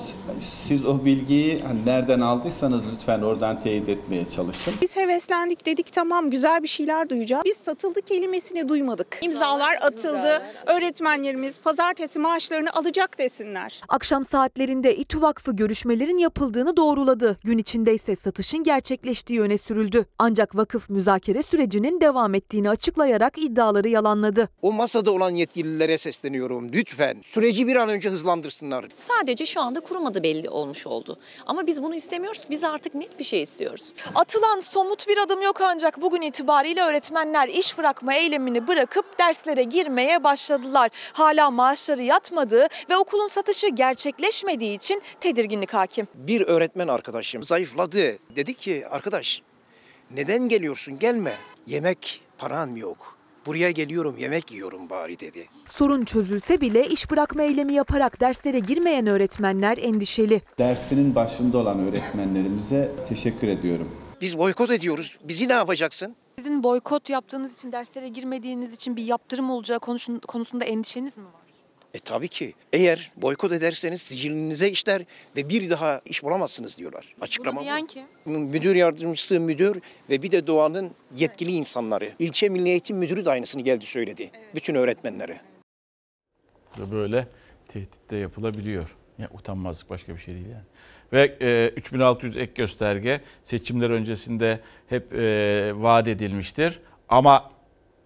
siz 0.40 0.86
o 0.86 1.04
bilgiyi 1.04 1.60
hani 1.60 1.86
nereden 1.86 2.20
aldıysanız 2.20 2.82
lütfen 2.94 3.22
oradan 3.22 3.58
teyit 3.58 3.88
etmeye 3.88 4.24
çalışın. 4.28 4.74
Biz 4.82 4.96
heveslendik 4.96 5.66
dedik 5.66 5.92
tamam 5.92 6.30
güzel 6.30 6.62
bir 6.62 6.68
şeyler 6.68 7.08
duyacağız. 7.08 7.42
Biz 7.44 7.56
satıldı 7.56 8.02
kelimesini 8.02 8.68
duymadık. 8.68 9.18
İmzalar 9.22 9.76
atıldı. 9.80 10.42
Öğretmenlerimiz 10.66 11.60
pazartesi 11.60 12.18
maaşlarını 12.18 12.72
alacak 12.72 13.18
desinler. 13.18 13.82
Akşam 13.88 14.24
saatlerinde 14.24 14.96
İTÜ 14.96 15.20
Vakfı 15.22 15.52
görüşmelerin 15.56 16.18
yapıldığını 16.18 16.76
doğruladı. 16.76 17.38
Gün 17.44 17.58
içinde 17.58 17.94
ise 17.94 18.16
satışın 18.16 18.62
gerçekleştiği 18.62 19.40
öne 19.40 19.58
sürüldü. 19.58 20.06
Ancak 20.18 20.56
vakıf 20.56 20.90
müzakere 20.90 21.42
sürecinin 21.42 22.00
devam 22.00 22.34
ettiğini 22.34 22.70
açıklayarak 22.70 23.38
iddiaları 23.38 23.88
yalanladı. 23.88 24.48
O 24.62 24.72
masada 24.72 25.10
olan 25.10 25.30
yetkililere 25.30 25.98
sesleniyorum. 25.98 26.72
Lütfen 26.72 27.16
süreci 27.24 27.66
bir 27.66 27.76
an 27.76 27.88
önce 27.88 28.10
hızlandırsınlar. 28.10 28.84
Sadece 28.94 29.46
şu 29.46 29.60
anda 29.60 29.80
kurumadı 29.80 30.22
belli 30.28 30.50
olmuş 30.50 30.86
oldu. 30.86 31.18
Ama 31.46 31.66
biz 31.66 31.82
bunu 31.82 31.94
istemiyoruz. 31.94 32.44
Biz 32.50 32.64
artık 32.64 32.94
net 32.94 33.18
bir 33.18 33.24
şey 33.24 33.42
istiyoruz. 33.42 33.94
Atılan 34.14 34.60
somut 34.60 35.08
bir 35.08 35.18
adım 35.18 35.42
yok 35.42 35.60
ancak 35.60 36.00
bugün 36.00 36.22
itibariyle 36.22 36.82
öğretmenler 36.82 37.48
iş 37.48 37.78
bırakma 37.78 38.14
eylemini 38.14 38.68
bırakıp 38.68 39.18
derslere 39.18 39.62
girmeye 39.62 40.24
başladılar. 40.24 40.90
Hala 41.12 41.50
maaşları 41.50 42.02
yatmadığı 42.02 42.68
ve 42.90 42.96
okulun 42.96 43.28
satışı 43.28 43.68
gerçekleşmediği 43.68 44.76
için 44.76 45.02
tedirginlik 45.20 45.74
hakim. 45.74 46.08
Bir 46.14 46.40
öğretmen 46.40 46.88
arkadaşım 46.88 47.44
zayıfladı. 47.44 48.18
Dedi 48.36 48.54
ki 48.54 48.84
arkadaş 48.90 49.42
neden 50.10 50.48
geliyorsun 50.48 50.98
gelme. 50.98 51.34
Yemek 51.66 52.22
paran 52.38 52.76
yok. 52.76 53.17
Buraya 53.48 53.70
geliyorum 53.70 54.16
yemek 54.18 54.52
yiyorum 54.52 54.90
bari 54.90 55.20
dedi. 55.20 55.46
Sorun 55.66 56.04
çözülse 56.04 56.60
bile 56.60 56.86
iş 56.86 57.10
bırakma 57.10 57.42
eylemi 57.42 57.72
yaparak 57.72 58.20
derslere 58.20 58.58
girmeyen 58.58 59.06
öğretmenler 59.06 59.78
endişeli. 59.78 60.42
Dersinin 60.58 61.14
başında 61.14 61.58
olan 61.58 61.78
öğretmenlerimize 61.78 62.92
teşekkür 63.08 63.48
ediyorum. 63.48 63.88
Biz 64.20 64.38
boykot 64.38 64.70
ediyoruz. 64.70 65.18
Bizi 65.24 65.48
ne 65.48 65.52
yapacaksın? 65.52 66.14
Sizin 66.38 66.62
boykot 66.62 67.10
yaptığınız 67.10 67.58
için 67.58 67.72
derslere 67.72 68.08
girmediğiniz 68.08 68.72
için 68.74 68.96
bir 68.96 69.04
yaptırım 69.04 69.50
olacağı 69.50 69.80
konusunda 70.28 70.64
endişeniz 70.64 71.18
mi 71.18 71.24
var? 71.24 71.37
E 71.94 71.98
tabii 71.98 72.28
ki. 72.28 72.54
Eğer 72.72 73.12
boykot 73.16 73.52
ederseniz 73.52 74.02
sicilinize 74.02 74.70
işler 74.70 75.02
ve 75.36 75.48
bir 75.48 75.70
daha 75.70 76.00
iş 76.04 76.22
bulamazsınız 76.22 76.76
diyorlar. 76.78 77.14
Açıklama 77.20 77.56
Bunu 77.56 77.64
diyen 77.64 77.86
kim? 77.86 78.04
Bunun 78.26 78.40
müdür 78.40 78.76
yardımcısı 78.76 79.40
müdür 79.40 79.80
ve 80.10 80.22
bir 80.22 80.30
de 80.30 80.46
doğanın 80.46 80.90
yetkili 81.14 81.52
insanları. 81.52 82.12
İlçe 82.18 82.48
Milli 82.48 82.68
Eğitim 82.68 82.96
Müdürü 82.96 83.24
de 83.24 83.30
aynısını 83.30 83.62
geldi 83.62 83.86
söyledi. 83.86 84.30
Bütün 84.54 84.74
öğretmenlere. 84.74 85.40
Ve 86.78 86.92
böyle 86.92 87.26
tehdit 87.68 88.10
de 88.10 88.16
yapılabiliyor. 88.16 88.96
Ya 89.18 89.28
utanmazlık 89.34 89.90
başka 89.90 90.14
bir 90.14 90.20
şey 90.20 90.34
değil 90.34 90.46
yani. 90.46 90.64
Ve 91.12 91.36
e, 91.40 91.72
3600 91.76 92.36
ek 92.36 92.52
gösterge 92.54 93.20
seçimler 93.42 93.90
öncesinde 93.90 94.60
hep 94.88 95.12
e, 95.14 95.72
vaat 95.74 96.08
edilmiştir. 96.08 96.80
Ama 97.08 97.50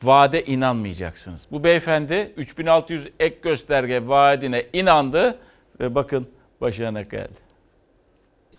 vaade 0.03 0.45
inanmayacaksınız. 0.45 1.47
Bu 1.51 1.65
beyefendi 1.65 2.33
3600 2.37 3.09
ek 3.21 3.37
gösterge 3.43 4.07
vaadine 4.07 4.67
inandı 4.73 5.39
ve 5.81 5.95
bakın 5.95 6.29
başına 6.61 7.03
geldi. 7.03 7.53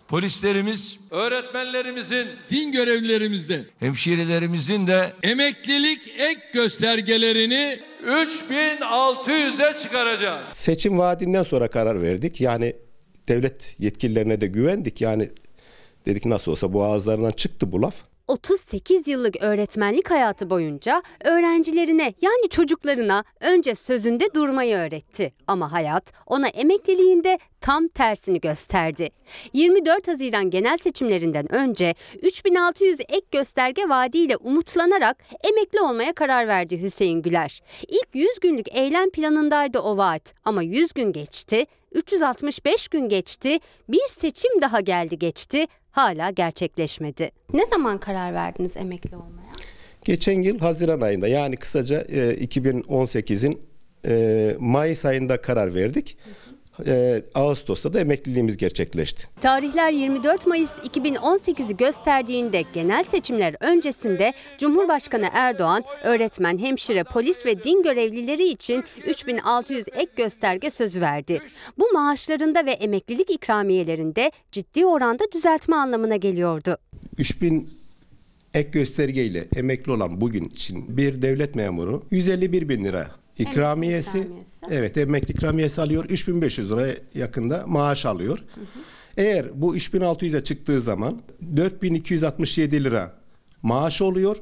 Polislerimiz, 0.07 0.99
öğretmenlerimizin, 1.11 2.27
din 2.49 2.71
görevlilerimizde, 2.71 3.63
hemşirelerimizin 3.79 4.87
de 4.87 5.13
emeklilik 5.23 6.19
ek 6.19 6.41
göstergelerini 6.53 7.79
3600'e 8.05 9.77
çıkaracağız. 9.77 10.49
Seçim 10.53 10.97
vaadinden 10.97 11.43
sonra 11.43 11.67
karar 11.67 12.01
verdik. 12.01 12.41
Yani 12.41 12.75
devlet 13.27 13.75
yetkililerine 13.79 14.41
de 14.41 14.47
güvendik. 14.47 15.01
Yani 15.01 15.29
dedik 16.05 16.25
nasıl 16.25 16.51
olsa 16.51 16.73
bu 16.73 16.83
ağızlarından 16.83 17.31
çıktı 17.31 17.71
bu 17.71 17.81
laf. 17.81 17.95
38 18.27 19.07
yıllık 19.07 19.43
öğretmenlik 19.43 20.11
hayatı 20.11 20.49
boyunca 20.49 21.03
öğrencilerine 21.23 22.13
yani 22.21 22.49
çocuklarına 22.49 23.23
önce 23.39 23.75
sözünde 23.75 24.33
durmayı 24.33 24.75
öğretti. 24.75 25.33
Ama 25.47 25.71
hayat 25.71 26.13
ona 26.27 26.47
emekliliğinde 26.47 27.39
tam 27.61 27.87
tersini 27.87 28.41
gösterdi. 28.41 29.09
24 29.53 30.07
Haziran 30.07 30.49
genel 30.49 30.77
seçimlerinden 30.77 31.53
önce 31.53 31.95
3600 32.21 32.99
ek 32.99 33.25
gösterge 33.31 33.89
vaadiyle 33.89 34.37
umutlanarak 34.37 35.17
emekli 35.43 35.81
olmaya 35.81 36.13
karar 36.13 36.47
verdi 36.47 36.81
Hüseyin 36.81 37.21
Güler. 37.21 37.61
İlk 37.87 38.09
100 38.13 38.39
günlük 38.41 38.75
eylem 38.75 39.09
planındaydı 39.09 39.79
o 39.79 39.97
vaat 39.97 40.33
ama 40.45 40.61
100 40.63 40.93
gün 40.93 41.11
geçti, 41.11 41.65
365 41.91 42.87
gün 42.87 43.09
geçti, 43.09 43.59
bir 43.89 44.07
seçim 44.07 44.61
daha 44.61 44.79
geldi 44.79 45.19
geçti, 45.19 45.67
hala 45.93 46.29
gerçekleşmedi. 46.29 47.31
Ne 47.53 47.65
zaman 47.65 47.97
karar 47.99 48.33
verdiniz 48.33 48.77
emekli 48.77 49.15
olmaya? 49.15 49.53
Geçen 50.03 50.41
yıl 50.41 50.59
Haziran 50.59 51.01
ayında 51.01 51.27
yani 51.27 51.57
kısaca 51.57 52.01
e, 52.01 52.45
2018'in 52.45 53.61
e, 54.07 54.55
Mayıs 54.59 55.05
ayında 55.05 55.41
karar 55.41 55.73
verdik. 55.73 56.17
E, 56.85 57.21
Ağustos'ta 57.35 57.93
da 57.93 57.99
emekliliğimiz 57.99 58.57
gerçekleşti. 58.57 59.27
Tarihler 59.41 59.91
24 59.91 60.47
Mayıs 60.47 60.71
2018'i 60.71 61.77
gösterdiğinde 61.77 62.63
genel 62.73 63.03
seçimler 63.03 63.55
öncesinde 63.59 64.33
Cumhurbaşkanı 64.57 65.29
Erdoğan 65.33 65.83
öğretmen, 66.03 66.57
hemşire, 66.57 67.03
polis 67.03 67.45
ve 67.45 67.63
din 67.63 67.83
görevlileri 67.83 68.49
için 68.49 68.83
3600 69.07 69.85
ek 69.93 70.11
gösterge 70.15 70.69
sözü 70.69 71.01
verdi. 71.01 71.41
Bu 71.77 71.91
maaşlarında 71.93 72.65
ve 72.65 72.71
emeklilik 72.71 73.29
ikramiyelerinde 73.29 74.31
ciddi 74.51 74.85
oranda 74.85 75.23
düzeltme 75.33 75.75
anlamına 75.75 76.15
geliyordu. 76.15 76.77
3000 77.17 77.69
ek 78.53 78.69
göstergeyle 78.69 79.47
emekli 79.55 79.91
olan 79.91 80.21
bugün 80.21 80.45
için 80.45 80.97
bir 80.97 81.21
devlet 81.21 81.55
memuru 81.55 82.03
151 82.11 82.69
bin 82.69 82.83
lira 82.83 83.22
ikramiyesi, 83.37 84.27
evet 84.71 84.97
emekli 84.97 85.33
ikramiyesi 85.33 85.81
alıyor 85.81 86.05
3500 86.05 86.71
liraya 86.71 86.95
yakında 87.15 87.63
maaş 87.67 88.05
alıyor. 88.05 88.39
Eğer 89.17 89.61
bu 89.61 89.77
3600'e 89.77 90.43
çıktığı 90.43 90.81
zaman 90.81 91.21
4267 91.57 92.83
lira 92.83 93.13
maaş 93.63 94.01
oluyor. 94.01 94.37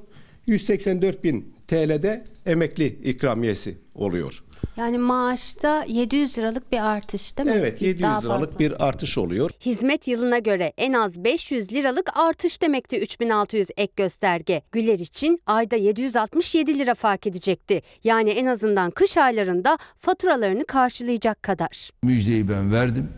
184 0.48 1.24
bin 1.24 1.54
TL'de 1.68 2.24
emekli 2.46 2.86
ikramiyesi 2.86 3.78
oluyor. 3.96 4.44
Yani 4.78 4.98
maaşta 4.98 5.84
700 5.88 6.38
liralık 6.38 6.72
bir 6.72 6.86
artış 6.86 7.38
değil 7.38 7.50
mi? 7.50 7.56
Evet 7.58 7.82
700 7.82 8.02
Daha 8.04 8.20
liralık 8.22 8.46
fazla. 8.50 8.60
bir 8.60 8.86
artış 8.88 9.18
oluyor. 9.18 9.52
Hizmet 9.66 10.08
yılına 10.08 10.40
göre 10.40 10.74
en 10.78 10.94
az 10.94 11.24
500 11.24 11.72
liralık 11.74 12.18
artış 12.18 12.62
demekti 12.62 13.00
3600 13.00 13.68
ek 13.78 13.94
gösterge. 13.96 14.62
Güler 14.72 15.00
için 15.00 15.40
ayda 15.46 15.76
767 15.76 16.80
lira 16.80 16.96
fark 16.96 17.28
edecekti. 17.28 17.82
Yani 18.04 18.30
en 18.30 18.46
azından 18.46 18.92
kış 18.92 19.18
aylarında 19.18 19.78
faturalarını 20.00 20.66
karşılayacak 20.66 21.44
kadar. 21.44 21.90
Müjdeyi 22.04 22.50
ben 22.50 22.74
verdim. 22.74 23.10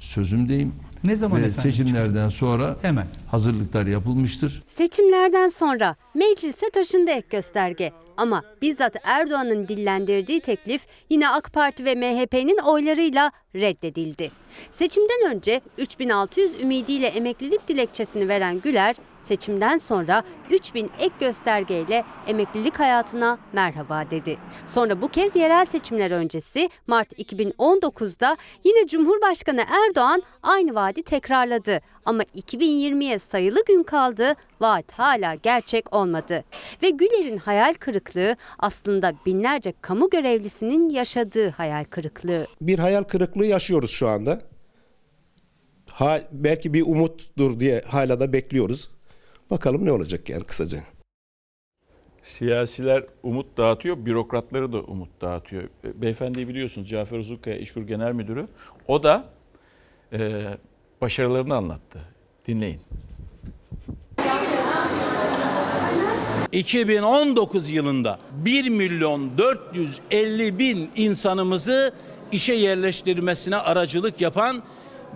Sözümdeyim. 0.00 0.74
Ne 1.04 1.16
zaman 1.16 1.42
Ve 1.42 1.46
efendim 1.46 1.72
seçimlerden 1.72 2.28
sonra 2.28 2.76
Hemen. 2.82 3.06
hazırlıklar 3.30 3.86
yapılmıştır. 3.86 4.62
Seçimlerden 4.76 5.48
sonra 5.48 5.96
meclise 6.14 6.70
taşındı 6.70 7.10
ek 7.10 7.26
gösterge. 7.30 7.92
Ama 8.16 8.42
bizzat 8.62 8.96
Erdoğan'ın 9.04 9.68
dillendirdiği 9.68 10.40
teklif 10.40 10.86
yine 11.10 11.28
AK 11.28 11.52
Parti 11.52 11.84
ve 11.84 11.94
MHP'nin 11.94 12.58
oylarıyla 12.58 13.32
reddedildi. 13.54 14.30
Seçimden 14.72 15.30
önce 15.34 15.60
3600 15.78 16.62
ümidiyle 16.62 17.06
emeklilik 17.06 17.68
dilekçesini 17.68 18.28
veren 18.28 18.60
Güler, 18.60 18.96
seçimden 19.24 19.78
sonra 19.78 20.22
3000 20.50 20.90
ek 21.00 21.14
göstergeyle 21.20 22.04
emeklilik 22.26 22.78
hayatına 22.78 23.38
merhaba 23.52 24.10
dedi. 24.10 24.36
Sonra 24.66 25.02
bu 25.02 25.08
kez 25.08 25.36
yerel 25.36 25.64
seçimler 25.64 26.10
öncesi 26.10 26.68
Mart 26.86 27.12
2019'da 27.12 28.36
yine 28.64 28.86
Cumhurbaşkanı 28.86 29.64
Erdoğan 29.68 30.22
aynı 30.42 30.74
vaadi 30.74 31.02
tekrarladı. 31.02 31.80
Ama 32.04 32.22
2020'ye 32.22 33.18
sayılı 33.18 33.64
gün 33.64 33.82
kaldı, 33.82 34.34
vaat 34.60 34.92
hala 34.92 35.34
gerçek 35.34 35.94
olmadı. 35.94 36.44
Ve 36.82 36.90
Güler'in 36.90 37.36
hayal 37.36 37.74
kırıklığı 37.74 38.36
aslında 38.58 39.12
binlerce 39.26 39.74
kamu 39.80 40.10
görevlisinin 40.10 40.88
yaşadığı 40.88 41.48
hayal 41.50 41.84
kırıklığı. 41.84 42.46
Bir 42.60 42.78
hayal 42.78 43.02
kırıklığı 43.02 43.46
yaşıyoruz 43.46 43.90
şu 43.90 44.08
anda. 44.08 44.40
Ha, 45.86 46.20
belki 46.32 46.74
bir 46.74 46.82
umuttur 46.82 47.60
diye 47.60 47.82
hala 47.86 48.20
da 48.20 48.32
bekliyoruz. 48.32 48.93
Bakalım 49.50 49.84
ne 49.84 49.92
olacak 49.92 50.28
yani 50.28 50.44
kısaca. 50.44 50.80
Siyasiler 52.24 53.04
umut 53.22 53.56
dağıtıyor, 53.56 54.06
bürokratları 54.06 54.72
da 54.72 54.80
umut 54.80 55.20
dağıtıyor. 55.20 55.62
E, 55.62 56.02
Beyefendiyi 56.02 56.48
biliyorsunuz 56.48 56.88
Cafer 56.88 57.18
Uzunkaya 57.18 57.56
İşkur 57.56 57.82
Genel 57.82 58.12
Müdürü. 58.12 58.46
O 58.88 59.02
da 59.02 59.24
e, 60.12 60.42
başarılarını 61.00 61.54
anlattı. 61.56 62.00
Dinleyin. 62.46 62.80
2019 66.52 67.70
yılında 67.70 68.18
1 68.32 68.68
milyon 68.68 69.38
450 69.38 70.58
bin 70.58 70.90
insanımızı 70.96 71.92
işe 72.32 72.52
yerleştirmesine 72.52 73.56
aracılık 73.56 74.20
yapan 74.20 74.62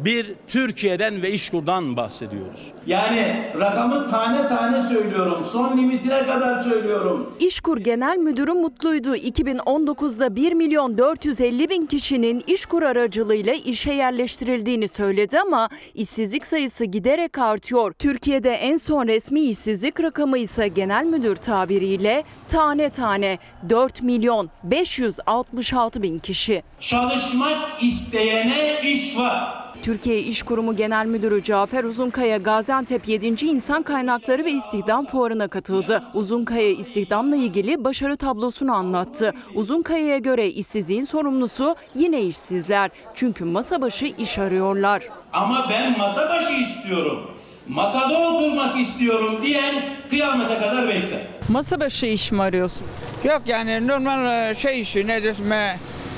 bir 0.04 0.34
Türkiye'den 0.48 1.22
ve 1.22 1.30
İşkur'dan 1.32 1.96
bahsediyoruz. 1.96 2.72
Yani 2.86 3.52
rakamı 3.60 4.10
tane 4.10 4.48
tane 4.48 4.82
söylüyorum. 4.82 5.46
Son 5.52 5.78
limitine 5.78 6.26
kadar 6.26 6.62
söylüyorum. 6.62 7.32
İşkur 7.40 7.78
Genel 7.78 8.16
Müdürü 8.16 8.52
mutluydu. 8.52 9.16
2019'da 9.16 10.36
1 10.36 10.52
milyon 10.52 10.98
450 10.98 11.70
bin 11.70 11.86
kişinin 11.86 12.42
İşkur 12.46 12.82
aracılığıyla 12.82 13.54
işe 13.54 13.92
yerleştirildiğini 13.92 14.88
söyledi 14.88 15.40
ama 15.40 15.68
işsizlik 15.94 16.46
sayısı 16.46 16.84
giderek 16.84 17.38
artıyor. 17.38 17.92
Türkiye'de 17.92 18.50
en 18.50 18.76
son 18.76 19.06
resmi 19.06 19.40
işsizlik 19.40 20.00
rakamı 20.00 20.38
ise 20.38 20.68
genel 20.68 21.04
müdür 21.04 21.36
tabiriyle 21.36 22.24
tane 22.48 22.90
tane 22.90 23.38
4 23.68 24.02
milyon 24.02 24.50
566 24.64 26.02
bin 26.02 26.18
kişi. 26.18 26.62
Çalışmak 26.80 27.82
isteyene 27.82 28.80
iş 28.82 29.18
var. 29.18 29.67
Türkiye 29.82 30.18
İş 30.18 30.42
Kurumu 30.42 30.76
Genel 30.76 31.06
Müdürü 31.06 31.42
Cafer 31.42 31.84
Uzunkaya 31.84 32.36
Gaziantep 32.36 33.08
7. 33.08 33.26
İnsan 33.26 33.82
Kaynakları 33.82 34.44
ve 34.44 34.50
İstihdam 34.50 35.06
Fuarı'na 35.06 35.48
katıldı. 35.48 36.02
Uzunkaya 36.14 36.70
istihdamla 36.70 37.36
ilgili 37.36 37.84
başarı 37.84 38.16
tablosunu 38.16 38.72
anlattı. 38.74 39.34
Uzunkaya'ya 39.54 40.18
göre 40.18 40.46
işsizliğin 40.48 41.04
sorumlusu 41.04 41.76
yine 41.94 42.20
işsizler. 42.22 42.90
Çünkü 43.14 43.44
masa 43.44 43.80
başı 43.80 44.06
iş 44.18 44.38
arıyorlar. 44.38 45.02
Ama 45.32 45.66
ben 45.70 45.98
masa 45.98 46.28
başı 46.30 46.52
istiyorum. 46.62 47.30
Masada 47.68 48.18
oturmak 48.18 48.80
istiyorum 48.80 49.38
diyen 49.42 49.74
kıyamete 50.10 50.54
kadar 50.54 50.88
bekler. 50.88 51.26
Masa 51.48 51.80
başı 51.80 52.06
iş 52.06 52.32
mi 52.32 52.42
arıyorsun? 52.42 52.86
Yok 53.24 53.42
yani 53.46 53.86
normal 53.88 54.50
e, 54.50 54.54
şey 54.54 54.80
işi 54.80 55.06
ne 55.06 55.22
desem 55.22 55.52
e, 55.52 55.76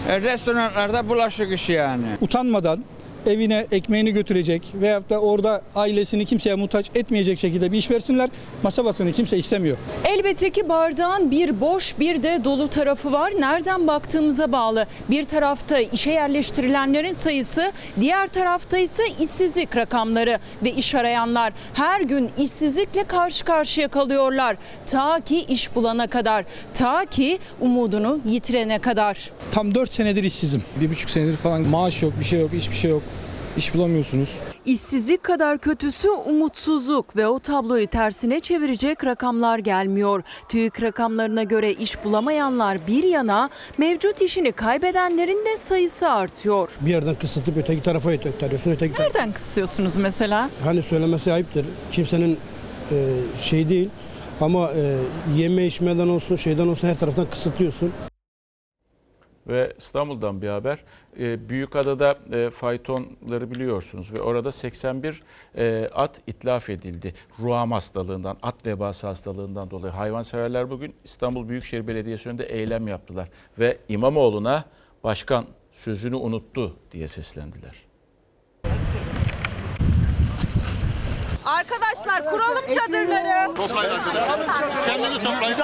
restoranlarda 0.08 1.08
bulaşık 1.08 1.52
işi 1.52 1.72
yani. 1.72 2.06
utanmadan 2.20 2.84
evine 3.26 3.66
ekmeğini 3.72 4.12
götürecek 4.12 4.62
veyahut 4.74 5.10
da 5.10 5.18
orada 5.18 5.62
ailesini 5.74 6.24
kimseye 6.24 6.54
muhtaç 6.54 6.90
etmeyecek 6.94 7.38
şekilde 7.38 7.72
bir 7.72 7.78
iş 7.78 7.90
versinler. 7.90 8.30
Masa 8.62 8.84
basını 8.84 9.12
kimse 9.12 9.38
istemiyor. 9.38 9.76
Elbette 10.04 10.50
ki 10.50 10.68
bardağın 10.68 11.30
bir 11.30 11.60
boş 11.60 11.98
bir 11.98 12.22
de 12.22 12.40
dolu 12.44 12.68
tarafı 12.68 13.12
var. 13.12 13.32
Nereden 13.38 13.86
baktığımıza 13.86 14.52
bağlı. 14.52 14.86
Bir 15.10 15.24
tarafta 15.24 15.78
işe 15.78 16.10
yerleştirilenlerin 16.10 17.14
sayısı, 17.14 17.72
diğer 18.00 18.26
tarafta 18.26 18.78
ise 18.78 19.02
işsizlik 19.20 19.76
rakamları 19.76 20.38
ve 20.64 20.70
iş 20.70 20.94
arayanlar 20.94 21.52
her 21.74 22.00
gün 22.00 22.30
işsizlikle 22.38 23.04
karşı 23.04 23.44
karşıya 23.44 23.88
kalıyorlar. 23.88 24.56
Ta 24.90 25.20
ki 25.20 25.44
iş 25.48 25.74
bulana 25.74 26.06
kadar, 26.06 26.44
ta 26.74 27.04
ki 27.04 27.38
umudunu 27.60 28.20
yitirene 28.26 28.78
kadar. 28.78 29.30
Tam 29.52 29.74
4 29.74 29.92
senedir 29.92 30.24
işsizim. 30.24 30.62
Bir 30.80 30.90
buçuk 30.90 31.10
senedir 31.10 31.36
falan 31.36 31.68
maaş 31.68 32.02
yok, 32.02 32.12
bir 32.20 32.24
şey 32.24 32.40
yok, 32.40 32.50
hiçbir 32.52 32.76
şey 32.76 32.90
yok. 32.90 33.02
İş 33.60 33.74
bulamıyorsunuz. 33.74 34.28
İşsizlik 34.66 35.22
kadar 35.22 35.58
kötüsü 35.58 36.08
umutsuzluk 36.10 37.16
ve 37.16 37.26
o 37.26 37.38
tabloyu 37.38 37.86
tersine 37.86 38.40
çevirecek 38.40 39.04
rakamlar 39.04 39.58
gelmiyor. 39.58 40.22
TÜİK 40.48 40.82
rakamlarına 40.82 41.42
göre 41.42 41.72
iş 41.72 42.04
bulamayanlar 42.04 42.86
bir 42.86 43.04
yana 43.04 43.50
mevcut 43.78 44.22
işini 44.22 44.52
kaybedenlerin 44.52 45.46
de 45.46 45.56
sayısı 45.56 46.08
artıyor. 46.08 46.70
Bir 46.80 46.90
yerden 46.90 47.14
kısıtıp 47.14 47.56
öteki 47.56 47.82
tarafa 47.82 48.12
ittiriyorsun, 48.12 48.70
öteki 48.70 48.94
tarafa. 48.94 49.18
Nereden 49.18 49.32
kısıyorsunuz 49.32 49.96
mesela? 49.96 50.50
Hani 50.64 50.82
söylemesi 50.82 51.32
ayıptır. 51.32 51.66
Kimsenin 51.92 52.38
e, 52.92 52.96
şey 53.40 53.68
değil 53.68 53.88
ama 54.40 54.70
e, 54.70 54.96
yeme 55.36 55.66
içmeden 55.66 56.08
olsun, 56.08 56.36
şeyden 56.36 56.68
olsun 56.68 56.88
her 56.88 56.98
taraftan 56.98 57.26
kısıtlıyorsun. 57.30 57.92
Ve 59.46 59.72
İstanbul'dan 59.78 60.42
bir 60.42 60.48
haber. 60.48 60.84
Ee, 61.18 61.48
Büyükada'da 61.48 62.18
e, 62.32 62.50
faytonları 62.50 63.50
biliyorsunuz 63.50 64.12
ve 64.12 64.20
orada 64.20 64.52
81 64.52 65.22
e, 65.56 65.90
at 65.94 66.20
itlaf 66.26 66.70
edildi. 66.70 67.14
Ruam 67.38 67.72
hastalığından, 67.72 68.36
at 68.42 68.66
vebası 68.66 69.06
hastalığından 69.06 69.70
dolayı. 69.70 69.92
Hayvanseverler 69.92 70.70
bugün 70.70 70.94
İstanbul 71.04 71.48
Büyükşehir 71.48 71.86
Belediyesi 71.86 72.28
önünde 72.28 72.44
eylem 72.44 72.88
yaptılar. 72.88 73.28
Ve 73.58 73.78
İmamoğlu'na 73.88 74.64
başkan 75.04 75.46
sözünü 75.72 76.16
unuttu 76.16 76.76
diye 76.92 77.08
seslendiler. 77.08 77.74
Arkadaşlar 81.44 82.30
kuralım 82.30 82.64
çadırları. 82.74 83.54
Toplayın 83.54 83.90
arkadaşlar. 83.90 84.86
Kendini 84.86 85.24
toplayın. 85.24 85.56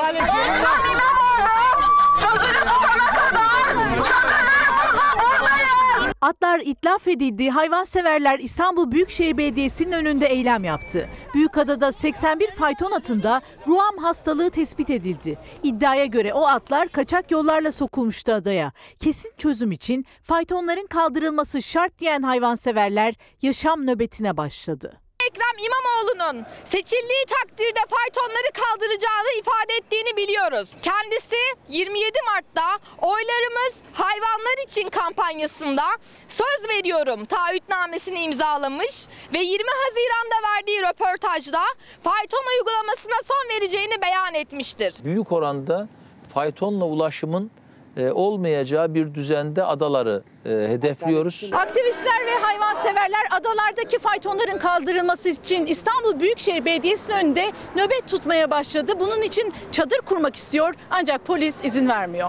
Atlar 6.20 6.60
itlaf 6.64 7.08
edildi. 7.08 7.50
Hayvanseverler 7.50 8.38
İstanbul 8.38 8.90
Büyükşehir 8.90 9.38
Belediyesi'nin 9.38 9.92
önünde 9.92 10.26
eylem 10.26 10.64
yaptı. 10.64 11.08
Büyükada'da 11.34 11.92
81 11.92 12.50
fayton 12.50 12.90
atında 12.92 13.42
ruam 13.66 13.98
hastalığı 13.98 14.50
tespit 14.50 14.90
edildi. 14.90 15.38
İddiaya 15.62 16.04
göre 16.04 16.34
o 16.34 16.46
atlar 16.46 16.88
kaçak 16.88 17.30
yollarla 17.30 17.72
sokulmuştu 17.72 18.32
adaya. 18.32 18.72
Kesin 18.98 19.32
çözüm 19.38 19.72
için 19.72 20.06
faytonların 20.22 20.86
kaldırılması 20.86 21.62
şart 21.62 21.98
diyen 21.98 22.22
hayvanseverler 22.22 23.14
yaşam 23.42 23.86
nöbetine 23.86 24.36
başladı. 24.36 25.05
Ekrem 25.36 25.64
İmamoğlu'nun 25.66 26.46
seçildiği 26.64 27.24
takdirde 27.28 27.80
faytonları 27.88 28.50
kaldıracağını 28.54 29.30
ifade 29.40 29.74
ettiğini 29.78 30.16
biliyoruz. 30.16 30.68
Kendisi 30.82 31.36
27 31.68 32.18
Mart'ta 32.26 32.78
oylarımız 33.06 33.74
hayvanlar 33.92 34.64
için 34.66 34.88
kampanyasında 34.88 35.82
söz 36.28 36.68
veriyorum 36.68 37.24
taahhütnamesini 37.24 38.22
imzalamış 38.22 39.06
ve 39.34 39.38
20 39.38 39.68
Haziran'da 39.70 40.48
verdiği 40.48 40.82
röportajda 40.82 41.62
fayton 42.02 42.44
uygulamasına 42.58 43.16
son 43.24 43.56
vereceğini 43.56 44.02
beyan 44.02 44.34
etmiştir. 44.34 44.94
büyük 45.04 45.32
oranda 45.32 45.88
faytonla 46.34 46.84
ulaşımın 46.84 47.50
e, 47.96 48.10
olmayacağı 48.10 48.94
bir 48.94 49.14
düzende 49.14 49.64
adaları 49.64 50.22
e, 50.44 50.50
hedefliyoruz. 50.50 51.50
Aktivistler 51.52 52.26
ve 52.26 52.42
hayvanseverler 52.42 53.26
adalardaki 53.30 53.98
faytonların 53.98 54.58
kaldırılması 54.58 55.28
için 55.28 55.66
İstanbul 55.66 56.20
Büyükşehir 56.20 56.64
Belediyesi'nin 56.64 57.16
önünde 57.16 57.52
nöbet 57.76 58.08
tutmaya 58.08 58.50
başladı. 58.50 58.92
Bunun 59.00 59.22
için 59.22 59.52
çadır 59.72 59.98
kurmak 59.98 60.36
istiyor 60.36 60.74
ancak 60.90 61.24
polis 61.24 61.64
izin 61.64 61.88
vermiyor. 61.88 62.28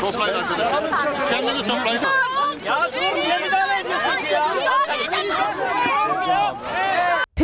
Toplayın 0.00 0.34
arkadaşlar. 0.34 0.82
Kendini 1.30 1.68
toplayın. 1.68 2.02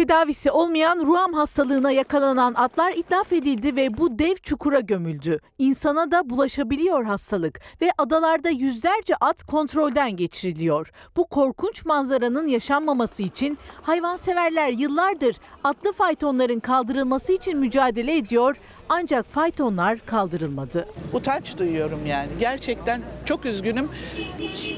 Tedavisi 0.09 0.51
olmayan 0.51 1.07
ruam 1.07 1.33
hastalığına 1.33 1.91
yakalanan 1.91 2.55
atlar 2.55 2.93
itlaf 2.93 3.33
edildi 3.33 3.77
ve 3.77 3.99
bu 3.99 4.19
dev 4.19 4.37
çukura 4.37 4.81
gömüldü. 4.81 5.41
İnsana 5.59 6.11
da 6.11 6.31
bulaşabiliyor 6.31 7.05
hastalık 7.05 7.61
ve 7.81 7.91
adalarda 7.99 8.51
yüzlerce 8.51 9.15
at 9.21 9.43
kontrolden 9.43 10.17
geçiriliyor. 10.17 10.93
Bu 11.17 11.27
korkunç 11.27 11.85
manzaranın 11.85 12.47
yaşanmaması 12.47 13.23
için 13.23 13.59
hayvanseverler 13.83 14.69
yıllardır 14.73 15.37
atlı 15.65 15.93
faytonların 15.93 16.61
kaldırılması 16.61 17.33
için 17.33 17.59
mücadele 17.59 18.17
ediyor 18.17 18.57
ancak 18.89 19.27
faytonlar 19.27 19.99
kaldırılmadı. 20.07 20.89
Utanç 21.13 21.59
duyuyorum 21.59 22.07
yani. 22.07 22.29
Gerçekten 22.41 23.01
çok 23.25 23.47
üzgünüm. 23.47 23.89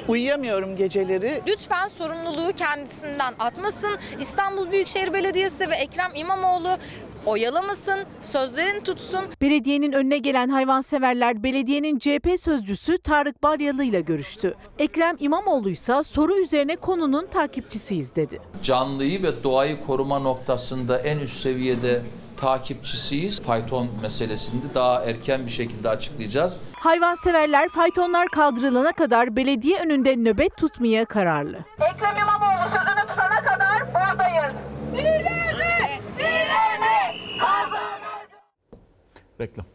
Uyuyamıyorum 0.08 0.76
geceleri. 0.76 1.40
Lütfen 1.46 1.88
sorumluluğu 1.88 2.52
kendisinden 2.52 3.34
atmasın. 3.38 3.98
İstanbul 4.20 4.70
Büyükşehir 4.70 5.06
Belediyesi 5.06 5.19
ve 5.24 5.76
Ekrem 5.76 6.10
İmamoğlu 6.14 6.78
oyalamasın, 7.26 8.04
sözlerini 8.20 8.80
tutsun. 8.80 9.24
Belediyenin 9.42 9.92
önüne 9.92 10.18
gelen 10.18 10.48
hayvanseverler 10.48 11.42
belediyenin 11.42 11.98
CHP 11.98 12.40
sözcüsü 12.40 12.98
Tarık 12.98 13.42
Balyalı 13.42 13.84
ile 13.84 14.00
görüştü. 14.00 14.54
Ekrem 14.78 15.16
İmamoğlu 15.18 15.70
ise 15.70 16.02
soru 16.02 16.36
üzerine 16.36 16.76
konunun 16.76 17.26
takipçisiyiz 17.26 18.16
dedi. 18.16 18.40
Canlıyı 18.62 19.22
ve 19.22 19.44
doğayı 19.44 19.84
koruma 19.86 20.18
noktasında 20.18 20.98
en 20.98 21.18
üst 21.18 21.36
seviyede 21.40 22.02
takipçisiyiz. 22.36 23.42
Fayton 23.42 23.88
meselesini 24.02 24.60
daha 24.74 25.04
erken 25.04 25.46
bir 25.46 25.50
şekilde 25.50 25.88
açıklayacağız. 25.88 26.60
Hayvanseverler 26.74 27.68
faytonlar 27.68 28.28
kaldırılana 28.28 28.92
kadar 28.92 29.36
belediye 29.36 29.80
önünde 29.80 30.16
nöbet 30.16 30.56
tutmaya 30.56 31.04
kararlı. 31.04 31.58
Ekrem 31.94 32.16
İmamoğlu 32.16 32.68
sözünü 32.70 33.06
tutana 33.08 33.42
kadar 33.42 33.88
buradayız. 33.94 34.54
İleride, 34.94 36.00
ileride, 36.18 37.14
Reklam. 39.40 39.66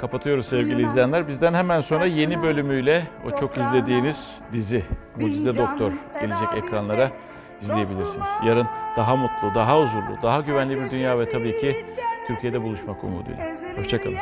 Kapatıyoruz 0.00 0.46
sevgili 0.46 0.82
izleyenler. 0.82 1.28
Bizden 1.28 1.54
hemen 1.54 1.80
sonra 1.80 2.06
yeni 2.06 2.42
bölümüyle 2.42 3.02
o 3.26 3.40
çok 3.40 3.56
izlediğiniz 3.58 4.42
dizi 4.52 4.82
Mucize 5.20 5.56
Doktor 5.56 5.92
gelecek 6.20 6.48
ekranlara 6.56 7.10
izleyebilirsiniz. 7.60 8.26
Yarın 8.44 8.66
daha 8.96 9.16
mutlu, 9.16 9.54
daha 9.54 9.76
huzurlu, 9.76 10.22
daha 10.22 10.40
güvenli 10.40 10.80
bir 10.84 10.90
dünya 10.90 11.18
ve 11.18 11.30
tabii 11.30 11.60
ki 11.60 11.86
Türkiye'de 12.26 12.62
buluşmak 12.62 13.04
umuduyla. 13.04 13.44
Hoşçakalın. 13.76 14.16